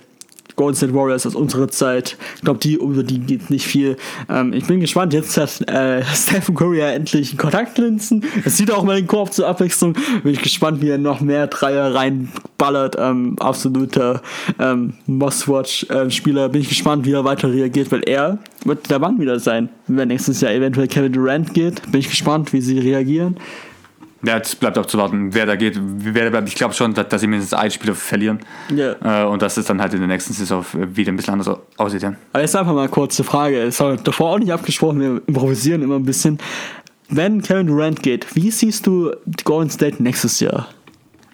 Golden 0.57 0.77
State 0.77 0.95
Warriors 0.95 1.27
aus 1.27 1.35
unserer 1.35 1.69
Zeit. 1.69 2.17
Ich 2.37 2.43
glaube, 2.43 2.61
die, 2.61 2.75
über 2.75 3.03
die 3.03 3.19
geht 3.19 3.51
nicht 3.51 3.67
viel. 3.67 3.97
Ähm, 4.29 4.53
ich 4.53 4.67
bin 4.67 4.81
gespannt. 4.81 5.13
Jetzt 5.13 5.37
hat 5.37 5.61
äh, 5.69 6.05
Stephen 6.15 6.55
Curry 6.55 6.79
ja 6.79 6.91
endlich 6.91 7.37
Kontaktlinsen. 7.37 8.25
Es 8.45 8.57
sieht 8.57 8.71
auch 8.71 8.85
mal 8.85 8.97
den 8.97 9.07
Korb 9.07 9.33
zur 9.33 9.49
Abwechslung. 9.49 9.95
Bin 10.23 10.33
ich 10.33 10.43
gespannt, 10.43 10.81
wie 10.81 10.91
er 10.91 10.99
noch 10.99 11.21
mehr 11.21 11.47
Dreier 11.49 11.95
reinballert. 11.95 12.97
Ähm, 12.99 13.37
absoluter 13.41 14.23
ähm, 14.61 14.95
Must-Watch-Spieler. 15.07 16.49
Bin 16.49 16.61
ich 16.61 16.69
gespannt, 16.69 17.05
wie 17.05 17.13
er 17.13 17.25
weiter 17.25 17.53
reagiert, 17.53 17.91
weil 17.91 18.03
er 18.03 18.39
wird 18.65 18.91
der 18.91 18.99
Mann 18.99 19.19
wieder 19.21 19.41
sein. 19.41 19.69
Wenn 19.89 20.09
nächstes 20.09 20.41
Jahr 20.41 20.53
eventuell 20.53 20.89
Kevin 20.89 21.13
Durant 21.13 21.53
geht, 21.53 21.83
bin 21.91 22.01
ich 22.01 22.09
gespannt, 22.09 22.53
wie 22.53 22.61
sie 22.61 22.79
reagieren. 22.79 23.37
Ja, 24.27 24.39
es 24.39 24.55
bleibt 24.57 24.79
abzuwarten, 24.79 25.35
wer 25.35 25.47
da 25.47 25.57
geht, 25.57 25.79
wer 25.81 26.25
da 26.25 26.31
bleibt. 26.31 26.49
Ich 26.49 26.55
glaube 26.55 26.73
schon, 26.75 26.95
dass, 26.95 27.09
dass 27.09 27.21
sie 27.21 27.27
mindestens 27.27 27.59
einen 27.59 27.71
Spieler 27.71 27.95
verlieren. 27.95 28.41
Ja. 28.75 29.25
Äh, 29.25 29.27
und 29.27 29.43
dass 29.43 29.57
es 29.57 29.67
dann 29.67 29.81
halt 29.81 29.93
in 29.95 30.01
der 30.01 30.09
nächsten 30.09 30.33
Saison 30.33 30.65
wieder 30.73 31.13
ein 31.13 31.17
bisschen 31.17 31.33
anders 31.35 31.49
au- 31.49 31.61
aussieht. 31.77 32.03
Ja. 32.03 32.15
Aber 32.33 32.43
jetzt 32.43 32.57
einfach 32.57 32.73
mal 32.73 32.81
eine 32.83 32.89
kurze 32.91 33.25
Frage. 33.25 33.61
Es 33.63 33.79
war 33.81 33.97
davor 33.97 34.31
auch 34.31 34.39
nicht 34.39 34.53
abgesprochen, 34.53 35.01
wir 35.01 35.23
improvisieren 35.27 35.83
immer 35.83 35.97
ein 35.97 36.05
bisschen. 36.05 36.39
Wenn 37.11 37.43
Kevin 37.43 37.67
Durant 37.67 38.03
geht, 38.03 38.35
wie 38.35 38.51
siehst 38.51 38.87
du 38.87 39.13
die 39.27 39.45
Golden 39.45 39.71
State 39.71 40.03
nächstes 40.03 40.41
Jahr? 40.41 40.69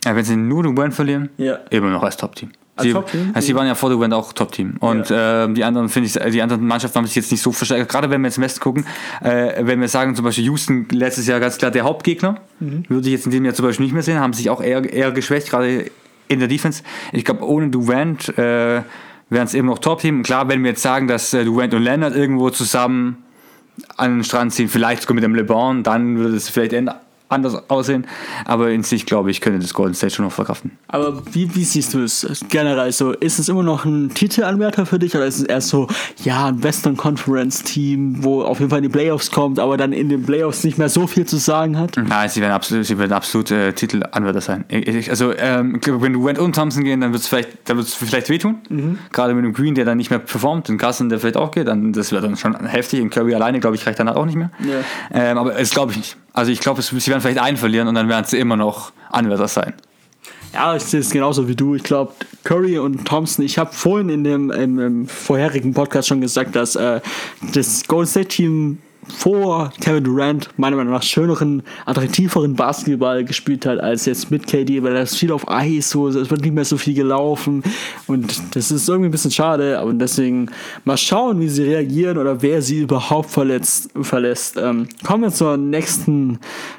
Ja, 0.05 0.17
wenn 0.17 0.25
sie 0.25 0.35
nur 0.37 0.63
den 0.63 0.75
Durant 0.75 0.95
verlieren, 0.95 1.29
Ja. 1.37 1.59
immer 1.71 1.91
noch 1.91 2.03
als 2.03 2.17
Top-Team. 2.17 2.51
Als 2.81 2.87
Sie, 2.87 2.93
Top-Team? 2.93 3.31
also 3.35 3.47
sie 3.47 3.55
waren 3.55 3.67
ja 3.67 3.75
vor 3.75 3.91
Durant 3.91 4.13
auch 4.15 4.33
Top-Team. 4.33 4.77
Und 4.81 5.09
ähm, 5.11 5.55
die 5.55 5.65
anderen, 5.65 5.89
finde 5.89 6.09
ich, 6.09 6.33
die 6.33 6.43
anderen 6.43 6.67
Mannschaften 6.67 6.99
haben 6.99 7.07
sich 7.07 7.15
jetzt 7.17 7.31
nicht 7.31 7.43
so 7.43 7.53
verstärkt. 7.53 7.89
Gerade 7.91 8.11
wenn 8.11 8.21
wir 8.21 8.29
jetzt 8.29 8.37
im 8.39 8.45
Westen 8.45 8.61
gucken, 8.61 8.87
äh, 9.23 9.65
wenn 9.65 9.81
wir 9.81 9.89
sagen, 9.89 10.15
zum 10.17 10.25
Beispiel 10.25 10.45
Houston 10.45 10.87
letztes 10.91 11.27
Jahr 11.27 11.41
ganz 11.41 11.59
klar 11.59 11.71
der 11.71 11.85
Hauptgegner, 11.85 12.37
Mhm. 12.61 12.85
würde 12.89 13.07
ich 13.09 13.13
jetzt 13.13 13.27
in 13.27 13.33
dem 13.33 13.45
Jahr 13.45 13.55
zum 13.55 13.65
Beispiel 13.67 13.85
nicht 13.87 13.93
mehr 13.93 14.03
sehen, 14.03 14.19
haben 14.21 14.33
sich 14.35 14.51
auch 14.51 14.63
eher, 14.63 14.85
eher 14.93 15.11
geschwächt, 15.13 15.49
gerade 15.51 15.91
in 16.29 16.39
der 16.39 16.49
Defense. 16.49 16.83
Ich 17.13 17.25
glaube, 17.25 17.45
ohne 17.49 17.69
Durant 17.71 18.29
äh, 18.39 18.83
wären 19.31 19.45
es 19.47 19.55
eben 19.55 19.67
noch 19.67 19.79
Top-Team. 19.79 20.23
Klar, 20.23 20.49
wenn 20.49 20.63
wir 20.63 20.71
jetzt 20.71 20.83
sagen, 20.83 21.09
dass 21.09 21.33
äh, 21.35 21.45
Durant 21.45 21.73
und 21.75 21.83
Leonard 21.83 22.15
irgendwo 22.15 22.51
zusammen 22.51 23.19
an 23.97 24.19
den 24.19 24.25
Strand 24.25 24.53
ziehen, 24.53 24.69
vielleicht 24.69 25.03
sogar 25.03 25.15
mit 25.15 25.25
dem 25.25 25.35
LeBron, 25.35 25.83
dann 25.83 26.19
würde 26.19 26.37
es 26.37 26.49
vielleicht 26.51 26.73
eher 26.75 27.01
anders 27.31 27.71
aussehen. 27.71 28.07
Aber 28.45 28.71
in 28.71 28.83
sich, 28.83 29.07
glaube 29.07 29.31
ich, 29.31 29.41
könnte 29.41 29.61
das 29.61 29.75
Golden 29.75 29.95
State 29.95 30.15
schon 30.15 30.25
noch 30.25 30.33
verkraften. 30.33 30.73
Aber 30.89 31.23
wie, 31.33 31.55
wie 31.55 31.65
siehst 31.65 31.95
du 31.95 32.03
es 32.03 32.45
generell 32.49 32.93
so? 32.93 33.13
Ist 33.13 33.39
es 33.39 33.49
immer 33.49 33.63
noch 33.63 33.85
ein 33.85 34.11
Titelanwärter 34.11 34.87
für 34.87 34.99
dich 34.99 35.15
oder 35.15 35.27
ist 35.27 35.39
es 35.39 35.45
erst 35.45 35.69
so, 35.69 35.89
ja, 36.23 36.47
ein 36.47 36.63
Western 36.63 36.97
Conference 36.97 37.63
Team, 37.63 38.23
wo 38.25 38.43
auf 38.43 38.59
jeden 38.59 38.71
Fall 38.71 38.79
in 38.79 38.85
die 38.85 38.89
Playoffs 38.89 39.31
kommt, 39.31 39.59
aber 39.59 39.77
dann 39.77 39.93
in 39.93 40.09
den 40.09 40.25
Playoffs 40.25 40.65
nicht 40.65 40.79
mehr 40.79 40.89
so 40.89 41.07
viel 41.07 41.27
zu 41.27 41.37
sagen 41.37 41.79
hat? 41.79 41.97
Nein, 41.97 42.29
sie 42.29 42.41
werden 42.41 42.53
absolut, 42.53 42.85
sie 42.85 42.99
werden 42.99 43.13
absolut 43.13 43.51
äh, 43.51 43.73
Titelanwärter 43.73 44.41
sein. 44.41 44.65
Ich, 44.69 45.11
also, 45.11 45.33
ähm, 45.37 45.77
ich 45.77 45.81
glaube, 45.83 46.03
wenn 46.03 46.13
Durant 46.13 46.39
und 46.39 46.55
Thompson 46.55 46.85
gehen, 46.85 47.01
dann 47.01 47.13
wird 47.13 47.23
es 47.23 47.29
vielleicht, 47.29 47.69
dann 47.69 47.77
wird's 47.77 47.95
vielleicht 47.95 48.29
wehtun. 48.29 48.59
Gerade 49.13 49.35
mit 49.35 49.45
dem 49.45 49.53
Green, 49.53 49.75
der 49.75 49.85
dann 49.85 49.97
nicht 49.97 50.11
mehr 50.11 50.19
performt, 50.19 50.69
und 50.71 50.79
Carson, 50.79 51.09
der 51.09 51.19
vielleicht 51.19 51.37
auch 51.37 51.51
geht, 51.51 51.69
dann, 51.69 51.93
das 51.93 52.13
wird 52.13 52.25
dann 52.25 52.37
schon 52.37 52.55
heftig. 52.67 53.03
Und 53.03 53.11
Curry 53.11 53.35
alleine, 53.35 53.61
glaube 53.61 53.77
ich, 53.77 53.87
reicht 53.87 53.99
danach 53.99 54.17
auch 54.17 54.27
nicht 54.27 54.37
mehr. 54.37 54.51
Ja. 54.61 54.81
Ähm, 55.13 55.39
aber 55.39 55.53
das 55.53 55.71
glaube 55.71 55.93
ich 55.93 55.99
nicht. 55.99 56.17
Also, 56.33 56.53
ich 56.53 56.61
glaube, 56.61 56.83
sie 56.83 57.07
werden 57.07 57.21
vielleicht 57.21 57.41
einen 57.41 57.57
verlieren 57.57 57.89
und 57.89 57.95
dann 57.95 58.09
werden 58.09 58.25
sie 58.25 58.39
immer 58.39 58.57
noch 58.57 58.93
Anwärter 59.11 59.49
sein. 59.49 59.75
Ja, 60.53 60.75
ich 60.75 60.83
sehe 60.83 61.01
es 61.01 61.11
genauso 61.11 61.47
wie 61.49 61.55
du. 61.55 61.77
Ich 61.77 61.83
glaube, 61.83 62.13
Curry 62.43 62.79
und 62.79 63.05
Thompson, 63.05 63.45
ich 63.45 63.57
habe 63.57 63.73
vorhin 63.73 64.09
in 64.09 64.25
dem 64.25 64.51
im, 64.51 64.79
im 64.81 65.07
vorherigen 65.07 65.75
Podcast 65.75 66.09
schon 66.09 66.21
gesagt, 66.21 66.57
dass 66.57 66.75
äh, 66.75 67.01
das 67.55 67.87
Golden 67.87 68.09
State 68.09 68.29
Team 68.29 68.79
vor 69.11 69.73
Kevin 69.81 70.05
Durant 70.05 70.49
meiner 70.57 70.77
Meinung 70.77 70.93
nach 70.93 71.03
schöneren, 71.03 71.63
attraktiveren 71.87 72.55
Basketball 72.55 73.25
gespielt 73.25 73.67
hat 73.67 73.81
als 73.81 74.07
jetzt 74.07 74.31
mit 74.31 74.47
KD, 74.47 74.83
weil 74.83 74.95
das 74.95 75.17
viel 75.17 75.33
auf 75.33 75.49
Eis, 75.49 75.91
so, 75.91 76.09
es 76.09 76.31
wird 76.31 76.43
nicht 76.43 76.55
mehr 76.55 76.65
so 76.65 76.77
viel 76.77 76.95
gelaufen 76.95 77.63
und 78.07 78.55
das 78.55 78.71
ist 78.71 78.89
irgendwie 78.89 79.09
ein 79.09 79.13
bisschen 79.13 79.31
schade, 79.31 79.79
aber 79.79 79.93
deswegen 79.93 80.51
mal 80.85 80.97
schauen, 80.97 81.41
wie 81.41 81.49
sie 81.49 81.65
reagieren 81.65 82.19
oder 82.19 82.43
wer 82.43 82.63
sie 82.63 82.81
überhaupt 82.81 83.31
verletzt, 83.31 83.91
verlässt. 84.01 84.57
Ähm, 84.57 84.89
kommen 85.05 85.25
wir 85.25 85.31
zur 85.31 85.57
nächsten, 85.57 86.39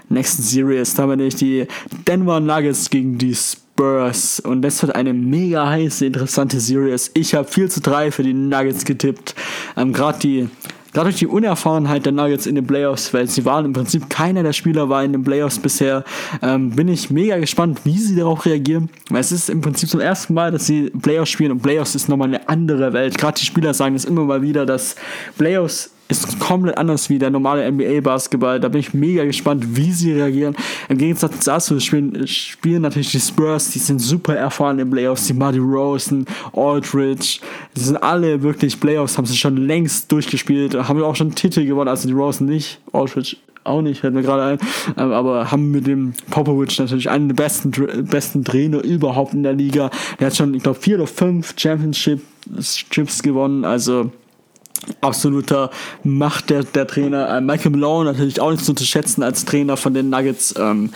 nächsten 0.10 0.42
Series, 0.42 0.94
da 0.96 1.08
wir 1.08 1.16
nämlich 1.16 1.36
die 1.36 1.68
Denver 2.08 2.40
Nuggets 2.40 2.90
gegen 2.90 3.18
die 3.18 3.36
Spurs 3.36 4.40
und 4.40 4.62
das 4.62 4.82
wird 4.82 4.96
eine 4.96 5.14
mega 5.14 5.68
heiße, 5.68 6.06
interessante 6.06 6.60
Series. 6.60 7.12
Ich 7.14 7.34
habe 7.34 7.48
4 7.48 7.70
zu 7.70 7.82
3 7.82 8.12
für 8.12 8.24
die 8.24 8.34
Nuggets 8.34 8.86
getippt. 8.86 9.36
Ähm, 9.76 9.94
Gerade 9.94 10.20
die 10.20 10.50
Gerade 10.94 11.10
durch 11.10 11.20
die 11.20 11.28
Unerfahrenheit 11.28 12.06
der 12.06 12.12
Nuggets 12.12 12.46
in 12.46 12.56
den 12.56 12.68
Playoffs, 12.68 13.14
weil 13.14 13.28
sie 13.28 13.46
waren 13.46 13.66
im 13.66 13.74
Prinzip 13.74 14.10
keiner 14.10 14.44
der 14.44 14.54
Spieler 14.54 14.90
war 14.90 15.04
in 15.04 15.14
den 15.14 15.24
Playoffs 15.24 15.58
bisher, 15.60 16.04
ähm, 16.42 16.72
bin 16.72 16.88
ich 16.90 17.10
mega 17.10 17.38
gespannt, 17.38 17.82
wie 17.86 17.98
sie 17.98 18.16
darauf 18.16 18.46
reagieren. 18.46 18.90
Weil 19.10 19.22
es 19.22 19.32
ist 19.32 19.50
im 19.50 19.62
Prinzip 19.62 19.90
zum 19.90 20.02
ersten 20.02 20.34
Mal, 20.34 20.52
dass 20.52 20.68
sie 20.68 20.90
Playoffs 20.90 21.32
spielen 21.32 21.52
und 21.52 21.62
Playoffs 21.62 21.96
ist 21.96 22.10
nochmal 22.10 22.28
eine 22.28 22.50
andere 22.50 22.92
Welt. 22.92 23.18
Gerade 23.18 23.40
die 23.40 23.46
Spieler 23.46 23.74
sagen 23.74 23.96
es 23.96 24.06
immer 24.06 24.26
mal 24.26 24.42
wieder, 24.42 24.66
dass 24.66 24.96
Playoffs 25.38 25.92
ist 26.12 26.40
komplett 26.40 26.78
anders 26.78 27.10
wie 27.10 27.18
der 27.18 27.30
normale 27.30 27.72
NBA-Basketball. 27.72 28.60
Da 28.60 28.68
bin 28.68 28.82
ich 28.82 28.94
mega 28.94 29.24
gespannt, 29.24 29.76
wie 29.76 29.92
sie 29.92 30.12
reagieren. 30.12 30.56
Im 30.90 30.98
Gegensatz 30.98 31.46
dazu 31.46 31.80
spielen, 31.80 32.28
spielen 32.28 32.82
natürlich 32.82 33.12
die 33.12 33.20
Spurs, 33.20 33.72
die 33.72 33.80
sind 33.80 34.00
super 34.00 34.36
erfahren 34.36 34.78
in 34.80 34.90
Playoffs. 34.90 35.28
Die 35.28 35.34
Marty 35.34 35.60
Rosen, 35.60 36.26
Aldridge, 36.54 37.40
die 37.76 37.80
sind 37.80 37.98
alle 37.98 38.42
wirklich 38.44 38.80
Playoffs, 38.80 39.18
haben 39.18 39.26
sie 39.26 39.38
schon 39.38 39.56
längst 39.56 40.12
durchgespielt, 40.12 40.76
haben 40.76 41.02
auch 41.02 41.16
schon 41.16 41.34
Titel 41.34 41.66
gewonnen, 41.66 41.88
also 41.90 42.08
die 42.08 42.14
Rosen 42.14 42.46
nicht, 42.48 42.80
Aldridge 42.92 43.38
auch 43.64 43.82
nicht, 43.82 44.02
fällt 44.02 44.14
mir 44.14 44.24
gerade 44.24 44.44
ein, 44.44 44.58
Ähm, 44.98 45.12
aber 45.12 45.52
haben 45.52 45.72
mit 45.72 45.88
dem 45.88 46.14
Popovich 46.30 46.80
natürlich 46.80 47.10
einen 47.10 47.28
der 47.28 47.36
besten, 47.36 47.72
besten 48.06 48.44
Trainer 48.44 48.84
überhaupt 48.84 49.34
in 49.34 49.44
der 49.44 49.54
Liga. 49.54 49.92
Der 50.20 50.28
hat 50.28 50.36
schon, 50.36 50.54
ich 50.56 50.64
glaube, 50.64 50.80
vier 50.80 50.96
oder 50.96 51.08
fünf 51.08 51.54
Championships 51.58 53.24
gewonnen, 53.24 53.64
also 53.64 54.12
absoluter 55.02 55.70
Macht 56.04 56.50
der, 56.50 56.64
der 56.64 56.88
Trainer. 56.88 57.30
Äh, 57.30 57.42
Michael 57.42 57.72
Malone 57.72 58.12
natürlich 58.12 58.40
auch 58.42 58.52
nicht 58.52 58.66
zu 58.66 58.72
unterschätzen 58.72 59.24
als 59.24 59.46
Trainer 59.46 59.78
von 59.78 59.94
den 59.94 60.10
Nuggets. 60.10 60.56
Ähm, 60.58 60.92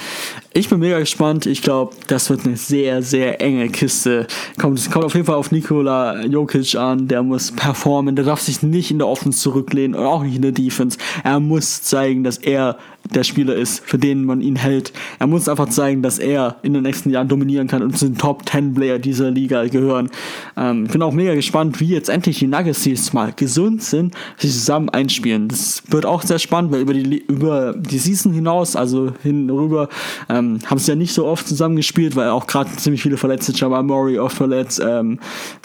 ich 0.53 0.69
bin 0.69 0.79
mega 0.79 0.99
gespannt. 0.99 1.45
Ich 1.45 1.61
glaube, 1.61 1.95
das 2.07 2.29
wird 2.29 2.45
eine 2.45 2.57
sehr, 2.57 3.01
sehr 3.01 3.41
enge 3.41 3.69
Kiste. 3.69 4.27
Kommt, 4.59 4.89
kommt 4.91 5.05
auf 5.05 5.13
jeden 5.13 5.25
Fall 5.25 5.35
auf 5.35 5.51
Nikola 5.51 6.23
Jokic 6.25 6.75
an. 6.75 7.07
Der 7.07 7.23
muss 7.23 7.51
performen. 7.51 8.15
Der 8.15 8.25
darf 8.25 8.41
sich 8.41 8.63
nicht 8.63 8.91
in 8.91 8.97
der 8.97 9.07
Offense 9.07 9.39
zurücklehnen 9.39 9.99
und 9.99 10.05
auch 10.05 10.23
nicht 10.23 10.35
in 10.35 10.41
der 10.41 10.51
Defense. 10.51 10.97
Er 11.23 11.39
muss 11.39 11.83
zeigen, 11.83 12.23
dass 12.23 12.37
er 12.37 12.77
der 13.13 13.23
Spieler 13.23 13.55
ist, 13.55 13.85
für 13.85 13.97
den 13.97 14.25
man 14.25 14.41
ihn 14.41 14.55
hält. 14.55 14.93
Er 15.19 15.27
muss 15.27 15.47
einfach 15.47 15.69
zeigen, 15.69 16.01
dass 16.01 16.19
er 16.19 16.57
in 16.63 16.73
den 16.73 16.83
nächsten 16.83 17.09
Jahren 17.09 17.27
dominieren 17.27 17.67
kann 17.67 17.81
und 17.81 17.97
zu 17.97 18.05
den 18.05 18.17
Top 18.17 18.47
10 18.49 18.73
Player 18.73 18.99
dieser 18.99 19.31
Liga 19.31 19.65
gehören. 19.67 20.09
Ähm, 20.57 20.85
ich 20.85 20.91
bin 20.91 21.01
auch 21.01 21.11
mega 21.11 21.35
gespannt, 21.35 21.79
wie 21.79 21.87
jetzt 21.87 22.09
endlich 22.09 22.39
die 22.39 22.47
Nuggets, 22.47 22.83
die 22.83 22.91
jetzt 22.91 23.13
mal 23.13 23.31
gesund 23.35 23.83
sind, 23.83 24.15
sich 24.37 24.51
zusammen 24.51 24.89
einspielen. 24.89 25.47
Das 25.47 25.83
wird 25.87 26.05
auch 26.05 26.23
sehr 26.23 26.39
spannend, 26.39 26.71
weil 26.71 26.81
über 26.81 26.93
die, 26.93 27.23
über 27.27 27.73
die 27.73 27.99
Season 27.99 28.33
hinaus, 28.33 28.75
also 28.75 29.11
hinüber, 29.23 29.89
ähm, 30.29 30.59
haben 30.65 30.79
sie 30.79 30.91
ja 30.91 30.95
nicht 30.95 31.13
so 31.13 31.25
oft 31.25 31.47
zusammen 31.47 31.75
gespielt, 31.75 32.15
weil 32.15 32.29
auch 32.29 32.47
gerade 32.47 32.71
ziemlich 32.77 33.01
viele 33.01 33.17
Verletzte, 33.17 33.53
Jamal 33.53 33.83
Murray 33.83 34.19
oft 34.19 34.35
verletzt. 34.35 34.81
Ähm, 34.83 35.19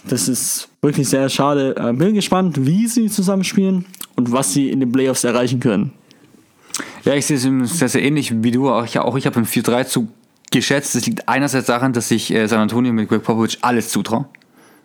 das 0.08 0.28
ist 0.28 0.68
wirklich 0.82 1.08
sehr 1.08 1.28
schade. 1.28 1.74
Äh, 1.76 1.92
bin 1.92 2.14
gespannt, 2.14 2.66
wie 2.66 2.86
sie 2.86 3.08
zusammen 3.08 3.44
spielen 3.44 3.86
und 4.16 4.32
was 4.32 4.52
sie 4.52 4.70
in 4.70 4.80
den 4.80 4.92
Playoffs 4.92 5.24
erreichen 5.24 5.60
können. 5.60 5.92
Ja, 7.04 7.14
ich 7.14 7.26
sehe 7.26 7.36
es 7.36 7.78
sehr, 7.78 7.88
sehr 7.88 8.02
ähnlich 8.02 8.42
wie 8.42 8.50
du. 8.50 8.70
Auch 8.70 8.84
ich, 8.84 8.98
auch 8.98 9.16
ich 9.16 9.26
habe 9.26 9.40
ein 9.40 9.46
4-3 9.46 9.86
zu 9.86 10.08
geschätzt. 10.50 10.94
Das 10.94 11.06
liegt 11.06 11.28
einerseits 11.28 11.66
daran, 11.66 11.92
dass 11.92 12.10
ich 12.10 12.32
äh, 12.32 12.46
San 12.46 12.60
Antonio 12.60 12.92
mit 12.92 13.08
Greg 13.08 13.22
Popovich 13.22 13.58
alles 13.62 13.88
zutraue. 13.90 14.26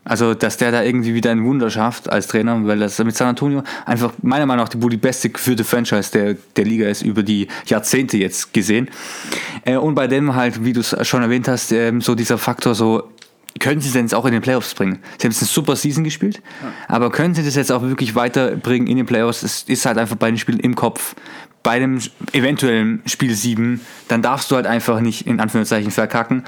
Also, 0.08 0.36
dass 0.36 0.58
der 0.58 0.71
da 0.71 0.84
irgendwie 0.84 1.15
wieder 1.15 1.31
ein 1.31 1.43
Wunder 1.43 1.71
schafft 1.71 2.12
als 2.12 2.27
Trainer, 2.27 2.63
weil 2.67 2.77
das 2.77 2.99
mit 2.99 3.17
San 3.17 3.27
Antonio 3.27 3.63
einfach 3.88 4.13
meiner 4.21 4.45
Meinung 4.45 4.63
nach 4.63 4.69
die, 4.69 4.77
die 4.77 4.97
beste 4.97 5.31
geführte 5.31 5.63
Franchise 5.63 6.12
der, 6.12 6.36
der 6.55 6.65
Liga 6.65 6.88
ist, 6.88 7.01
über 7.01 7.23
die 7.23 7.47
Jahrzehnte 7.65 8.17
jetzt 8.17 8.53
gesehen. 8.53 8.89
Äh, 9.63 9.77
und 9.77 9.95
bei 9.95 10.05
dem 10.05 10.36
halt, 10.36 10.63
wie 10.63 10.73
du 10.73 10.81
es 10.81 10.95
schon 11.08 11.23
erwähnt 11.23 11.47
hast, 11.47 11.71
ähm, 11.71 12.01
so 12.01 12.13
dieser 12.13 12.38
Faktor 12.38 12.75
so, 12.75 13.10
können 13.60 13.81
sie 13.81 13.88
es 13.88 13.93
denn 13.93 14.03
jetzt 14.03 14.13
auch 14.13 14.25
in 14.25 14.34
den 14.34 14.41
Playoffs 14.41 14.75
bringen? 14.75 14.99
Sie 15.17 15.25
haben 15.25 15.31
jetzt 15.31 15.41
eine 15.41 15.47
super 15.47 15.75
Season 15.75 16.03
gespielt, 16.03 16.41
ja. 16.62 16.71
aber 16.88 17.10
können 17.10 17.34
sie 17.34 17.43
das 17.43 17.55
jetzt 17.55 17.71
auch 17.71 17.81
wirklich 17.81 18.13
weiterbringen 18.13 18.88
in 18.88 18.97
den 18.97 19.05
Playoffs? 19.08 19.41
Es 19.41 19.63
ist 19.63 19.88
halt 19.88 19.97
einfach 19.97 20.17
bei 20.17 20.29
den 20.29 20.38
Spielen 20.38 20.60
im 20.60 20.75
Kopf. 20.75 21.15
Bei 21.65 21.80
dem 21.80 21.99
eventuellen 22.32 23.01
Spiel 23.08 23.34
7, 23.34 23.82
dann 24.08 24.21
darfst 24.21 24.51
du 24.51 24.56
halt 24.56 24.67
einfach 24.67 24.99
nicht 24.99 25.25
in 25.25 25.39
Anführungszeichen 25.39 25.89
verkacken. 25.89 26.43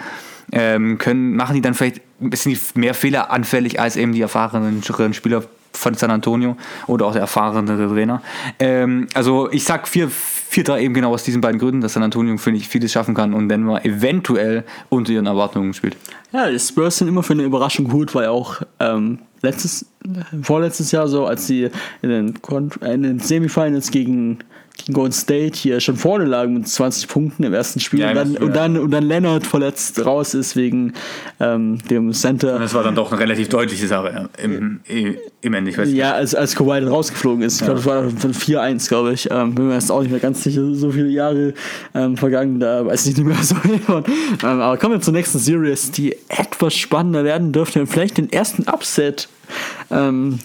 Ähm, 0.51 0.99
können, 0.99 1.35
machen 1.35 1.55
die 1.55 1.61
dann 1.61 1.73
vielleicht 1.73 2.01
ein 2.21 2.29
bisschen 2.29 2.57
mehr 2.75 2.93
Fehler 2.93 3.31
anfällig 3.31 3.79
als 3.79 3.97
eben 3.97 4.13
die 4.13 4.21
erfahrenen 4.21 4.83
Spieler 4.83 5.43
von 5.73 5.95
San 5.95 6.11
Antonio 6.11 6.55
oder 6.85 7.07
auch 7.07 7.13
der 7.13 7.21
erfahrene 7.21 7.65
Trainer. 7.89 8.21
Ähm, 8.59 9.07
also 9.15 9.51
ich 9.51 9.63
sag 9.63 9.87
4-3 9.87 10.79
eben 10.79 10.93
genau 10.93 11.13
aus 11.13 11.23
diesen 11.23 11.41
beiden 11.41 11.59
Gründen, 11.59 11.81
dass 11.81 11.93
San 11.93 12.03
Antonio, 12.03 12.37
finde 12.37 12.59
ich, 12.59 12.67
vieles 12.67 12.91
schaffen 12.91 13.15
kann 13.15 13.33
und 13.33 13.49
Denver 13.49 13.83
eventuell 13.83 14.65
unter 14.89 15.11
ihren 15.11 15.25
Erwartungen 15.25 15.73
spielt. 15.73 15.97
Ja, 16.31 16.49
die 16.49 16.59
Spurs 16.59 16.97
sind 16.97 17.07
immer 17.07 17.23
für 17.23 17.33
eine 17.33 17.43
Überraschung 17.43 17.87
gut, 17.87 18.13
weil 18.15 18.27
auch 18.27 18.61
ähm, 18.79 19.19
letztes, 19.41 19.85
vorletztes 20.41 20.91
Jahr 20.91 21.07
so, 21.07 21.25
als 21.25 21.47
sie 21.47 21.69
in 22.01 22.09
den, 22.09 22.33
in 22.81 23.03
den 23.03 23.19
Semifinals 23.19 23.91
gegen 23.91 24.39
gegen 24.77 24.93
Golden 24.93 25.11
State 25.11 25.57
hier 25.57 25.79
schon 25.79 25.95
vorne 25.95 26.25
lagen 26.25 26.53
mit 26.53 26.67
20 26.67 27.07
Punkten 27.07 27.43
im 27.43 27.53
ersten 27.53 27.79
Spiel 27.79 27.99
ja, 27.99 28.09
und, 28.09 28.15
dann, 28.15 28.37
und, 28.37 28.55
dann, 28.55 28.77
und 28.77 28.91
dann 28.91 29.03
Leonard 29.03 29.45
verletzt 29.45 30.03
raus 30.05 30.33
ist 30.33 30.55
wegen 30.55 30.93
ähm, 31.39 31.79
dem 31.89 32.13
Center. 32.13 32.55
Und 32.55 32.61
das 32.61 32.73
war 32.73 32.83
dann 32.83 32.95
doch 32.95 33.11
eine 33.11 33.19
relativ 33.19 33.49
deutliche 33.49 33.87
Sache 33.87 34.29
im, 34.37 34.81
im 35.41 35.53
Ende. 35.53 35.71
Ich 35.71 35.77
weiß 35.77 35.91
ja, 35.91 36.13
als, 36.13 36.35
als 36.35 36.55
Kawhi 36.55 36.79
dann 36.79 36.89
rausgeflogen 36.89 37.43
ist. 37.43 37.55
Ich 37.55 37.67
ja. 37.67 37.73
glaube, 37.73 37.79
das 37.79 37.85
war 37.87 38.09
von 38.09 38.33
4-1, 38.33 38.87
glaube 38.87 39.13
ich. 39.13 39.29
Ähm, 39.31 39.55
bin 39.55 39.67
mir 39.67 39.73
jetzt 39.73 39.91
auch 39.91 40.01
nicht 40.01 40.11
mehr 40.11 40.19
ganz 40.19 40.43
sicher, 40.43 40.73
so 40.73 40.91
viele 40.91 41.09
Jahre 41.09 41.53
ähm, 41.93 42.17
vergangen, 42.17 42.59
da 42.59 42.85
weiß 42.85 43.07
ich 43.07 43.17
nicht 43.17 43.25
mehr 43.25 43.37
so. 43.41 43.55
ähm, 43.65 44.03
aber 44.41 44.77
kommen 44.77 44.95
wir 44.95 45.01
zur 45.01 45.13
nächsten 45.13 45.39
Series, 45.39 45.91
die 45.91 46.15
etwas 46.29 46.75
spannender 46.75 47.23
werden 47.23 47.51
dürfte. 47.51 47.85
Vielleicht 47.87 48.17
den 48.17 48.31
ersten 48.31 48.63
Upset 48.67 49.27
ähm, 49.91 50.39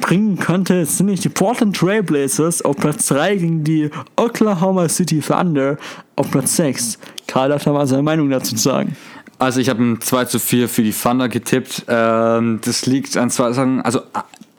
bringen 0.00 0.38
könnte, 0.38 0.84
sind 0.86 1.06
nicht 1.06 1.24
die 1.24 1.28
Portland 1.28 1.76
Trailblazers 1.76 2.62
auf 2.62 2.76
Platz 2.76 3.06
3 3.06 3.36
gegen 3.36 3.64
die 3.64 3.90
Oklahoma 4.16 4.88
City 4.88 5.20
Thunder 5.20 5.78
auf 6.16 6.30
Platz 6.30 6.56
6. 6.56 6.98
Karl 7.26 7.48
darf 7.48 7.64
da 7.64 7.72
mal 7.72 7.86
seine 7.86 8.02
Meinung 8.02 8.30
dazu 8.30 8.56
sagen. 8.56 8.96
Also 9.38 9.60
ich 9.60 9.68
habe 9.68 9.82
ein 9.82 10.00
2 10.00 10.24
zu 10.26 10.38
4 10.38 10.68
für 10.68 10.82
die 10.82 10.92
Thunder 10.92 11.28
getippt. 11.28 11.84
Ähm, 11.88 12.60
das 12.64 12.86
liegt 12.86 13.16
an 13.16 13.30
zwei 13.30 13.52
Sachen. 13.52 13.82
Also 13.82 14.00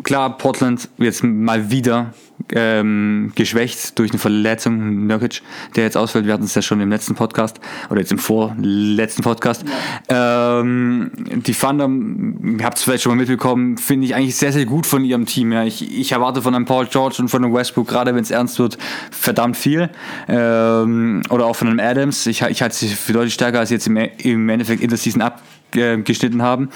klar, 0.03 0.37
Portland 0.37 0.89
jetzt 0.97 1.23
mal 1.23 1.71
wieder 1.71 2.13
ähm, 2.53 3.31
geschwächt 3.35 3.97
durch 3.99 4.11
eine 4.11 4.19
Verletzung, 4.19 5.07
Nurkic, 5.07 5.41
der 5.75 5.83
jetzt 5.83 5.97
ausfällt. 5.97 6.25
Wir 6.25 6.33
hatten 6.33 6.43
es 6.43 6.55
ja 6.55 6.61
schon 6.61 6.79
im 6.81 6.89
letzten 6.89 7.15
Podcast 7.15 7.59
oder 7.89 7.99
jetzt 7.99 8.11
im 8.11 8.19
vorletzten 8.19 9.23
Podcast. 9.23 9.65
Ja. 10.09 10.59
Ähm, 10.59 11.11
die 11.17 11.53
Thunder, 11.53 11.89
ihr 11.89 12.65
habt 12.65 12.77
es 12.77 12.83
vielleicht 12.83 13.03
schon 13.03 13.11
mal 13.11 13.17
mitbekommen, 13.17 13.77
finde 13.77 14.05
ich 14.05 14.15
eigentlich 14.15 14.35
sehr, 14.35 14.51
sehr 14.51 14.65
gut 14.65 14.85
von 14.85 15.03
ihrem 15.03 15.25
Team. 15.25 15.51
Ja. 15.51 15.63
Ich, 15.63 15.99
ich 15.99 16.11
erwarte 16.11 16.41
von 16.41 16.55
einem 16.55 16.65
Paul 16.65 16.87
George 16.87 17.17
und 17.19 17.29
von 17.29 17.43
einem 17.43 17.53
Westbrook, 17.53 17.87
gerade 17.87 18.13
wenn 18.15 18.21
es 18.21 18.31
ernst 18.31 18.59
wird, 18.59 18.77
verdammt 19.11 19.57
viel. 19.57 19.89
Ähm, 20.27 21.21
oder 21.29 21.45
auch 21.45 21.55
von 21.55 21.67
einem 21.67 21.79
Adams. 21.79 22.27
Ich, 22.27 22.41
ich 22.41 22.61
halte 22.61 22.75
sie 22.75 22.87
für 22.89 23.13
deutlich 23.13 23.33
stärker, 23.33 23.59
als 23.59 23.69
sie 23.69 23.75
jetzt 23.75 23.87
im, 23.87 23.97
im 23.97 24.49
Endeffekt 24.49 24.81
in 24.81 24.89
der 24.89 24.97
Season 24.97 25.21
abgeschnitten 25.21 26.41
haben. 26.41 26.69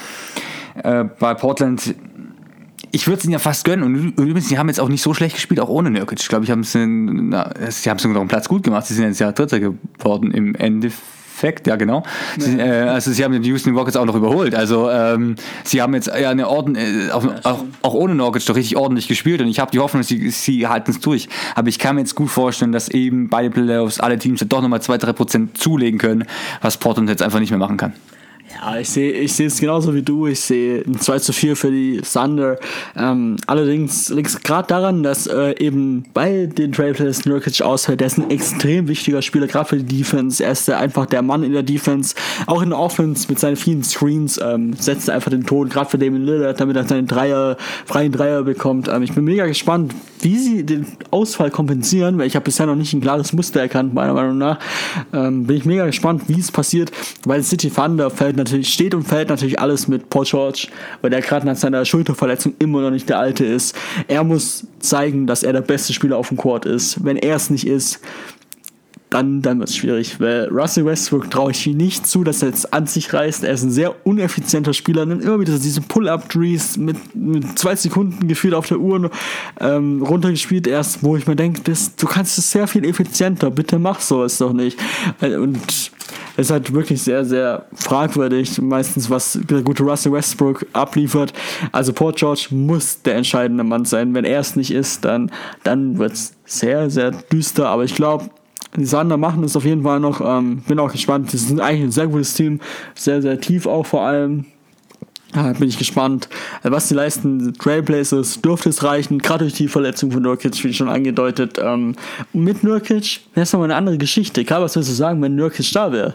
Äh, 0.82 1.04
bei 1.18 1.34
Portland 1.34 1.94
ich 2.92 3.06
würde 3.06 3.18
es 3.18 3.24
ihnen 3.24 3.32
ja 3.32 3.38
fast 3.38 3.64
gönnen. 3.64 3.84
Und 3.84 4.18
übrigens, 4.18 4.48
sie 4.48 4.58
haben 4.58 4.68
jetzt 4.68 4.78
auch 4.78 4.88
nicht 4.88 5.02
so 5.02 5.14
schlecht 5.14 5.34
gespielt, 5.34 5.60
auch 5.60 5.70
ohne 5.70 5.90
Nurkic. 5.90 6.20
Ich 6.20 6.28
glaube, 6.28 6.44
ich 6.44 6.50
haben 6.50 6.62
sie 6.62 6.78
haben 6.78 7.98
sogar 7.98 8.14
noch 8.14 8.20
einen 8.20 8.28
Platz 8.28 8.48
gut 8.48 8.62
gemacht. 8.62 8.86
Sie 8.86 8.94
sind 8.94 9.06
jetzt 9.06 9.18
ja 9.18 9.32
Dritter 9.32 9.60
geworden 9.60 10.30
im 10.30 10.54
Endeffekt. 10.54 11.66
Ja, 11.66 11.76
genau. 11.76 12.04
Ja. 12.36 12.44
Sie, 12.44 12.58
äh, 12.58 12.82
also 12.82 13.10
sie 13.10 13.24
haben 13.24 13.40
die 13.40 13.48
Houston 13.48 13.74
Rockets 13.74 13.96
auch 13.96 14.04
noch 14.04 14.14
überholt. 14.14 14.54
Also 14.54 14.90
ähm, 14.90 15.36
sie 15.64 15.80
haben 15.80 15.94
jetzt 15.94 16.08
ja 16.08 16.28
eine 16.28 16.48
Orden, 16.48 16.76
äh, 16.76 17.10
auch, 17.10 17.24
auch, 17.44 17.64
auch, 17.80 17.94
ohne 17.94 18.14
Nurkic 18.14 18.44
doch 18.44 18.56
richtig 18.56 18.76
ordentlich 18.76 19.08
gespielt 19.08 19.40
und 19.40 19.48
ich 19.48 19.58
habe 19.58 19.70
die 19.70 19.78
Hoffnung, 19.78 20.02
sie, 20.02 20.30
sie 20.30 20.68
halten 20.68 20.90
es 20.90 21.00
durch. 21.00 21.30
Aber 21.54 21.68
ich 21.68 21.78
kann 21.78 21.96
mir 21.96 22.02
jetzt 22.02 22.14
gut 22.14 22.30
vorstellen, 22.30 22.72
dass 22.72 22.90
eben 22.90 23.30
beide 23.30 23.50
Playoffs 23.50 24.00
alle 24.00 24.18
Teams 24.18 24.44
doch 24.46 24.60
nochmal 24.60 24.80
2-3% 24.80 25.54
zulegen 25.54 25.98
können, 25.98 26.24
was 26.60 26.76
Portland 26.76 27.08
jetzt 27.08 27.22
einfach 27.22 27.40
nicht 27.40 27.50
mehr 27.50 27.58
machen 27.58 27.78
kann. 27.78 27.94
Ja, 28.60 28.78
ich 28.78 28.90
sehe 28.90 29.12
ich 29.12 29.38
es 29.40 29.60
genauso 29.60 29.94
wie 29.94 30.02
du. 30.02 30.26
Ich 30.26 30.40
sehe 30.40 30.82
ein 30.82 31.00
2 31.00 31.18
zu 31.20 31.32
4 31.32 31.56
für 31.56 31.70
die 31.70 32.00
Thunder. 32.00 32.58
Ähm, 32.96 33.36
allerdings 33.46 34.08
liegt 34.10 34.28
es 34.28 34.40
gerade 34.40 34.68
daran, 34.68 35.02
dass 35.02 35.26
äh, 35.26 35.54
eben 35.58 36.04
bei 36.12 36.46
den 36.46 36.72
Trailblazers 36.72 37.24
Nurkic 37.24 37.62
ausfällt. 37.62 38.00
Der 38.00 38.08
ist 38.08 38.18
ein 38.18 38.30
extrem 38.30 38.88
wichtiger 38.88 39.22
Spieler, 39.22 39.46
gerade 39.46 39.68
für 39.68 39.76
die 39.76 39.98
Defense. 39.98 40.44
Er 40.44 40.52
ist 40.52 40.68
der, 40.68 40.78
einfach 40.78 41.06
der 41.06 41.22
Mann 41.22 41.42
in 41.44 41.52
der 41.52 41.62
Defense. 41.62 42.14
Auch 42.46 42.62
in 42.62 42.70
der 42.70 42.78
Offense 42.78 43.26
mit 43.28 43.38
seinen 43.38 43.56
vielen 43.56 43.84
Screens 43.84 44.38
ähm, 44.42 44.74
setzt 44.74 45.08
er 45.08 45.14
einfach 45.14 45.30
den 45.30 45.44
Ton, 45.44 45.68
gerade 45.68 45.88
für 45.88 45.98
Damon 45.98 46.22
Lillard, 46.22 46.60
damit 46.60 46.76
er 46.76 46.86
seinen 46.86 47.06
Dreier, 47.06 47.56
freien 47.86 48.12
Dreier 48.12 48.42
bekommt. 48.42 48.88
Ähm, 48.88 49.02
ich 49.02 49.12
bin 49.12 49.24
mega 49.24 49.46
gespannt, 49.46 49.94
wie 50.20 50.38
sie 50.38 50.64
den 50.64 50.86
Ausfall 51.10 51.50
kompensieren, 51.50 52.18
weil 52.18 52.26
ich 52.26 52.36
habe 52.36 52.44
bisher 52.44 52.66
noch 52.66 52.76
nicht 52.76 52.92
ein 52.92 53.00
klares 53.00 53.32
Muster 53.32 53.60
erkannt, 53.60 53.94
meiner 53.94 54.14
Meinung 54.14 54.38
nach. 54.38 54.58
Ähm, 55.12 55.46
bin 55.46 55.56
ich 55.56 55.64
mega 55.64 55.86
gespannt, 55.86 56.24
wie 56.28 56.38
es 56.38 56.52
passiert, 56.52 56.92
weil 57.24 57.42
City 57.42 57.70
Thunder 57.70 58.10
fällt 58.10 58.36
natürlich, 58.42 58.72
steht 58.72 58.94
und 58.94 59.04
fällt 59.04 59.28
natürlich 59.28 59.58
alles 59.60 59.88
mit 59.88 60.10
Paul 60.10 60.24
George, 60.24 60.68
weil 61.00 61.10
der 61.10 61.20
gerade 61.20 61.46
nach 61.46 61.56
seiner 61.56 61.84
Schulterverletzung 61.84 62.54
immer 62.58 62.80
noch 62.80 62.90
nicht 62.90 63.08
der 63.08 63.18
Alte 63.18 63.44
ist. 63.44 63.76
Er 64.08 64.24
muss 64.24 64.66
zeigen, 64.80 65.26
dass 65.26 65.42
er 65.42 65.52
der 65.52 65.62
beste 65.62 65.92
Spieler 65.92 66.16
auf 66.16 66.28
dem 66.28 66.36
Court 66.36 66.66
ist. 66.66 67.04
Wenn 67.04 67.16
er 67.16 67.36
es 67.36 67.50
nicht 67.50 67.66
ist, 67.66 68.00
dann, 69.12 69.42
dann 69.42 69.58
wird 69.58 69.68
es 69.68 69.76
schwierig. 69.76 70.20
Weil 70.20 70.48
Russell 70.48 70.86
Westbrook 70.86 71.30
traue 71.30 71.50
ich 71.50 71.66
nicht 71.66 72.06
zu, 72.06 72.24
dass 72.24 72.42
er 72.42 72.48
jetzt 72.48 72.72
an 72.72 72.86
sich 72.86 73.12
reißt. 73.12 73.44
Er 73.44 73.52
ist 73.52 73.62
ein 73.62 73.70
sehr 73.70 74.06
uneffizienter 74.06 74.72
Spieler, 74.72 75.04
nimmt 75.06 75.22
immer 75.22 75.38
wieder 75.38 75.58
diese 75.58 75.80
Pull-Up-Trees 75.82 76.78
mit, 76.78 76.96
mit 77.14 77.58
zwei 77.58 77.76
Sekunden 77.76 78.26
gefühlt 78.26 78.54
auf 78.54 78.68
der 78.68 78.78
Uhr 78.78 79.10
ähm, 79.60 80.02
runtergespielt 80.02 80.66
erst, 80.66 81.02
wo 81.02 81.16
ich 81.16 81.26
mir 81.26 81.36
denke, 81.36 81.60
du 81.62 82.06
kannst 82.06 82.38
es 82.38 82.50
sehr 82.50 82.66
viel 82.66 82.84
effizienter, 82.84 83.50
bitte 83.50 83.78
mach 83.78 84.00
sowas 84.00 84.38
doch 84.38 84.52
nicht. 84.52 84.78
Und 85.20 85.92
ist 86.36 86.50
halt 86.50 86.72
wirklich 86.72 87.02
sehr, 87.02 87.24
sehr 87.24 87.66
fragwürdig, 87.74 88.60
meistens, 88.60 89.10
was 89.10 89.38
der 89.48 89.62
gute 89.62 89.82
Russell 89.82 90.12
Westbrook 90.12 90.66
abliefert. 90.72 91.32
Also 91.72 91.92
Port 91.92 92.16
George 92.16 92.48
muss 92.50 93.02
der 93.02 93.16
entscheidende 93.16 93.64
Mann 93.64 93.84
sein. 93.84 94.14
Wenn 94.14 94.24
er 94.24 94.40
es 94.40 94.56
nicht 94.56 94.70
ist, 94.70 95.04
dann, 95.04 95.30
dann 95.64 95.98
wird 95.98 96.12
es 96.12 96.34
sehr, 96.44 96.90
sehr 96.90 97.10
düster. 97.10 97.68
Aber 97.68 97.84
ich 97.84 97.94
glaube, 97.94 98.30
die 98.76 98.86
Sander 98.86 99.16
machen 99.16 99.44
es 99.44 99.56
auf 99.56 99.64
jeden 99.64 99.82
Fall 99.82 100.00
noch. 100.00 100.20
Ähm, 100.20 100.62
bin 100.66 100.78
auch 100.78 100.92
gespannt. 100.92 101.32
Die 101.32 101.36
sind 101.36 101.60
eigentlich 101.60 101.84
ein 101.84 101.92
sehr 101.92 102.06
gutes 102.06 102.34
Team. 102.34 102.60
Sehr, 102.94 103.20
sehr 103.20 103.40
tief 103.40 103.66
auch 103.66 103.84
vor 103.84 104.02
allem. 104.02 104.46
Ja, 105.34 105.52
bin 105.52 105.68
ich 105.68 105.78
gespannt, 105.78 106.28
was 106.62 106.88
die 106.88 106.94
leisten. 106.94 107.54
Trailblazers 107.54 108.42
dürfte 108.42 108.68
es 108.68 108.82
reichen, 108.84 109.18
gerade 109.18 109.44
durch 109.44 109.54
die 109.54 109.68
Verletzung 109.68 110.10
von 110.10 110.22
Nurkic, 110.22 110.62
wie 110.62 110.74
schon 110.74 110.90
angedeutet. 110.90 111.58
Ähm, 111.58 111.94
mit 112.34 112.62
Nurkic 112.62 113.20
wäre 113.32 113.44
es 113.44 113.52
nochmal 113.52 113.70
eine 113.70 113.76
andere 113.76 113.96
Geschichte. 113.96 114.44
Karl, 114.44 114.62
was 114.62 114.76
würdest 114.76 114.90
du 114.90 114.94
sagen, 114.94 115.22
wenn 115.22 115.34
Nurkic 115.34 115.72
da 115.72 115.90
wäre? 115.90 116.14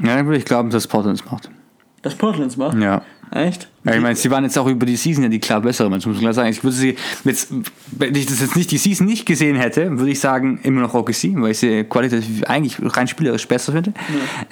Ja, 0.00 0.16
dann 0.16 0.26
würde 0.26 0.38
ich 0.38 0.44
glauben, 0.44 0.70
dass 0.70 0.86
Portland 0.86 1.20
es 1.20 1.30
macht. 1.30 1.48
Dass 2.02 2.14
Portland 2.16 2.50
es 2.50 2.56
macht? 2.56 2.76
Ja. 2.78 3.02
Echt? 3.30 3.68
Ja, 3.86 3.94
ich 3.94 4.02
meine, 4.02 4.16
sie 4.16 4.30
waren 4.30 4.42
jetzt 4.42 4.58
auch 4.58 4.66
über 4.66 4.84
die 4.84 4.96
Season 4.96 5.22
ja 5.22 5.28
die 5.28 5.38
klar 5.38 5.60
bessere, 5.60 5.88
muss 5.88 6.04
man 6.06 6.18
klar 6.18 6.34
sagen. 6.34 6.48
Ich 6.48 6.64
würde 6.64 6.76
sie 6.76 6.96
jetzt, 7.24 7.48
wenn 7.92 8.14
ich 8.16 8.26
das 8.26 8.40
jetzt 8.40 8.56
nicht 8.56 8.70
die 8.72 8.78
Season 8.78 9.06
nicht 9.06 9.26
gesehen 9.26 9.54
hätte, 9.54 9.96
würde 9.96 10.10
ich 10.10 10.18
sagen, 10.18 10.58
immer 10.64 10.80
noch 10.80 10.94
OKC, 10.94 11.34
weil 11.36 11.52
ich 11.52 11.58
sie 11.58 11.84
qualitativ 11.84 12.42
eigentlich 12.44 12.76
rein 12.80 13.06
spielerisch 13.06 13.46
besser 13.46 13.72
finde. 13.72 13.92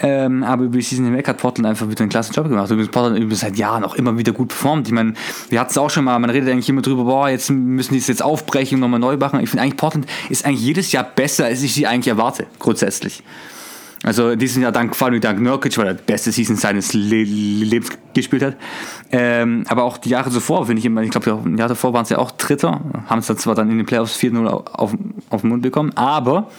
Ja. 0.01 0.09
Ähm, 0.27 0.45
aber 0.45 0.65
über 0.65 0.77
die 0.77 0.85
Season 0.85 1.07
hinweg 1.07 1.27
hat 1.27 1.39
Portland 1.39 1.67
einfach 1.67 1.91
wieder 1.91 2.03
einen 2.03 2.11
klassen 2.11 2.33
Job 2.33 2.49
gemacht. 2.49 2.71
Übrigens 2.71 2.93
Portland 2.93 3.17
übrigens 3.17 3.41
seit 3.41 3.57
Jahren 3.57 3.83
auch 3.83 3.97
immer 3.97 4.17
wieder 4.17 4.33
gut 4.33 4.49
performt. 4.49 4.87
Ich 4.87 4.95
meine, 4.95 5.15
wir 5.49 5.59
hatten 5.59 5.71
es 5.71 5.79
auch 5.79 5.91
schon 5.91 6.05
mal, 6.05 6.17
man 6.21 6.31
redet 6.31 6.49
eigentlich 6.49 6.69
immer 6.69 6.83
drüber, 6.83 7.03
boah, 7.03 7.29
jetzt 7.29 7.51
müssen 7.51 7.95
die 7.95 7.99
es 7.99 8.07
jetzt 8.07 8.23
aufbrechen 8.23 8.77
und 8.77 8.81
nochmal 8.83 9.01
neu 9.01 9.17
machen. 9.17 9.41
Ich 9.41 9.51
finde 9.51 9.65
eigentlich, 9.65 9.77
Portland 9.77 10.07
ist 10.31 10.45
eigentlich 10.45 10.63
jedes 10.63 10.93
Jahr 10.93 11.05
besser, 11.05 11.47
als 11.47 11.63
ich 11.63 11.75
sie 11.75 11.89
eigentlich 11.89 12.09
erwarte, 12.09 12.47
grundsätzlich. 12.61 13.25
Also 14.05 14.37
diesen 14.37 14.63
Jahr 14.63 14.71
dank, 14.71 14.95
vor 14.95 15.09
allem 15.09 15.21
dank 15.21 15.41
Nurkic, 15.41 15.79
weil 15.79 15.87
er 15.87 15.95
die 15.95 16.03
beste 16.05 16.31
Season 16.31 16.57
seines 16.57 16.93
Le 16.93 17.25
Lebens 17.25 17.89
gespielt 18.13 18.43
hat. 18.43 18.57
Ähm, 19.11 19.65
aber 19.67 19.85
auch 19.85 19.97
die 19.97 20.11
Jahre 20.11 20.31
zuvor, 20.31 20.67
finde 20.67 20.81
ich 20.81 20.87
immer, 20.87 21.03
ich 21.03 21.11
glaube, 21.11 21.31
im 21.43 21.57
Jahr 21.57 21.69
davor 21.69 21.95
waren 21.95 22.05
sie 22.05 22.15
ja 22.15 22.21
auch 22.21 22.31
Dritter, 22.33 22.83
haben 23.07 23.21
es 23.21 23.27
dann 23.27 23.39
zwar 23.39 23.55
dann 23.55 23.71
in 23.71 23.79
den 23.79 23.87
Playoffs 23.87 24.19
4-0 24.19 24.47
auf, 24.47 24.95
auf 25.31 25.41
den 25.41 25.51
Mund 25.51 25.63
bekommen, 25.63 25.93
aber 25.95 26.51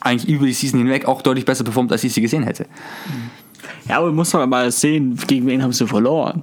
eigentlich 0.00 0.28
über 0.28 0.44
die 0.44 0.52
Season 0.52 0.78
hinweg 0.80 1.06
auch 1.06 1.22
deutlich 1.22 1.46
besser 1.46 1.64
performt, 1.64 1.90
als 1.90 2.04
ich 2.04 2.12
sie 2.12 2.20
gesehen 2.20 2.42
hätte. 2.42 2.66
Ja, 3.88 3.98
aber 3.98 4.12
muss 4.12 4.34
man 4.34 4.48
mal 4.50 4.70
sehen, 4.70 5.18
gegen 5.26 5.46
wen 5.46 5.62
haben 5.62 5.72
sie 5.72 5.86
verloren. 5.86 6.42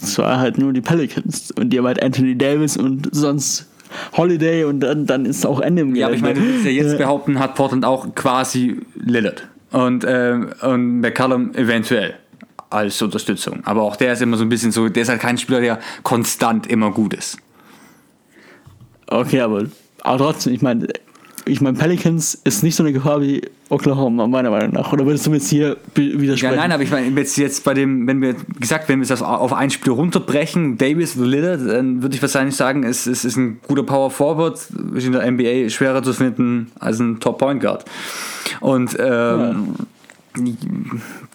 Es 0.00 0.18
war 0.18 0.38
halt 0.38 0.58
nur 0.58 0.72
die 0.72 0.80
Pelicans 0.80 1.50
und 1.52 1.70
die 1.70 1.78
haben 1.78 1.86
halt 1.86 2.00
Anthony 2.00 2.38
Davis 2.38 2.76
und 2.76 3.08
sonst 3.10 3.66
Holiday 4.16 4.64
und 4.64 4.80
dann, 4.80 5.06
dann 5.06 5.24
ist 5.26 5.46
auch 5.46 5.60
Ende 5.60 5.82
im 5.82 5.94
Ja, 5.94 6.06
aber 6.06 6.16
ich 6.16 6.22
meine, 6.22 6.40
du 6.40 6.46
willst 6.46 6.64
ja 6.64 6.70
jetzt 6.70 6.98
behaupten, 6.98 7.38
hat 7.38 7.54
Portland 7.54 7.84
auch 7.84 8.14
quasi 8.14 8.80
Lillard 8.94 9.48
und, 9.70 10.04
äh, 10.04 10.38
und 10.62 11.00
McCallum 11.00 11.54
eventuell 11.54 12.14
als 12.70 13.00
Unterstützung. 13.00 13.60
Aber 13.64 13.82
auch 13.82 13.96
der 13.96 14.12
ist 14.12 14.22
immer 14.22 14.36
so 14.36 14.44
ein 14.44 14.48
bisschen 14.48 14.72
so, 14.72 14.88
der 14.88 15.02
ist 15.02 15.08
halt 15.08 15.20
kein 15.20 15.38
Spieler, 15.38 15.60
der 15.60 15.78
konstant 16.02 16.66
immer 16.66 16.90
gut 16.90 17.14
ist. 17.14 17.38
Okay, 19.06 19.40
aber, 19.40 19.64
aber 20.02 20.18
trotzdem, 20.18 20.52
ich 20.52 20.62
meine, 20.62 20.88
ich 21.48 21.60
meine, 21.60 21.76
Pelicans 21.76 22.34
ist 22.44 22.62
nicht 22.62 22.76
so 22.76 22.82
eine 22.82 22.92
Gefahr 22.92 23.20
wie 23.20 23.42
Oklahoma, 23.68 24.26
meiner 24.26 24.50
Meinung 24.50 24.72
nach. 24.72 24.92
Oder 24.92 25.04
würdest 25.04 25.26
du 25.26 25.30
mir 25.30 25.36
jetzt 25.36 25.48
hier 25.48 25.76
widersprechen? 25.94 26.54
Ja, 26.54 26.60
nein, 26.60 26.72
aber 26.72 26.82
ich 26.82 26.90
meine, 26.90 27.08
jetzt, 27.20 27.36
jetzt 27.36 27.64
bei 27.64 27.74
dem, 27.74 28.06
wenn 28.06 28.20
wir 28.20 28.34
gesagt, 28.58 28.88
wenn 28.88 29.00
wir 29.00 29.06
das 29.06 29.22
auf 29.22 29.52
ein 29.52 29.70
Spiel 29.70 29.92
runterbrechen, 29.92 30.78
Davis 30.78 31.16
Lillard, 31.16 31.66
dann 31.66 32.02
würde 32.02 32.14
ich 32.14 32.22
wahrscheinlich 32.22 32.56
sagen, 32.56 32.84
es, 32.84 33.06
es 33.06 33.24
ist 33.24 33.36
ein 33.36 33.60
guter 33.66 33.82
Power 33.82 34.10
Forward, 34.10 34.58
ist 34.94 35.06
in 35.06 35.12
der 35.12 35.30
NBA 35.30 35.68
schwerer 35.70 36.02
zu 36.02 36.12
finden 36.12 36.70
als 36.78 36.98
ein 36.98 37.20
Top 37.20 37.38
Point 37.38 37.60
Guard. 37.60 37.84
Und 38.60 38.96
ähm, 38.98 39.06
ja 39.06 39.56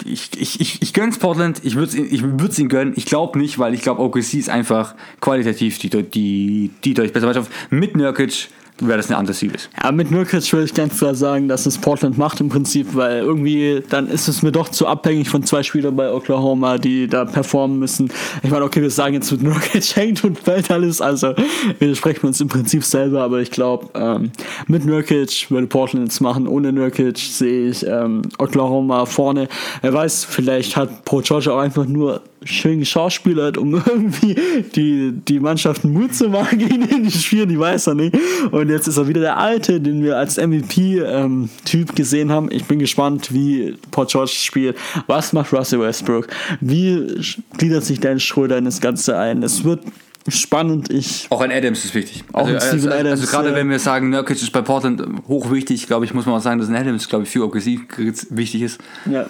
ich, 0.06 0.30
ich, 0.36 0.62
ich, 0.62 0.82
ich 0.82 0.94
gönn's 0.94 1.18
Portland, 1.18 1.62
ich 1.64 1.76
würde 1.76 1.88
es 1.88 1.96
ich 1.96 2.60
ihnen 2.60 2.70
gönnen. 2.70 2.94
Ich 2.96 3.06
glaube 3.06 3.40
nicht, 3.40 3.60
weil 3.60 3.74
ich 3.74 3.82
glaube, 3.82 4.02
OKC 4.02 4.36
ist 4.36 4.50
einfach 4.50 4.96
qualitativ 5.20 5.78
die, 5.80 5.90
die, 5.90 6.72
die 6.84 6.94
deutlich 6.94 7.14
bessere 7.14 7.34
Mannschaft. 7.34 7.52
Mit 7.70 7.96
Nurkic 7.96 8.50
wäre 8.80 8.98
das 8.98 9.08
eine 9.08 9.18
andere 9.18 9.34
Series. 9.34 9.70
Ja, 9.82 9.92
mit 9.92 10.12
Nurkic 10.12 10.52
würde 10.52 10.66
ich 10.66 10.74
ganz 10.74 10.98
klar 10.98 11.16
sagen, 11.16 11.48
dass 11.48 11.66
es 11.66 11.78
Portland 11.78 12.18
macht 12.18 12.42
im 12.42 12.50
Prinzip, 12.50 12.96
weil 12.96 13.20
irgendwie 13.20 13.84
dann 13.90 14.08
ist 14.08 14.28
es 14.28 14.42
mir 14.42 14.52
doch 14.52 14.70
zu 14.70 14.88
abhängig 14.88 15.30
von 15.30 15.44
zwei 15.44 15.64
Spielern 15.64 15.96
bei 15.96 16.12
Oklahoma, 16.12 16.78
die 16.78 17.08
da 17.08 17.26
performen 17.26 17.80
müssen. 17.80 18.12
Ich 18.42 18.50
meine, 18.50 18.66
okay, 18.66 18.82
wir 18.82 18.90
sagen 18.90 19.14
jetzt 19.14 19.32
mit 19.32 19.44
Nurkic 19.44 19.84
hängt 19.96 20.24
und 20.24 20.40
fällt 20.40 20.72
alles, 20.72 21.02
also 21.02 21.34
widersprechen 21.80 22.24
wir 22.24 22.28
uns 22.28 22.42
im 22.42 22.48
Prinzip 22.48 22.84
selber, 22.84 23.22
aber 23.22 23.42
ich 23.42 23.52
glaube, 23.52 23.88
ähm, 23.94 24.32
mit 24.68 24.86
Nurkic 24.86 25.50
würde 25.50 25.68
Portland 25.68 26.10
es 26.10 26.20
machen. 26.20 26.48
Ohne 26.48 26.74
Nurkic 26.74 27.18
sehe 27.18 27.70
ich 27.70 27.86
ähm, 27.86 28.24
Oklahoma 28.38 29.06
vorne. 29.06 29.48
Wer 29.82 29.94
weiß, 29.94 30.26
vielleicht 30.26 30.76
hat 30.76 31.06
Pro 31.06 31.22
Georgia 31.22 31.54
auch 31.54 31.60
einfach 31.60 31.86
nur 31.86 32.22
schön 32.46 32.80
geschauspielert, 32.80 33.58
um 33.58 33.74
irgendwie 33.74 34.36
die, 34.76 35.14
die 35.28 35.40
Mannschaften 35.40 35.92
Mut 35.92 36.14
zu 36.14 36.30
machen 36.30 36.58
gegen 36.60 36.88
den 36.88 37.10
Spiel, 37.12 37.46
die 37.46 37.60
weiß 37.60 37.88
er 37.88 37.96
nicht. 37.96 38.16
Und 38.52 38.70
jetzt 38.70 38.88
ist 38.88 38.98
er 38.98 39.08
wieder 39.08 39.22
der 39.22 39.38
Alte, 39.38 39.80
den 39.80 40.04
wir 40.04 40.18
als 40.18 40.38
MVP-Typ 40.38 41.90
ähm, 41.90 41.96
gesehen 41.96 42.32
haben. 42.32 42.50
Ich 42.52 42.66
bin 42.66 42.80
gespannt, 42.80 43.34
wie 43.34 43.76
Port 43.92 44.12
George 44.12 44.32
spielt. 44.34 44.78
Was 45.08 45.34
macht 45.34 45.54
Russell 45.54 45.80
Westbrook? 45.80 46.28
Wie 46.62 47.22
gliedert 47.58 47.84
sich 47.84 48.00
Dan 48.00 48.20
Schröder 48.20 48.58
in 48.58 48.66
das 48.66 48.82
Ganze 48.82 49.18
ein? 49.18 49.44
Es 49.44 49.64
wird 49.64 49.82
spannend. 50.28 50.92
Ich 50.92 51.28
auch 51.30 51.42
ein 51.42 51.52
Adams 51.52 51.84
ist 51.84 51.96
wichtig. 51.96 52.24
Auch 52.34 52.48
also, 52.48 52.54
also, 52.54 52.68
also, 52.68 52.90
Adams, 52.90 53.22
also 53.22 53.28
gerade 53.28 53.50
äh, 53.50 53.56
wenn 53.56 53.70
wir 53.70 53.80
sagen, 53.80 54.10
Nurkic 54.10 54.42
ist 54.42 54.52
bei 54.52 54.62
Portland 54.62 55.04
hochwichtig, 55.28 55.88
glaube 55.88 56.06
ich, 56.06 56.14
muss 56.14 56.26
man 56.26 56.36
auch 56.36 56.42
sagen, 56.42 56.60
dass 56.60 56.70
ein 56.70 56.76
Adams, 56.76 57.08
glaube 57.10 57.26
ich, 57.26 57.30
für 57.30 57.44
aggressiv 57.44 57.82
wichtig 58.30 58.62
ist. 58.62 58.80
Ja. 59.10 59.28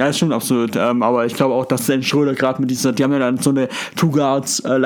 Ja, 0.00 0.06
das 0.06 0.16
stimmt 0.16 0.32
absolut. 0.32 0.76
Ähm, 0.76 1.02
aber 1.02 1.26
ich 1.26 1.34
glaube 1.34 1.52
auch, 1.52 1.66
dass 1.66 1.84
Dennis 1.84 2.06
Schröder 2.06 2.32
gerade 2.32 2.58
mit 2.58 2.70
dieser, 2.70 2.90
die 2.90 3.04
haben 3.04 3.12
ja 3.12 3.18
dann 3.18 3.36
so 3.36 3.50
eine 3.50 3.68
Two 3.96 4.08
Guards 4.08 4.60
äh, 4.60 4.78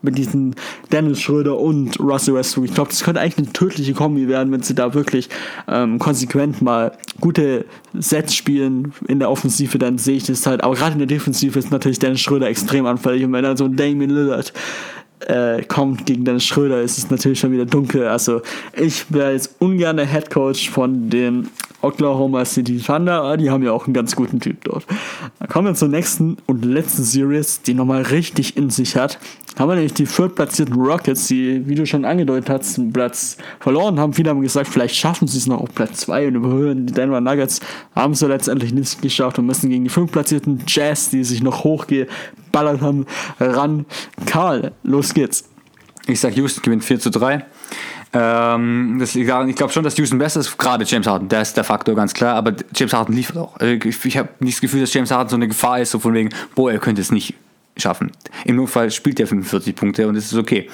mit 0.00 0.16
diesen 0.16 0.54
Dennis 0.92 1.20
Schröder 1.20 1.58
und 1.58 1.98
Russell 1.98 2.34
Westbrook. 2.34 2.66
Ich 2.66 2.72
glaube, 2.72 2.90
das 2.90 3.02
könnte 3.02 3.20
eigentlich 3.20 3.38
eine 3.38 3.52
tödliche 3.52 3.94
Kombi 3.94 4.28
werden, 4.28 4.52
wenn 4.52 4.62
sie 4.62 4.76
da 4.76 4.94
wirklich 4.94 5.28
ähm, 5.66 5.98
konsequent 5.98 6.62
mal 6.62 6.92
gute 7.20 7.64
Sets 7.94 8.36
spielen 8.36 8.92
in 9.08 9.18
der 9.18 9.28
Offensive, 9.28 9.76
dann 9.76 9.98
sehe 9.98 10.18
ich 10.18 10.26
das 10.26 10.46
halt. 10.46 10.62
Aber 10.62 10.76
gerade 10.76 10.92
in 10.92 10.98
der 10.98 11.08
Defensive 11.08 11.58
ist 11.58 11.72
natürlich 11.72 11.98
Dennis 11.98 12.20
Schröder 12.20 12.46
extrem 12.46 12.86
anfällig 12.86 13.24
und 13.24 13.32
wenn 13.32 13.42
dann 13.42 13.56
so 13.56 13.64
ein 13.64 13.74
Damien 13.74 14.10
Lillard 14.10 14.52
äh, 15.28 15.62
kommt 15.64 16.06
gegen 16.06 16.24
Dennis 16.24 16.44
Schröder, 16.44 16.82
ist 16.82 16.98
es 16.98 17.10
natürlich 17.10 17.40
schon 17.40 17.52
wieder 17.52 17.66
dunkel. 17.66 18.06
Also 18.06 18.42
ich 18.76 19.12
wäre 19.12 19.32
jetzt 19.32 19.56
ungern 19.58 19.96
der 19.96 20.06
Head 20.06 20.30
Coach 20.30 20.70
von 20.70 21.10
den 21.10 21.48
Oklahoma 21.84 22.44
City 22.44 22.78
Thunder. 22.78 23.36
Die 23.36 23.50
haben 23.50 23.62
ja 23.62 23.72
auch 23.72 23.84
einen 23.84 23.94
ganz 23.94 24.16
guten 24.16 24.40
Typ 24.40 24.64
dort. 24.64 24.86
Dann 25.38 25.48
kommen 25.48 25.68
wir 25.68 25.74
zur 25.74 25.88
nächsten 25.88 26.38
und 26.46 26.64
letzten 26.64 27.02
Series, 27.02 27.62
die 27.62 27.74
nochmal 27.74 28.02
richtig 28.02 28.56
in 28.56 28.70
sich 28.70 28.96
hat. 28.96 29.18
Haben 29.56 29.68
wir 29.68 29.74
nämlich 29.76 29.94
die 29.94 30.06
viertplatzierten 30.06 30.74
Rockets, 30.74 31.28
die, 31.28 31.66
wie 31.68 31.76
du 31.76 31.86
schon 31.86 32.04
angedeutet 32.04 32.50
hast, 32.50 32.78
einen 32.78 32.92
Platz 32.92 33.36
verloren 33.60 34.00
haben. 34.00 34.12
Viele 34.12 34.30
haben 34.30 34.40
gesagt, 34.40 34.68
vielleicht 34.68 34.96
schaffen 34.96 35.28
sie 35.28 35.38
es 35.38 35.46
noch 35.46 35.60
auf 35.60 35.72
Platz 35.74 36.00
2 36.00 36.28
und 36.28 36.34
überhören 36.34 36.86
die 36.86 36.92
Denver 36.92 37.20
Nuggets. 37.20 37.60
Haben 37.94 38.14
sie 38.14 38.26
letztendlich 38.26 38.72
nicht 38.72 39.00
geschafft 39.00 39.38
und 39.38 39.46
müssen 39.46 39.70
gegen 39.70 39.84
die 39.84 39.90
fünftplatzierten 39.90 40.64
Jazz, 40.66 41.10
die 41.10 41.22
sich 41.22 41.40
noch 41.40 41.62
hochgeballert 41.62 42.80
haben, 42.80 43.06
ran. 43.38 43.86
Karl, 44.26 44.72
los 44.82 45.14
geht's. 45.14 45.44
Ich 46.06 46.20
sag, 46.20 46.36
Houston 46.36 46.62
gewinnt 46.62 46.82
4 46.82 46.98
zu 46.98 47.10
3. 47.10 47.44
Ähm, 48.12 48.96
das, 48.98 49.14
ich 49.14 49.26
glaube 49.26 49.72
schon, 49.72 49.84
dass 49.84 49.96
Houston 49.96 50.18
besser 50.18 50.40
ist, 50.40 50.56
gerade 50.58 50.84
James 50.84 51.06
Harden, 51.06 51.28
der 51.28 51.42
ist 51.42 51.56
der 51.56 51.64
Faktor 51.64 51.94
ganz 51.94 52.12
klar, 52.12 52.36
aber 52.36 52.54
James 52.74 52.92
Harden 52.92 53.14
liefert 53.14 53.36
auch. 53.36 53.56
Also 53.58 53.72
ich, 53.72 54.04
ich 54.04 54.16
habe 54.16 54.28
nicht 54.38 54.56
das 54.56 54.60
Gefühl, 54.60 54.80
dass 54.80 54.92
James 54.92 55.10
Harden 55.10 55.30
so 55.30 55.36
eine 55.36 55.48
Gefahr 55.48 55.80
ist, 55.80 55.90
so 55.90 55.98
von 55.98 56.14
wegen, 56.14 56.30
boah, 56.54 56.70
er 56.70 56.78
könnte 56.78 57.00
es 57.00 57.10
nicht 57.10 57.34
schaffen. 57.76 58.12
Im 58.44 58.56
Notfall 58.56 58.90
spielt 58.90 59.18
er 59.20 59.26
45 59.26 59.74
Punkte 59.74 60.06
und 60.06 60.16
es 60.16 60.26
ist 60.26 60.38
okay. 60.38 60.68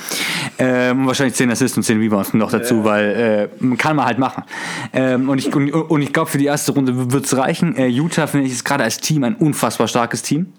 Ähm, 0.59 1.07
wahrscheinlich 1.07 1.35
10 1.35 1.51
Assists 1.51 1.77
und 1.77 1.83
10 1.83 1.99
Rebounds 1.99 2.35
noch 2.35 2.51
dazu, 2.51 2.77
ja. 2.77 2.85
weil 2.85 3.51
äh, 3.63 3.77
kann 3.77 3.97
man 3.97 4.07
halt 4.07 4.19
machen. 4.19 4.45
Ähm, 4.93 5.29
und 5.29 5.39
ich, 5.39 5.55
und, 5.55 5.71
und 5.73 6.03
ich 6.03 6.13
glaube, 6.13 6.31
für 6.31 6.39
die 6.39 6.47
erste 6.47 6.73
Runde 6.73 7.13
wird 7.13 7.25
es 7.25 7.37
reichen. 7.37 7.77
Äh, 7.77 7.87
Utah 7.87 8.27
finde 8.27 8.47
ich 8.47 8.53
ist 8.53 8.65
gerade 8.65 8.85
als 8.85 8.99
Team 8.99 9.25
ein 9.25 9.35
unfassbar 9.37 9.89
starkes 9.89 10.23
Team. 10.23 10.53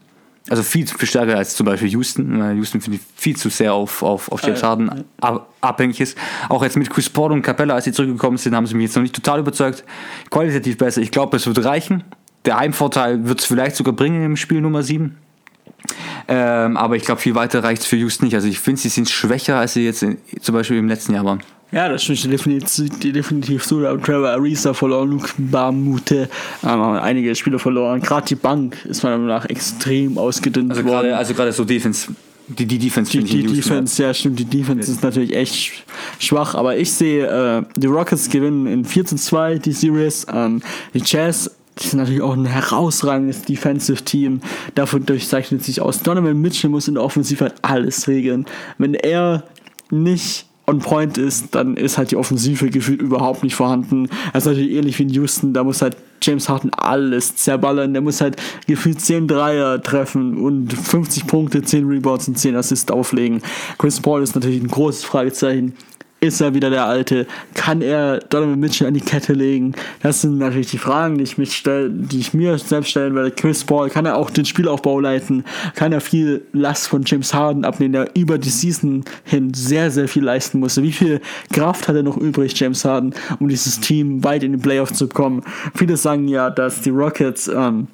Also 0.49 0.63
viel, 0.63 0.87
viel 0.87 1.07
stärker 1.07 1.37
als 1.37 1.55
zum 1.55 1.67
Beispiel 1.67 1.89
Houston. 1.89 2.55
Houston 2.57 2.81
finde 2.81 2.97
ich 2.97 3.03
viel 3.15 3.35
zu 3.35 3.49
sehr 3.49 3.73
auf, 3.73 4.01
auf, 4.01 4.31
auf 4.31 4.41
James 4.41 4.63
Harden 4.63 5.05
abhängig 5.61 6.01
ist. 6.01 6.17
Auch 6.49 6.63
jetzt 6.63 6.77
mit 6.77 6.89
Chris 6.89 7.11
Paul 7.11 7.31
und 7.31 7.43
Capella, 7.43 7.75
als 7.75 7.85
sie 7.85 7.91
zurückgekommen 7.91 8.37
sind, 8.37 8.55
haben 8.55 8.65
sie 8.65 8.73
mich 8.73 8.85
jetzt 8.85 8.95
noch 8.95 9.03
nicht 9.03 9.13
total 9.13 9.39
überzeugt. 9.39 9.83
Qualitativ 10.31 10.79
besser. 10.79 11.01
Ich 11.01 11.11
glaube, 11.11 11.37
es 11.37 11.45
wird 11.45 11.63
reichen. 11.63 12.03
Der 12.45 12.57
Heimvorteil 12.57 13.27
wird 13.27 13.39
es 13.39 13.45
vielleicht 13.45 13.75
sogar 13.75 13.93
bringen 13.93 14.25
im 14.25 14.35
Spiel 14.35 14.61
Nummer 14.61 14.81
7. 14.81 15.15
Ähm, 16.27 16.77
aber 16.77 16.95
ich 16.95 17.03
glaube, 17.03 17.21
viel 17.21 17.35
weiter 17.35 17.63
reicht 17.63 17.81
es 17.81 17.87
für 17.87 17.97
Houston 17.97 18.25
nicht. 18.25 18.35
Also 18.35 18.47
ich 18.47 18.59
finde, 18.59 18.81
sie 18.81 18.89
sind 18.89 19.09
schwächer, 19.09 19.57
als 19.57 19.73
sie 19.73 19.85
jetzt 19.85 20.03
in, 20.03 20.17
zum 20.39 20.55
Beispiel 20.55 20.77
im 20.77 20.87
letzten 20.87 21.13
Jahr 21.13 21.25
waren. 21.25 21.41
Ja, 21.71 21.87
das 21.87 22.03
stimmt 22.03 22.31
definitiv, 22.31 22.99
definitiv 22.99 23.63
so. 23.63 23.81
Trevor 23.97 24.29
Ariza 24.29 24.73
verloren, 24.73 25.11
Luke 25.11 25.29
Barmute, 25.37 26.29
ähm, 26.63 26.81
einige 26.81 27.33
Spieler 27.33 27.59
verloren. 27.59 28.01
Gerade 28.01 28.27
die 28.27 28.35
Bank 28.35 28.83
ist 28.85 29.03
meiner 29.03 29.17
Meinung 29.17 29.29
nach 29.29 29.45
extrem 29.45 30.17
ausgedünnt 30.17 30.71
also 30.71 30.83
worden. 30.83 31.07
Grade, 31.07 31.17
also 31.17 31.33
gerade 31.33 31.53
so 31.53 31.63
Defense. 31.63 32.13
Die, 32.47 32.65
die 32.65 32.79
Defense, 32.79 33.11
die, 33.11 33.23
die 33.23 33.43
Defense, 33.43 34.03
ja 34.03 34.13
stimmt, 34.13 34.37
die 34.37 34.45
Defense 34.45 34.91
ist 34.91 35.03
natürlich 35.03 35.33
echt 35.33 35.85
schwach, 36.19 36.53
aber 36.55 36.75
ich 36.75 36.91
sehe, 36.91 37.25
äh, 37.25 37.63
die 37.77 37.87
Rockets 37.87 38.29
gewinnen 38.29 38.67
in 38.67 38.83
4 38.83 39.05
zu 39.05 39.15
2 39.15 39.59
die 39.59 39.71
Series, 39.71 40.25
ähm, 40.33 40.61
die 40.93 41.01
Jazz 41.05 41.49
die 41.79 41.87
sind 41.87 41.99
natürlich 41.99 42.21
auch 42.21 42.33
ein 42.33 42.45
herausragendes 42.45 43.43
Defensive 43.43 44.03
Team. 44.03 44.41
Dadurch 44.75 45.27
zeichnet 45.27 45.63
sich 45.63 45.81
aus. 45.81 46.01
Donovan 46.03 46.39
Mitchell 46.39 46.69
muss 46.69 46.87
in 46.87 46.95
der 46.95 47.03
Offensive 47.03 47.45
halt 47.45 47.55
alles 47.61 48.07
regeln. 48.07 48.45
Wenn 48.77 48.93
er 48.93 49.43
nicht 49.89 50.45
on 50.67 50.79
point 50.79 51.17
ist, 51.17 51.53
dann 51.55 51.75
ist 51.75 51.97
halt 51.97 52.11
die 52.11 52.15
Offensive 52.15 52.69
gefühlt 52.69 53.01
überhaupt 53.01 53.43
nicht 53.43 53.55
vorhanden. 53.55 54.07
Das 54.33 54.43
ist 54.43 54.49
natürlich 54.49 54.71
ähnlich 54.71 54.99
wie 54.99 55.03
in 55.03 55.09
Houston, 55.09 55.53
da 55.53 55.63
muss 55.63 55.81
halt 55.81 55.97
James 56.21 56.47
Harden 56.47 56.71
alles 56.73 57.35
zerballern, 57.35 57.93
der 57.93 58.01
muss 58.01 58.21
halt 58.21 58.37
gefühlt 58.67 59.01
10 59.01 59.27
Dreier 59.27 59.81
treffen 59.81 60.37
und 60.37 60.71
50 60.71 61.25
Punkte, 61.25 61.63
10 61.63 61.87
Rebounds 61.87 62.27
und 62.27 62.37
10 62.37 62.55
Assists 62.55 62.91
auflegen. 62.91 63.41
Chris 63.79 63.99
Paul 63.99 64.21
ist 64.21 64.35
natürlich 64.35 64.61
ein 64.61 64.67
großes 64.67 65.03
Fragezeichen 65.03 65.73
ist 66.21 66.39
er 66.39 66.53
wieder 66.53 66.69
der 66.69 66.85
Alte? 66.85 67.25
Kann 67.55 67.81
er 67.81 68.19
Donovan 68.19 68.59
Mitchell 68.59 68.87
an 68.87 68.93
die 68.93 69.01
Kette 69.01 69.33
legen? 69.33 69.73
Das 70.03 70.21
sind 70.21 70.37
natürlich 70.37 70.69
die 70.69 70.77
Fragen, 70.77 71.17
die 71.17 71.23
ich, 71.23 71.39
mich 71.39 71.55
stell, 71.55 71.89
die 71.89 72.19
ich 72.19 72.33
mir 72.35 72.57
selbst 72.59 72.91
stellen 72.91 73.15
werde. 73.15 73.31
Chris 73.31 73.63
Paul, 73.63 73.89
kann 73.89 74.05
er 74.05 74.15
auch 74.15 74.29
den 74.29 74.45
Spielaufbau 74.45 74.99
leiten? 74.99 75.43
Kann 75.75 75.91
er 75.91 75.99
viel 75.99 76.45
Last 76.53 76.87
von 76.87 77.01
James 77.05 77.33
Harden 77.33 77.65
abnehmen, 77.65 77.93
der 77.93 78.15
über 78.15 78.37
die 78.37 78.49
Season 78.49 79.03
hin 79.23 79.53
sehr, 79.55 79.89
sehr 79.89 80.07
viel 80.07 80.23
leisten 80.23 80.59
musste? 80.59 80.83
Wie 80.83 80.91
viel 80.91 81.21
Kraft 81.51 81.87
hat 81.87 81.95
er 81.95 82.03
noch 82.03 82.17
übrig, 82.17 82.57
James 82.57 82.85
Harden, 82.85 83.15
um 83.39 83.49
dieses 83.49 83.79
Team 83.79 84.23
weit 84.23 84.43
in 84.43 84.51
die 84.51 84.59
Playoffs 84.59 84.93
zu 84.93 85.07
kommen? 85.07 85.41
Viele 85.73 85.97
sagen 85.97 86.27
ja, 86.27 86.51
dass 86.51 86.81
die 86.81 86.91
Rockets 86.91 87.47
ähm, 87.47 87.87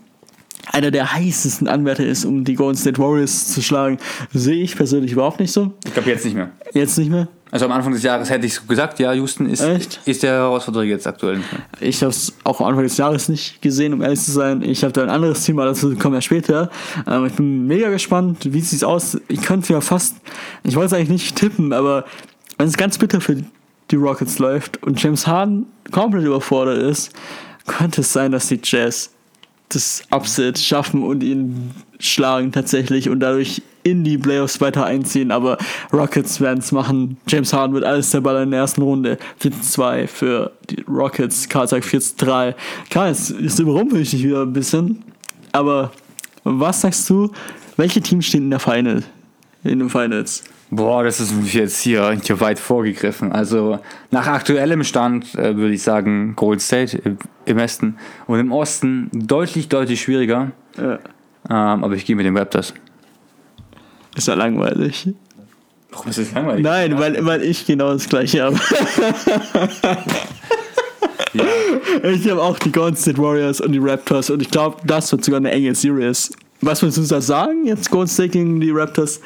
einer 0.73 0.91
der 0.91 1.13
heißesten 1.13 1.69
Anwärter 1.69 2.05
ist, 2.05 2.25
um 2.25 2.43
die 2.43 2.55
Golden 2.55 2.77
State 2.77 2.99
Warriors 2.99 3.53
zu 3.53 3.61
schlagen. 3.61 3.99
Sehe 4.33 4.61
ich 4.61 4.75
persönlich 4.75 5.13
überhaupt 5.13 5.39
nicht 5.39 5.53
so. 5.53 5.71
Ich 5.85 5.93
glaube 5.93 6.09
jetzt 6.09 6.25
nicht 6.25 6.35
mehr. 6.35 6.51
Jetzt 6.73 6.97
nicht 6.97 7.09
mehr? 7.09 7.29
Also 7.51 7.65
am 7.65 7.71
Anfang 7.71 7.93
des 7.93 8.03
Jahres 8.03 8.29
hätte 8.29 8.45
ich 8.45 8.67
gesagt, 8.67 8.99
ja, 8.99 9.13
Houston 9.13 9.47
ist, 9.47 9.99
ist 10.05 10.23
der 10.23 10.33
Herausforderer 10.33 10.83
jetzt 10.83 11.07
aktuell. 11.07 11.41
Ich 11.79 12.01
habe 12.01 12.09
es 12.09 12.33
auch 12.43 12.59
am 12.59 12.67
Anfang 12.67 12.83
des 12.83 12.97
Jahres 12.97 13.29
nicht 13.29 13.61
gesehen, 13.61 13.93
um 13.93 14.01
ehrlich 14.01 14.19
zu 14.19 14.31
sein. 14.31 14.61
Ich 14.61 14.83
habe 14.83 14.91
da 14.91 15.03
ein 15.03 15.09
anderes 15.09 15.43
Thema, 15.43 15.65
dazu 15.65 15.95
kommen 15.95 16.15
wir 16.15 16.21
später. 16.21 16.69
Ähm, 17.07 17.25
ich 17.25 17.33
bin 17.33 17.67
mega 17.67 17.89
gespannt, 17.89 18.51
wie 18.51 18.61
sieht 18.61 18.77
es 18.77 18.83
aus. 18.83 19.17
Ich 19.27 19.41
könnte 19.41 19.73
ja 19.73 19.81
fast, 19.81 20.15
ich 20.63 20.75
wollte 20.75 20.87
es 20.87 20.93
eigentlich 20.93 21.09
nicht 21.09 21.35
tippen, 21.35 21.71
aber 21.73 22.05
wenn 22.57 22.67
es 22.67 22.75
ganz 22.75 22.97
bitter 22.97 23.21
für 23.21 23.37
die 23.91 23.95
Rockets 23.95 24.39
läuft 24.39 24.83
und 24.83 25.01
James 25.01 25.25
Harden 25.25 25.67
komplett 25.91 26.25
überfordert 26.25 26.81
ist, 26.81 27.11
könnte 27.65 28.01
es 28.01 28.11
sein, 28.11 28.31
dass 28.31 28.47
die 28.47 28.59
Jazz 28.61 29.11
das 29.69 30.03
Upset 30.11 30.57
schaffen 30.57 31.03
und 31.03 31.23
ihn 31.23 31.71
schlagen 31.99 32.51
tatsächlich 32.51 33.09
und 33.09 33.19
dadurch 33.19 33.61
in 33.83 34.03
die 34.03 34.17
Playoffs 34.17 34.59
weiter 34.59 34.85
einziehen, 34.85 35.31
aber 35.31 35.57
Rockets 35.93 36.41
werden 36.41 36.59
es 36.59 36.71
machen. 36.71 37.17
James 37.27 37.53
Harden 37.53 37.73
wird 37.73 37.85
alles 37.85 38.11
der 38.11 38.21
Ball 38.21 38.43
in 38.43 38.51
der 38.51 38.59
ersten 38.59 38.81
Runde. 38.81 39.17
4-2 39.41 40.07
für 40.07 40.51
die 40.69 40.83
Rockets, 40.87 41.47
Karl 41.47 41.67
sagt 41.67 41.85
4-3. 41.85 42.53
Karl, 42.89 43.09
jetzt, 43.09 43.33
jetzt 43.39 43.59
überrumpel 43.59 44.01
ich 44.01 44.11
dich 44.11 44.23
wieder 44.23 44.41
ein 44.41 44.53
bisschen, 44.53 45.03
aber 45.53 45.91
was 46.43 46.81
sagst 46.81 47.09
du, 47.09 47.31
welche 47.77 48.01
Teams 48.01 48.25
stehen 48.25 48.43
in 48.43 48.49
der 48.49 48.59
Final 48.59 49.03
in 49.63 49.79
den 49.79 49.89
Finals. 49.89 50.43
Boah, 50.69 51.03
das 51.03 51.19
ist 51.19 51.33
jetzt 51.53 51.79
hier, 51.79 52.19
hier 52.21 52.39
weit 52.41 52.59
vorgegriffen. 52.59 53.31
Also 53.31 53.79
nach 54.11 54.27
aktuellem 54.27 54.83
Stand 54.83 55.33
äh, 55.35 55.55
würde 55.55 55.73
ich 55.73 55.81
sagen 55.81 56.35
Golden 56.35 56.59
State 56.59 56.97
im, 56.97 57.17
im 57.45 57.57
Westen 57.57 57.97
und 58.27 58.39
im 58.39 58.51
Osten 58.51 59.09
deutlich, 59.13 59.69
deutlich 59.69 60.01
schwieriger. 60.01 60.51
Ja. 60.77 60.99
Ähm, 61.49 61.83
aber 61.83 61.93
ich 61.93 62.05
gehe 62.05 62.15
mit 62.15 62.25
den 62.25 62.37
Raptors. 62.37 62.73
Ist 64.15 64.27
ja 64.27 64.33
langweilig. 64.33 65.09
Warum 65.91 66.09
ist 66.09 66.19
das 66.19 66.31
langweilig? 66.33 66.63
Nein, 66.63 66.99
weil, 66.99 67.25
weil 67.25 67.43
ich 67.43 67.65
genau 67.65 67.93
das 67.93 68.09
gleiche 68.09 68.43
habe. 68.43 68.59
Ja. 71.33 71.43
Ich 72.09 72.29
habe 72.29 72.41
auch 72.41 72.57
die 72.59 72.71
Golden 72.71 72.95
State 72.97 73.17
Warriors 73.17 73.61
und 73.61 73.71
die 73.71 73.79
Raptors 73.79 74.29
und 74.29 74.41
ich 74.41 74.49
glaube, 74.49 74.77
das 74.85 75.11
wird 75.11 75.23
sogar 75.23 75.39
eine 75.39 75.51
enge 75.51 75.73
Series. 75.75 76.31
Was 76.61 76.81
willst 76.81 76.97
du 76.97 77.03
da 77.03 77.21
sagen 77.21 77.65
jetzt 77.65 77.91
Golden 77.91 78.07
State 78.07 78.29
gegen 78.29 78.59
die 78.59 78.71
Raptors? 78.71 79.21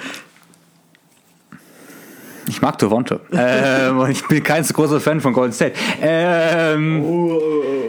Ich 2.48 2.62
mag 2.62 2.78
Toronto. 2.78 3.20
ähm, 3.32 4.06
ich 4.10 4.28
bin 4.28 4.44
kein 4.44 4.64
so 4.64 4.74
großer 4.74 5.00
Fan 5.00 5.22
von 5.22 5.32
Golden 5.32 5.54
State. 5.54 5.74
Ähm, 6.02 7.04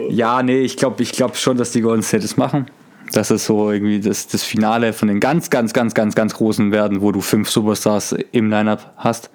ja, 0.09 0.41
nee, 0.41 0.61
ich 0.61 0.77
glaube 0.77 1.03
ich 1.03 1.11
glaub 1.11 1.35
schon, 1.35 1.57
dass 1.57 1.71
die 1.71 1.81
Golden 1.81 2.03
State 2.03 2.23
es 2.23 2.37
machen. 2.37 2.67
Das 3.13 3.29
ist 3.29 3.45
so 3.45 3.71
irgendwie 3.71 3.99
das, 3.99 4.27
das 4.27 4.43
Finale 4.43 4.91
von 4.91 5.07
den 5.07 5.19
ganz, 5.19 5.49
ganz, 5.49 5.71
ganz, 5.73 5.93
ganz, 5.93 6.15
ganz 6.15 6.33
großen 6.33 6.71
werden, 6.71 7.01
wo 7.01 7.11
du 7.11 7.21
fünf 7.21 7.49
Superstars 7.49 8.15
im 8.31 8.49
Lineup 8.49 8.91
hast. 8.97 9.29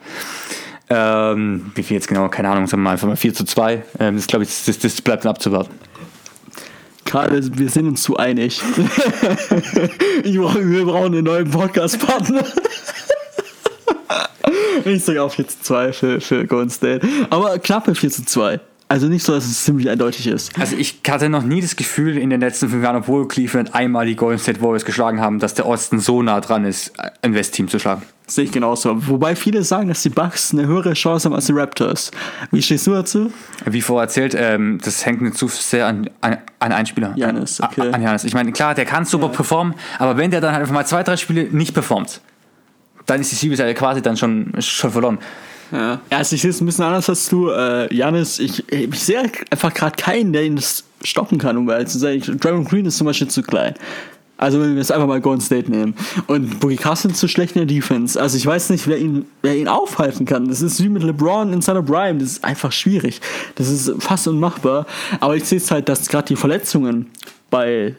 Ähm, 0.91 1.71
wie 1.75 1.83
viel 1.83 1.97
jetzt 1.97 2.09
genau? 2.09 2.29
Keine 2.29 2.49
Ahnung, 2.49 2.67
sagen 2.67 2.83
wir 2.83 2.85
mal 2.85 2.93
einfach 2.93 3.09
mal 3.09 3.17
4 3.17 3.35
zu 3.35 3.45
2. 3.45 3.83
Ähm, 4.01 4.17
das 4.17 4.27
glaube 4.27 4.45
ich, 4.45 4.65
das, 4.65 4.79
das 4.79 5.01
bleibt 5.01 5.25
dann 5.25 5.31
abzuwarten. 5.31 5.75
Karl, 7.05 7.41
wir 7.57 7.69
sind 7.71 7.87
uns 7.87 8.03
zu 8.03 8.17
einig. 8.17 8.61
ich 10.25 10.37
brauch, 10.37 10.55
wir 10.57 10.85
brauchen 10.85 11.15
einen 11.15 11.25
neuen 11.25 11.51
Podcast-Partner. 11.51 12.45
ich 14.85 15.05
sage 15.05 15.23
auch 15.23 15.33
4 15.33 15.49
zu 15.49 15.57
2 15.63 15.93
für, 15.93 16.21
für 16.21 16.47
Golden 16.47 16.71
State. 16.71 17.07
Aber 17.31 17.59
knappe 17.59 17.95
4 17.95 18.11
zu 18.11 18.25
2. 18.25 18.61
Also 18.91 19.07
nicht 19.07 19.23
so, 19.23 19.35
dass 19.35 19.45
es 19.45 19.65
ziemlich 19.65 19.91
eindeutig 19.91 20.27
ist. 20.27 20.59
Also 20.59 20.75
ich 20.75 21.01
hatte 21.07 21.29
noch 21.29 21.43
nie 21.43 21.61
das 21.61 21.77
Gefühl 21.77 22.17
in 22.17 22.31
den 22.31 22.41
letzten 22.41 22.71
fünf 22.71 22.83
Jahren, 22.83 22.97
obwohl 22.97 23.29
Cleveland 23.29 23.75
einmal 23.75 24.07
die 24.07 24.17
Golden 24.17 24.39
State 24.39 24.63
Warriors 24.63 24.87
geschlagen 24.87 25.21
haben, 25.21 25.39
dass 25.39 25.53
der 25.53 25.67
Osten 25.67 25.99
so 26.01 26.23
nah 26.23 26.41
dran 26.41 26.65
ist, 26.65 26.93
ein 27.21 27.35
West-Team 27.35 27.69
zu 27.69 27.79
schlagen. 27.79 28.03
Sehe 28.27 28.45
ich 28.45 28.53
genauso. 28.53 29.07
Wobei 29.07 29.37
viele 29.37 29.63
sagen, 29.63 29.89
dass 29.89 30.03
die 30.03 30.09
Bucks 30.09 30.53
eine 30.53 30.67
höhere 30.67 30.95
Chance 30.95 31.27
haben 31.29 31.35
als 31.35 31.47
die 31.47 31.53
Raptors. 31.53 32.11
Wie 32.51 32.63
stehst 32.63 32.87
du 32.87 32.93
dazu? 32.93 33.31
Wie 33.67 33.83
vorher 33.83 34.05
erzählt, 34.05 34.35
ähm, 34.39 34.79
das 34.83 35.05
hängt 35.05 35.21
nicht 35.21 35.37
zu 35.37 35.49
sehr 35.49 35.87
an, 35.87 36.09
an, 36.23 36.39
an 36.59 36.73
einen 36.73 36.87
Spieler. 36.87 37.09
An- 37.11 37.17
okay. 37.79 37.93
An 37.93 38.03
Janis. 38.03 38.25
Ich 38.25 38.35
meine, 38.35 38.53
klar, 38.53 38.75
der 38.75 38.87
kann 38.87 39.05
super 39.05 39.29
performen, 39.29 39.75
aber 39.99 40.17
wenn 40.17 40.31
der 40.31 40.41
dann 40.41 40.53
halt 40.53 40.63
einfach 40.63 40.75
mal 40.75 40.87
zwei, 40.87 41.03
drei 41.03 41.17
Spiele 41.19 41.45
nicht 41.45 41.75
performt, 41.75 42.21
dann 43.05 43.21
ist 43.21 43.31
die 43.41 43.49
ja 43.49 43.75
quasi 43.75 44.01
dann 44.03 44.17
schon, 44.17 44.53
schon 44.61 44.91
verloren. 44.91 45.19
Ja. 45.73 46.01
Also 46.11 46.35
ich 46.37 46.43
sehe 46.43 46.51
es 46.51 46.61
ein 46.61 46.67
bisschen 46.67 46.85
anders 46.85 47.09
als 47.09 47.29
du. 47.29 47.51
Äh, 47.51 47.93
Janis, 47.95 48.39
ich, 48.39 48.71
ich 48.73 48.99
sehe 48.99 49.23
einfach 49.51 49.73
gerade 49.75 49.97
keinen, 49.97 50.33
der 50.33 50.45
ihn 50.45 50.57
das 50.57 50.85
stoppen 51.03 51.39
kann, 51.39 51.57
um 51.57 51.69
ehrlich 51.69 51.89
zu. 51.89 52.05
Ich- 52.11 52.25
Draymond 52.27 52.69
Green 52.69 52.87
ist 52.87 52.97
zum 52.99 53.07
Beispiel 53.07 53.29
zu 53.29 53.43
klein. 53.43 53.75
Also 54.41 54.61
wenn 54.61 54.71
wir 54.71 54.79
jetzt 54.79 54.93
einfach 54.93 55.09
mal 55.09 55.21
Golden 55.21 55.41
State 55.41 55.69
nehmen. 55.69 55.95
Und 56.29 56.61
Boogie 56.61 56.77
Cousins 56.77 57.19
zu 57.19 57.27
schlecht 57.27 57.57
in 57.57 57.67
der 57.67 57.75
Defense. 57.77 58.21
Also 58.21 58.37
ich 58.37 58.47
weiß 58.47 58.71
nicht, 58.71 58.87
wer 58.87 58.97
ihn, 58.97 59.25
wer 59.43 59.57
ihn 59.57 59.67
aufhalten 59.67 60.27
kann. 60.27 60.47
Das 60.49 60.63
ist 60.63 60.81
wie 60.83 60.89
mit 60.89 61.03
LeBron 61.03 61.53
in 61.53 61.61
seiner 61.61 61.83
Prime. 61.83 62.21
Das 62.21 62.31
ist 62.33 62.45
einfach 62.45 62.71
schwierig. 62.71 63.21
Das 63.57 63.69
ist 63.69 63.93
fast 63.99 64.29
unmachbar. 64.29 64.87
Aber 65.19 65.35
ich 65.35 65.45
sehe 65.45 65.59
es 65.59 65.71
halt, 65.73 65.89
dass 65.89 66.09
gerade 66.09 66.29
die 66.29 66.37
Verletzungen 66.37 67.07
bei 67.51 67.97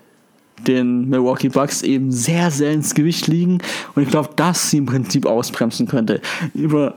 den 0.65 1.09
Milwaukee 1.09 1.49
Bucks 1.49 1.82
eben 1.82 2.09
sehr, 2.11 2.51
sehr 2.51 2.72
ins 2.72 2.95
Gewicht 2.95 3.28
liegen. 3.28 3.57
Und 3.95 4.03
ich 4.03 4.09
glaube, 4.09 4.30
dass 4.38 4.70
sie 4.72 4.78
im 4.78 4.86
Prinzip 4.86 5.26
ausbremsen 5.26 5.88
könnte. 5.88 6.22
Über 6.53 6.95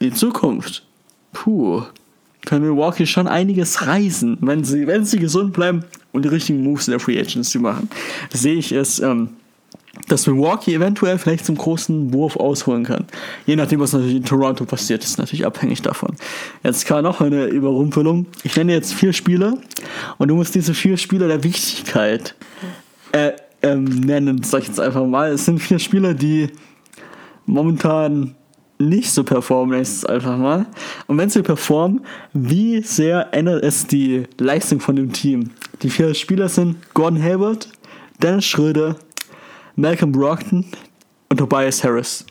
die 0.00 0.12
Zukunft, 0.12 0.86
puh, 1.32 1.82
kann 2.44 2.62
Milwaukee 2.62 3.06
schon 3.06 3.26
einiges 3.26 3.86
reisen, 3.86 4.38
wenn 4.40 4.64
sie, 4.64 4.86
wenn 4.86 5.04
sie 5.04 5.18
gesund 5.18 5.52
bleiben 5.52 5.84
und 6.12 6.24
die 6.24 6.28
richtigen 6.28 6.62
Moves 6.62 6.88
in 6.88 6.92
der 6.92 7.00
Free 7.00 7.18
Agency 7.18 7.58
machen. 7.58 7.88
Sehe 8.32 8.54
ich 8.54 8.72
es, 8.72 9.00
ähm, 9.00 9.30
dass 10.08 10.26
Milwaukee 10.26 10.74
eventuell 10.74 11.18
vielleicht 11.18 11.46
zum 11.46 11.56
großen 11.56 12.12
Wurf 12.12 12.36
ausholen 12.36 12.84
kann. 12.84 13.06
Je 13.46 13.56
nachdem, 13.56 13.80
was 13.80 13.92
natürlich 13.92 14.16
in 14.16 14.24
Toronto 14.24 14.64
passiert, 14.64 15.02
ist 15.04 15.18
natürlich 15.18 15.46
abhängig 15.46 15.82
davon. 15.82 16.14
Jetzt 16.62 16.86
kam 16.86 17.04
noch 17.04 17.20
eine 17.20 17.46
Überrumpelung. 17.46 18.26
Ich 18.42 18.56
nenne 18.56 18.72
jetzt 18.72 18.92
vier 18.92 19.12
Spieler 19.12 19.56
und 20.18 20.28
du 20.28 20.34
musst 20.34 20.54
diese 20.54 20.74
vier 20.74 20.96
Spieler 20.96 21.28
der 21.28 21.42
Wichtigkeit 21.42 22.34
äh, 23.12 23.32
ähm, 23.62 23.84
nennen, 23.84 24.42
sag 24.42 24.62
ich 24.62 24.68
jetzt 24.68 24.80
einfach 24.80 25.06
mal. 25.06 25.32
Es 25.32 25.46
sind 25.46 25.60
vier 25.60 25.78
Spieler, 25.78 26.12
die 26.12 26.50
momentan 27.46 28.34
nicht 28.78 29.10
so 29.12 29.22
performen, 29.24 29.74
ich 29.80 29.88
es 29.88 30.04
einfach 30.04 30.36
mal. 30.36 30.66
Und 31.06 31.16
wenn 31.18 31.30
sie 31.30 31.42
performen, 31.42 32.04
wie 32.32 32.82
sehr 32.82 33.28
ändert 33.32 33.62
es 33.64 33.86
die 33.86 34.24
Leistung 34.38 34.80
von 34.80 34.96
dem 34.96 35.12
Team? 35.12 35.50
Die 35.82 35.90
vier 35.90 36.12
Spieler 36.14 36.48
sind 36.48 36.76
Gordon 36.94 37.22
Hayward, 37.22 37.68
Dennis 38.22 38.44
Schröder, 38.46 38.96
Malcolm 39.76 40.12
Brockton 40.12 40.64
und 41.28 41.36
Tobias 41.36 41.82
Harris. 41.84 42.24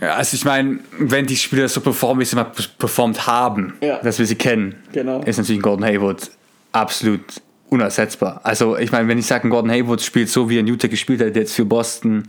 Ja, 0.00 0.14
also 0.14 0.34
ich 0.34 0.44
meine, 0.44 0.80
wenn 0.98 1.26
die 1.26 1.36
Spieler 1.36 1.68
so 1.68 1.80
performen, 1.80 2.20
wie 2.20 2.24
sie 2.24 2.34
mal 2.36 2.50
performt 2.78 3.26
haben, 3.26 3.74
Ja. 3.80 3.98
dass 4.02 4.18
wir 4.18 4.26
sie 4.26 4.34
kennen, 4.34 4.74
Genau. 4.92 5.20
ist 5.22 5.36
natürlich 5.38 5.60
ein 5.60 5.62
Gordon 5.62 5.84
Hayward 5.86 6.30
absolut 6.72 7.22
unersetzbar. 7.70 8.40
Also 8.42 8.76
ich 8.76 8.90
meine, 8.92 9.08
wenn 9.08 9.18
ich 9.18 9.26
sage, 9.26 9.46
ein 9.46 9.50
Gordon 9.50 9.70
Hayward 9.70 10.00
spielt 10.02 10.28
so, 10.28 10.48
wie 10.50 10.58
ein 10.58 10.66
Utah 10.66 10.88
gespielt 10.88 11.20
hat, 11.20 11.36
jetzt 11.36 11.54
für 11.54 11.64
Boston 11.64 12.24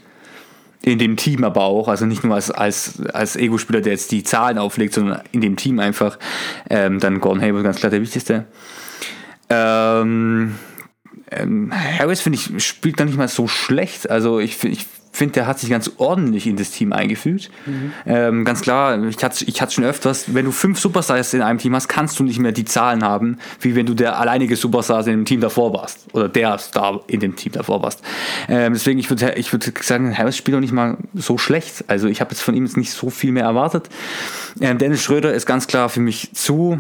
in 0.82 1.00
dem 1.00 1.18
Team 1.18 1.44
aber 1.44 1.64
auch, 1.64 1.88
also 1.88 2.06
nicht 2.06 2.24
nur 2.24 2.36
als, 2.36 2.52
als, 2.52 3.02
als 3.14 3.36
Ego-Spieler, 3.36 3.82
der 3.82 3.94
jetzt 3.94 4.12
die 4.12 4.24
Zahlen 4.24 4.58
auflegt, 4.58 4.94
sondern 4.94 5.22
in 5.32 5.42
dem 5.42 5.56
Team 5.56 5.80
einfach, 5.80 6.18
ähm, 6.70 7.00
dann 7.00 7.20
Gordon 7.20 7.42
Hayward 7.42 7.64
ganz 7.64 7.78
klar 7.78 7.90
der 7.90 8.02
wichtigste. 8.02 8.46
Ähm, 9.50 10.56
ähm, 11.32 11.74
Harris, 11.74 12.22
finde 12.22 12.38
ich, 12.40 12.66
spielt 12.66 13.00
da 13.00 13.06
nicht 13.06 13.18
mal 13.18 13.28
so 13.28 13.48
schlecht. 13.48 14.10
Also 14.10 14.40
ich, 14.40 14.56
fi- 14.56 14.70
ich 14.70 14.86
finde, 15.12 15.34
der 15.34 15.48
hat 15.48 15.60
sich 15.60 15.70
ganz 15.70 15.92
ordentlich 15.98 16.46
in 16.48 16.56
das 16.58 16.72
Team 16.72 16.94
eingefügt. 16.94 17.50
Ähm, 18.06 18.46
ganz 18.46 18.62
klar, 18.62 19.04
ich 19.06 19.24
hatte 19.24 19.46
ich 19.46 19.62
hatte 19.62 19.74
schon 19.74 19.84
öfters, 19.84 20.34
wenn 20.34 20.46
du 20.46 20.52
fünf 20.52 20.80
Superstars 20.80 21.34
in 21.34 21.42
einem 21.42 21.60
Team 21.60 21.74
hast, 21.76 21.88
kannst 21.88 22.20
du 22.20 22.24
nicht 22.24 22.40
mehr 22.40 22.52
die 22.52 22.66
Zahlen 22.66 23.04
haben, 23.04 23.38
wie 23.62 23.76
wenn 23.76 23.86
du 23.86 23.94
der 23.94 24.20
alleinige 24.20 24.56
Superstar 24.56 25.00
in 25.02 25.06
dem 25.14 25.26
Team 25.26 25.42
davor 25.42 25.74
warst. 25.74 26.08
Oder 26.14 26.30
der 26.30 26.58
Star 26.58 27.02
in 27.08 27.20
dem 27.20 27.36
Team 27.36 27.52
davor 27.52 27.82
warst. 27.82 28.02
Ähm, 28.48 28.74
deswegen, 28.74 29.00
ich 29.00 29.10
würde 29.10 29.34
ich 29.36 29.52
würd 29.52 29.84
sagen, 29.84 30.18
Harris 30.18 30.38
spielt 30.38 30.56
auch 30.58 30.62
nicht 30.62 30.74
mal 30.74 30.98
so 31.14 31.38
schlecht. 31.38 31.86
Also 31.88 32.08
ich 32.08 32.22
habe 32.22 32.32
jetzt 32.32 32.42
von 32.42 32.56
ihm 32.56 32.66
jetzt 32.66 32.78
nicht 32.78 32.92
so 32.92 33.10
viel 33.10 33.32
mehr 33.32 33.44
erwartet. 33.44 33.90
Ähm, 34.62 34.78
Dennis 34.78 35.02
Schröder 35.02 35.34
ist 35.34 35.46
ganz 35.46 35.68
klar 35.68 35.90
für 35.90 36.00
mich 36.02 36.32
zu 36.34 36.80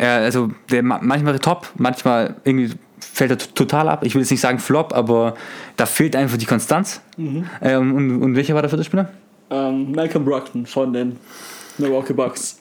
also 0.00 0.52
der 0.70 0.84
ma- 0.84 1.00
manchmal 1.02 1.36
top, 1.40 1.72
manchmal 1.76 2.36
irgendwie 2.44 2.70
fällt 3.00 3.30
er 3.30 3.38
total 3.38 3.88
ab. 3.88 4.04
Ich 4.04 4.14
will 4.14 4.22
jetzt 4.22 4.30
nicht 4.30 4.40
sagen 4.40 4.58
Flop, 4.58 4.92
aber 4.94 5.34
da 5.76 5.86
fehlt 5.86 6.14
einfach 6.16 6.36
die 6.36 6.46
Konstanz. 6.46 7.00
Ähm, 7.18 7.94
und, 7.94 8.22
und 8.22 8.36
welcher 8.36 8.54
war 8.54 8.62
der 8.62 8.68
vierte 8.70 8.84
Spieler? 8.84 9.10
Ähm, 9.50 9.92
Malcolm 9.92 10.24
Brockton 10.24 10.66
von 10.66 10.92
den 10.92 11.16
Milwaukee 11.78 12.12
Bucks. 12.12 12.58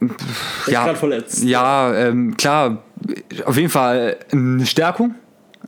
Der 0.00 0.08
ist 0.10 0.68
Ja. 0.68 0.84
gerade 0.84 0.98
verletzt. 0.98 1.42
Ja, 1.44 1.94
ähm, 1.94 2.36
klar, 2.36 2.82
auf 3.44 3.56
jeden 3.56 3.70
Fall 3.70 4.16
eine 4.32 4.66
Stärkung. 4.66 5.14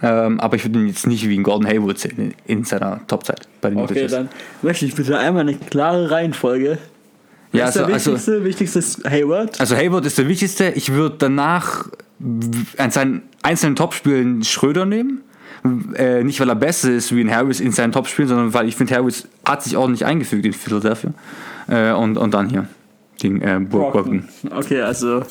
Ähm, 0.02 0.40
aber 0.40 0.56
ich 0.56 0.64
würde 0.64 0.80
ihn 0.80 0.88
jetzt 0.88 1.06
nicht 1.06 1.28
wie 1.28 1.38
ein 1.38 1.44
Gordon 1.44 1.68
Hayward 1.68 1.98
sehen 2.00 2.34
in, 2.46 2.58
in 2.58 2.64
seiner 2.64 3.06
Topzeit 3.06 3.46
bei 3.60 3.70
den 3.70 3.78
Okay, 3.78 4.02
Jazz. 4.02 4.10
dann 4.10 4.28
möchte 4.60 4.84
ich 4.86 4.94
bitte 4.96 5.16
einmal 5.16 5.42
eine 5.42 5.54
klare 5.54 6.10
Reihenfolge. 6.10 6.78
Ja, 7.52 7.68
ist 7.68 7.74
der 7.76 7.84
also, 7.86 7.92
also, 7.94 8.12
wichtigste? 8.12 8.44
wichtigste 8.44 8.78
ist 8.80 9.04
Hayward. 9.08 9.60
also 9.60 9.76
Hayward 9.76 10.04
ist 10.06 10.18
der 10.18 10.26
wichtigste. 10.26 10.70
Ich 10.70 10.92
würde 10.92 11.14
danach 11.20 11.86
an 12.78 12.90
seinen 12.90 13.22
einzelnen 13.42 13.76
Topspielen 13.76 14.44
Schröder 14.44 14.86
nehmen. 14.86 15.22
Äh, 15.94 16.22
nicht, 16.24 16.40
weil 16.40 16.48
er 16.48 16.56
besser 16.56 16.90
ist 16.90 17.14
wie 17.14 17.22
ein 17.22 17.34
Harris 17.34 17.60
in 17.60 17.72
seinen 17.72 17.92
Topspielen, 17.92 18.28
sondern 18.28 18.54
weil 18.54 18.68
ich 18.68 18.76
finde, 18.76 18.94
Harris 18.94 19.26
hat 19.46 19.62
sich 19.62 19.76
ordentlich 19.76 20.04
eingefügt 20.04 20.44
in 20.44 20.52
Philadelphia. 20.52 21.12
Äh, 21.68 21.92
und, 21.92 22.18
und 22.18 22.34
dann 22.34 22.50
hier 22.50 22.68
gegen 23.18 23.40
äh, 23.40 23.60
Brockton. 23.60 24.28
Okay, 24.50 24.82
also 24.82 25.22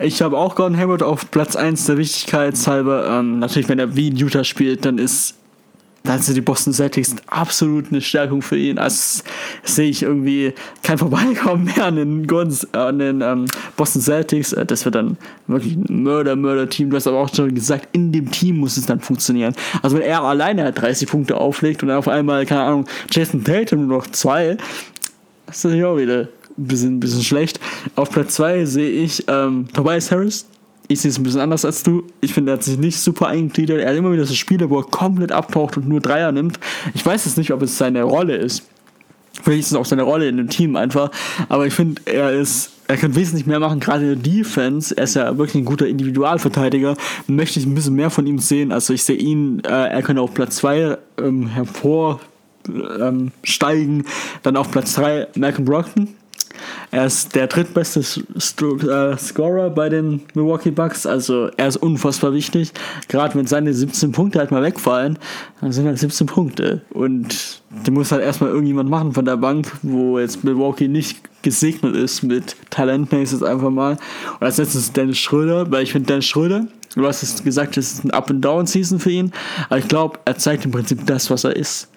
ich 0.00 0.22
habe 0.22 0.36
auch 0.36 0.54
Gordon 0.54 0.78
Hayward 0.78 1.02
auf 1.02 1.30
Platz 1.30 1.56
1 1.56 1.86
der 1.86 1.98
Wichtigkeitshalber. 1.98 3.18
Ähm, 3.18 3.38
natürlich, 3.38 3.68
wenn 3.68 3.78
er 3.78 3.94
wie 3.94 4.08
in 4.08 4.16
Utah 4.16 4.44
spielt, 4.44 4.84
dann 4.84 4.98
ist 4.98 5.37
dann 6.08 6.22
sind 6.22 6.36
die 6.36 6.40
Boston 6.40 6.72
Celtics 6.72 7.14
absolut 7.26 7.90
eine 7.90 8.00
Stärkung 8.00 8.40
für 8.40 8.56
ihn. 8.56 8.78
Also 8.78 9.22
sehe 9.62 9.90
ich 9.90 10.02
irgendwie 10.02 10.54
kein 10.82 10.96
Vorbeikommen 10.96 11.64
mehr 11.64 11.84
an 11.84 11.96
den, 11.96 12.26
Golden, 12.26 12.56
an 12.72 12.98
den 12.98 13.20
ähm, 13.20 13.44
Boston 13.76 14.00
Celtics. 14.00 14.54
Äh, 14.54 14.64
Das 14.64 14.86
wird 14.86 14.94
dann 14.94 15.18
wirklich 15.48 15.76
ein 15.76 16.02
Mörder-Mörder-Team. 16.02 16.88
Du 16.88 16.96
hast 16.96 17.06
aber 17.06 17.18
auch 17.18 17.34
schon 17.34 17.54
gesagt, 17.54 17.88
in 17.92 18.10
dem 18.10 18.30
Team 18.30 18.56
muss 18.56 18.78
es 18.78 18.86
dann 18.86 19.00
funktionieren. 19.00 19.54
Also 19.82 19.96
wenn 19.96 20.02
er 20.02 20.22
alleine 20.22 20.64
halt 20.64 20.80
30 20.80 21.08
Punkte 21.08 21.36
auflegt 21.36 21.82
und 21.82 21.88
dann 21.88 21.98
auf 21.98 22.08
einmal, 22.08 22.46
keine 22.46 22.62
Ahnung, 22.62 22.86
Jason 23.10 23.44
Tatum 23.44 23.86
nur 23.86 23.98
noch 23.98 24.06
zwei, 24.06 24.56
das 25.44 25.58
ist 25.58 25.64
natürlich 25.64 25.84
auch 25.84 25.98
wieder 25.98 26.20
ein 26.20 26.28
bisschen, 26.56 27.00
bisschen 27.00 27.22
schlecht. 27.22 27.60
Auf 27.96 28.10
Platz 28.10 28.34
2 28.36 28.64
sehe 28.64 28.90
ich 28.90 29.24
ähm, 29.28 29.68
Tobias 29.74 30.10
Harris. 30.10 30.46
Ich 30.90 31.02
sehe 31.02 31.10
es 31.10 31.18
ein 31.18 31.22
bisschen 31.22 31.40
anders 31.40 31.64
als 31.66 31.82
du. 31.82 32.04
Ich 32.22 32.32
finde, 32.32 32.52
er 32.52 32.54
hat 32.54 32.64
sich 32.64 32.78
nicht 32.78 32.98
super 32.98 33.28
eingegliedert. 33.28 33.80
Er 33.80 33.90
hat 33.90 33.96
immer 33.96 34.12
wieder 34.12 34.24
so 34.24 34.34
Spiele, 34.34 34.70
wo 34.70 34.78
er 34.78 34.84
komplett 34.84 35.32
abtaucht 35.32 35.76
und 35.76 35.86
nur 35.86 36.00
Dreier 36.00 36.32
nimmt. 36.32 36.58
Ich 36.94 37.04
weiß 37.04 37.26
jetzt 37.26 37.36
nicht, 37.36 37.52
ob 37.52 37.60
es 37.62 37.76
seine 37.76 38.02
Rolle 38.02 38.36
ist. 38.36 38.62
Vielleicht 39.42 39.60
ist 39.60 39.70
es 39.72 39.74
auch 39.74 39.84
seine 39.84 40.02
Rolle 40.02 40.28
in 40.28 40.38
dem 40.38 40.48
Team 40.48 40.76
einfach. 40.76 41.10
Aber 41.50 41.66
ich 41.66 41.74
finde, 41.74 42.00
er 42.06 42.32
ist, 42.32 42.70
er 42.86 42.96
kann 42.96 43.14
wesentlich 43.14 43.46
mehr 43.46 43.60
machen, 43.60 43.80
gerade 43.80 44.12
in 44.12 44.22
der 44.22 44.32
Defense. 44.32 44.96
Er 44.96 45.04
ist 45.04 45.14
ja 45.14 45.36
wirklich 45.36 45.56
ein 45.56 45.66
guter 45.66 45.86
Individualverteidiger. 45.86 46.96
Möchte 47.26 47.60
ich 47.60 47.66
ein 47.66 47.74
bisschen 47.74 47.94
mehr 47.94 48.10
von 48.10 48.26
ihm 48.26 48.38
sehen. 48.38 48.72
Also 48.72 48.94
ich 48.94 49.04
sehe 49.04 49.16
ihn, 49.16 49.60
äh, 49.64 49.68
er 49.68 50.02
könnte 50.02 50.22
auf 50.22 50.32
Platz 50.32 50.56
2 50.56 50.96
ähm, 51.18 51.46
hervor 51.48 52.20
ähm. 52.68 53.32
Dann 54.42 54.56
auf 54.56 54.70
Platz 54.70 54.94
3 54.94 55.28
Malcolm 55.36 55.64
Brockton 55.64 56.08
er 56.90 57.06
ist 57.06 57.34
der 57.34 57.46
drittbeste 57.46 58.00
äh, 58.00 59.16
Scorer 59.16 59.70
bei 59.70 59.88
den 59.88 60.22
Milwaukee 60.34 60.70
Bucks, 60.70 61.06
also 61.06 61.48
er 61.56 61.68
ist 61.68 61.76
unfassbar 61.76 62.32
wichtig. 62.32 62.72
Gerade 63.08 63.34
wenn 63.34 63.46
seine 63.46 63.72
17 63.72 64.12
Punkte 64.12 64.38
halt 64.38 64.50
mal 64.50 64.62
wegfallen, 64.62 65.18
dann 65.60 65.72
sind 65.72 65.86
halt 65.86 65.98
17 65.98 66.26
Punkte. 66.26 66.82
Und 66.90 67.62
die 67.86 67.90
muss 67.90 68.12
halt 68.12 68.22
erstmal 68.22 68.50
irgendjemand 68.50 68.88
machen 68.88 69.12
von 69.12 69.24
der 69.24 69.36
Bank, 69.36 69.70
wo 69.82 70.18
jetzt 70.18 70.44
Milwaukee 70.44 70.88
nicht 70.88 71.18
gesegnet 71.42 71.94
ist 71.94 72.22
mit 72.22 72.56
Talent, 72.70 73.12
ist 73.12 73.32
jetzt 73.32 73.44
einfach 73.44 73.70
mal. 73.70 73.92
Und 74.40 74.46
als 74.46 74.58
letztes 74.58 74.92
Dennis 74.92 75.18
Schröder, 75.18 75.70
weil 75.70 75.82
ich 75.82 75.92
finde 75.92 76.06
Dennis 76.06 76.26
Schröder, 76.26 76.66
du 76.94 77.06
hast 77.06 77.22
es 77.22 77.42
gesagt, 77.42 77.76
es 77.76 77.94
ist 77.94 78.04
ein 78.04 78.10
Up-and-Down-Season 78.10 78.98
für 78.98 79.10
ihn, 79.10 79.32
aber 79.68 79.78
ich 79.78 79.88
glaube, 79.88 80.18
er 80.24 80.36
zeigt 80.36 80.64
im 80.64 80.70
Prinzip 80.70 81.06
das, 81.06 81.30
was 81.30 81.44
er 81.44 81.56
ist. 81.56 81.88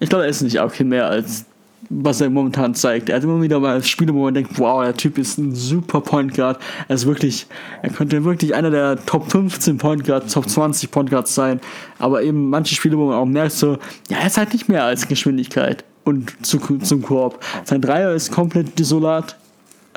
Ich 0.00 0.08
glaube, 0.08 0.24
er 0.24 0.30
ist 0.30 0.42
nicht 0.42 0.58
auch 0.60 0.70
viel 0.70 0.86
mehr 0.86 1.08
als 1.08 1.44
was 1.92 2.20
er 2.20 2.30
momentan 2.30 2.74
zeigt. 2.74 3.08
Er 3.08 3.16
hat 3.16 3.24
immer 3.24 3.42
wieder 3.42 3.58
mal 3.58 3.82
Spiele, 3.82 4.14
wo 4.14 4.22
man 4.22 4.32
denkt, 4.32 4.56
wow, 4.58 4.82
der 4.84 4.96
Typ 4.96 5.18
ist 5.18 5.38
ein 5.38 5.54
super 5.56 6.00
Point 6.00 6.34
Guard. 6.34 6.60
Er 6.86 6.94
ist 6.94 7.04
wirklich, 7.04 7.48
er 7.82 7.90
könnte 7.90 8.24
wirklich 8.24 8.54
einer 8.54 8.70
der 8.70 9.04
Top 9.04 9.30
15 9.30 9.76
Point 9.76 10.04
Guards, 10.04 10.32
Top 10.32 10.48
20 10.48 10.90
Point 10.92 11.10
Guards 11.10 11.34
sein. 11.34 11.60
Aber 11.98 12.22
eben 12.22 12.48
manche 12.48 12.76
Spiele, 12.76 12.96
wo 12.96 13.08
man 13.08 13.16
auch 13.16 13.26
merkt, 13.26 13.52
so, 13.52 13.76
ja, 14.08 14.18
er 14.18 14.28
ist 14.28 14.38
halt 14.38 14.52
nicht 14.52 14.68
mehr 14.68 14.84
als 14.84 15.08
Geschwindigkeit 15.08 15.84
und 16.04 16.46
zu, 16.46 16.58
zum 16.78 17.02
Korb. 17.02 17.44
Sein 17.64 17.80
Dreier 17.80 18.14
ist 18.14 18.30
komplett 18.30 18.78
desolat. 18.78 19.36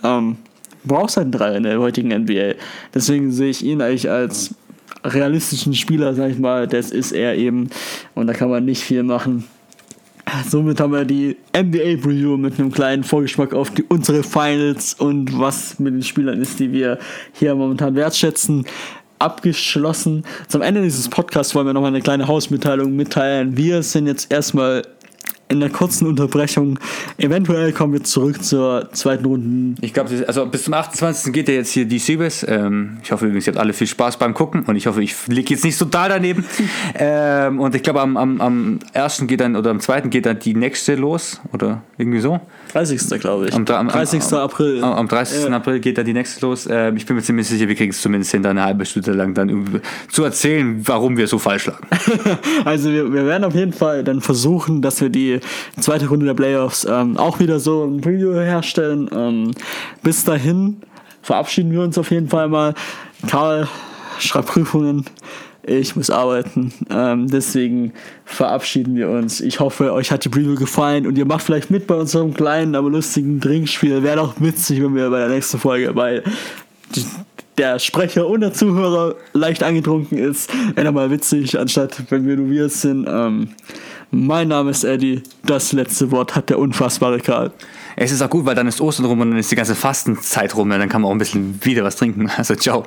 Ähm, 0.04 0.38
brauchst 0.84 1.18
halt 1.18 1.26
einen 1.26 1.32
Dreier 1.32 1.58
in 1.58 1.64
der 1.64 1.80
heutigen 1.80 2.10
NBA. 2.10 2.56
Deswegen 2.94 3.32
sehe 3.32 3.52
ich 3.52 3.64
ihn 3.64 3.82
eigentlich 3.82 4.10
als 4.10 4.56
realistischen 5.04 5.76
Spieler, 5.76 6.16
sag 6.16 6.32
ich 6.32 6.40
mal, 6.40 6.68
das 6.68 6.90
ist 6.90 7.12
er 7.12 7.36
eben. 7.36 7.70
Und 8.16 8.26
da 8.26 8.34
kann 8.34 8.50
man 8.50 8.66
nicht 8.66 8.84
viel 8.84 9.04
machen. 9.04 9.44
Somit 10.50 10.80
haben 10.80 10.94
wir 10.94 11.06
die 11.06 11.38
NBA 11.56 12.02
Preview 12.02 12.38
mit 12.38 12.60
einem 12.60 12.72
kleinen 12.72 13.04
Vorgeschmack 13.04 13.54
auf 13.54 13.72
die, 13.72 13.84
unsere 13.84 14.24
Finals 14.24 14.94
und 14.96 15.40
was 15.40 15.80
mit 15.80 15.94
den 15.94 16.04
Spielern 16.04 16.42
ist, 16.42 16.60
die 16.60 16.72
wir 16.72 16.98
hier 17.34 17.56
momentan 17.56 17.96
wertschätzen, 17.96 18.66
abgeschlossen. 19.20 20.26
Zum 20.48 20.62
Ende 20.62 20.82
dieses 20.82 21.10
Podcasts 21.10 21.56
wollen 21.56 21.68
wir 21.68 21.74
nochmal 21.74 21.90
eine 21.90 22.02
kleine 22.02 22.28
Hausmitteilung 22.28 22.96
mitteilen. 22.96 23.56
Wir 23.58 23.84
sind 23.84 24.08
jetzt 24.08 24.32
erstmal 24.32 24.84
in 25.54 25.60
der 25.60 25.70
kurzen 25.70 26.08
Unterbrechung. 26.08 26.80
Eventuell 27.18 27.72
kommen 27.72 27.94
wir 27.94 28.04
zurück 28.04 28.44
zur 28.44 28.90
zweiten 28.92 29.26
Runde. 29.26 29.82
Ich 29.82 29.94
glaube, 29.94 30.10
also 30.28 30.46
bis 30.46 30.64
zum 30.64 30.74
28. 30.74 31.32
geht 31.32 31.48
ja 31.48 31.54
jetzt 31.54 31.72
hier 31.72 31.86
die 31.86 32.00
Series. 32.00 32.46
Ähm, 32.48 32.98
ich 33.04 33.12
hoffe 33.12 33.26
übrigens, 33.26 33.48
ihr 33.48 33.54
habt 33.54 33.60
alle 33.60 33.74
viel 33.74 33.88
Spaß 33.88 34.18
beim 34.18 34.34
Gucken 34.34 34.64
und 34.64 34.76
ich 34.76 34.88
hoffe, 34.88 35.02
ich 35.02 35.16
liege 35.28 35.54
jetzt 35.54 35.64
nicht 35.64 35.80
total 35.80 36.10
daneben. 36.10 36.44
ähm, 36.96 37.60
und 37.60 37.76
ich 37.76 37.84
glaube, 37.84 38.02
am, 38.02 38.18
am, 38.18 38.42
am 38.42 38.80
ersten 38.92 39.28
geht 39.28 39.40
dann 39.40 39.56
oder 39.56 39.70
am 39.70 39.80
zweiten 39.80 40.10
geht 40.10 40.26
dann 40.26 40.40
die 40.40 40.56
nächste 40.56 40.96
los 40.96 41.40
oder 41.54 41.84
irgendwie 41.98 42.20
so. 42.20 42.42
30. 42.74 43.20
glaube 43.20 43.48
ich. 43.48 43.54
Am, 43.54 43.66
am 43.68 43.88
30. 43.88 44.22
Am, 44.22 44.40
April. 44.40 44.84
Am, 44.84 45.08
30. 45.08 45.44
Ja. 45.44 45.50
April 45.56 45.80
geht 45.80 45.98
dann 45.98 46.06
die 46.06 46.14
nächste 46.14 46.46
los. 46.46 46.68
Ähm, 46.70 46.98
ich 46.98 47.06
bin 47.06 47.16
mir 47.16 47.22
ziemlich 47.22 47.48
sicher, 47.48 47.68
wir 47.68 47.76
kriegen 47.76 47.92
es 47.92 48.02
zumindest 48.02 48.32
hinter 48.32 48.50
eine 48.50 48.64
halbe 48.64 48.86
Stunde 48.86 49.12
lang 49.12 49.34
dann 49.34 49.82
zu 50.10 50.24
erzählen, 50.24 50.82
warum 50.86 51.16
wir 51.18 51.28
so 51.28 51.38
falsch 51.38 51.68
lagen. 51.68 51.86
also 52.66 52.90
wir, 52.90 53.14
wir 53.14 53.26
werden 53.26 53.44
auf 53.44 53.54
jeden 53.54 53.74
Fall 53.74 54.04
dann 54.04 54.22
versuchen, 54.22 54.82
dass 54.82 55.00
wir 55.02 55.10
die 55.10 55.40
zweite 55.80 56.08
Runde 56.08 56.26
der 56.26 56.34
Playoffs 56.34 56.86
ähm, 56.90 57.18
auch 57.18 57.40
wieder 57.40 57.60
so 57.60 57.84
ein 57.84 58.02
Preview 58.02 58.34
herstellen. 58.34 59.10
Ähm, 59.14 59.52
bis 60.02 60.24
dahin 60.24 60.82
verabschieden 61.22 61.72
wir 61.72 61.82
uns 61.82 61.98
auf 61.98 62.12
jeden 62.12 62.30
Fall 62.30 62.50
mal. 62.50 62.74
Karl 63.28 63.68
schreibt 64.20 64.48
Prüfungen. 64.48 65.06
Ich 65.66 65.96
muss 65.96 66.10
arbeiten. 66.10 66.74
Ähm, 66.90 67.28
deswegen 67.30 67.94
verabschieden 68.26 68.96
wir 68.96 69.10
uns. 69.10 69.40
Ich 69.40 69.62
hoffe, 69.62 69.94
euch 69.94 70.12
hat 70.12 70.26
die 70.26 70.30
Preview 70.30 70.56
gefallen 70.56 71.08
und 71.08 71.18
ihr 71.18 71.26
macht 71.26 71.44
vielleicht 71.44 71.72
mit 71.72 71.88
bei 71.88 71.96
unserem 71.96 72.34
kleinen, 72.34 72.76
aber 72.76 72.90
lustigen 72.90 73.40
Trinkspiel. 73.40 74.04
Wäre 74.04 74.18
doch 74.18 74.34
witzig, 74.40 74.84
wenn 74.84 74.94
wir 74.94 75.10
bei 75.10 75.20
der 75.20 75.30
nächsten 75.30 75.60
Folge 75.60 75.94
bei 75.94 76.22
der 77.58 77.80
Sprecher 77.80 78.28
und 78.28 78.42
der 78.42 78.52
Zuhörer 78.52 79.16
leicht 79.32 79.64
angetrunken 79.64 80.18
ist. 80.18 80.52
Wäre 80.76 80.92
mal 80.92 81.10
witzig, 81.12 81.58
anstatt 81.58 82.04
wenn 82.10 82.28
wir 82.28 82.36
nur 82.36 82.50
wir 82.50 82.68
sind. 82.68 83.08
Ähm, 83.10 83.50
mein 84.14 84.48
Name 84.48 84.72
ist 84.72 84.84
Eddie. 84.84 85.24
Das 85.44 85.74
letzte 85.74 86.12
Wort 86.12 86.36
hat 86.36 86.50
der 86.50 86.60
unfassbare 86.60 87.20
Karl. 87.20 87.52
Es 87.96 88.12
ist 88.12 88.22
auch 88.22 88.30
gut, 88.30 88.46
weil 88.46 88.56
dann 88.56 88.68
ist 88.68 88.80
Ostern 88.80 89.08
rum 89.08 89.20
und 89.22 89.32
dann 89.32 89.40
ist 89.40 89.52
die 89.52 89.56
ganze 89.56 89.76
Fastenzeit 89.76 90.56
rum. 90.56 90.72
Und 90.72 90.80
dann 90.80 90.90
kann 90.90 91.02
man 91.02 91.10
auch 91.10 91.16
ein 91.16 91.18
bisschen 91.18 91.60
wieder 91.66 91.84
was 91.84 91.96
trinken. 91.96 92.32
Also 92.38 92.56
ciao. 92.56 92.86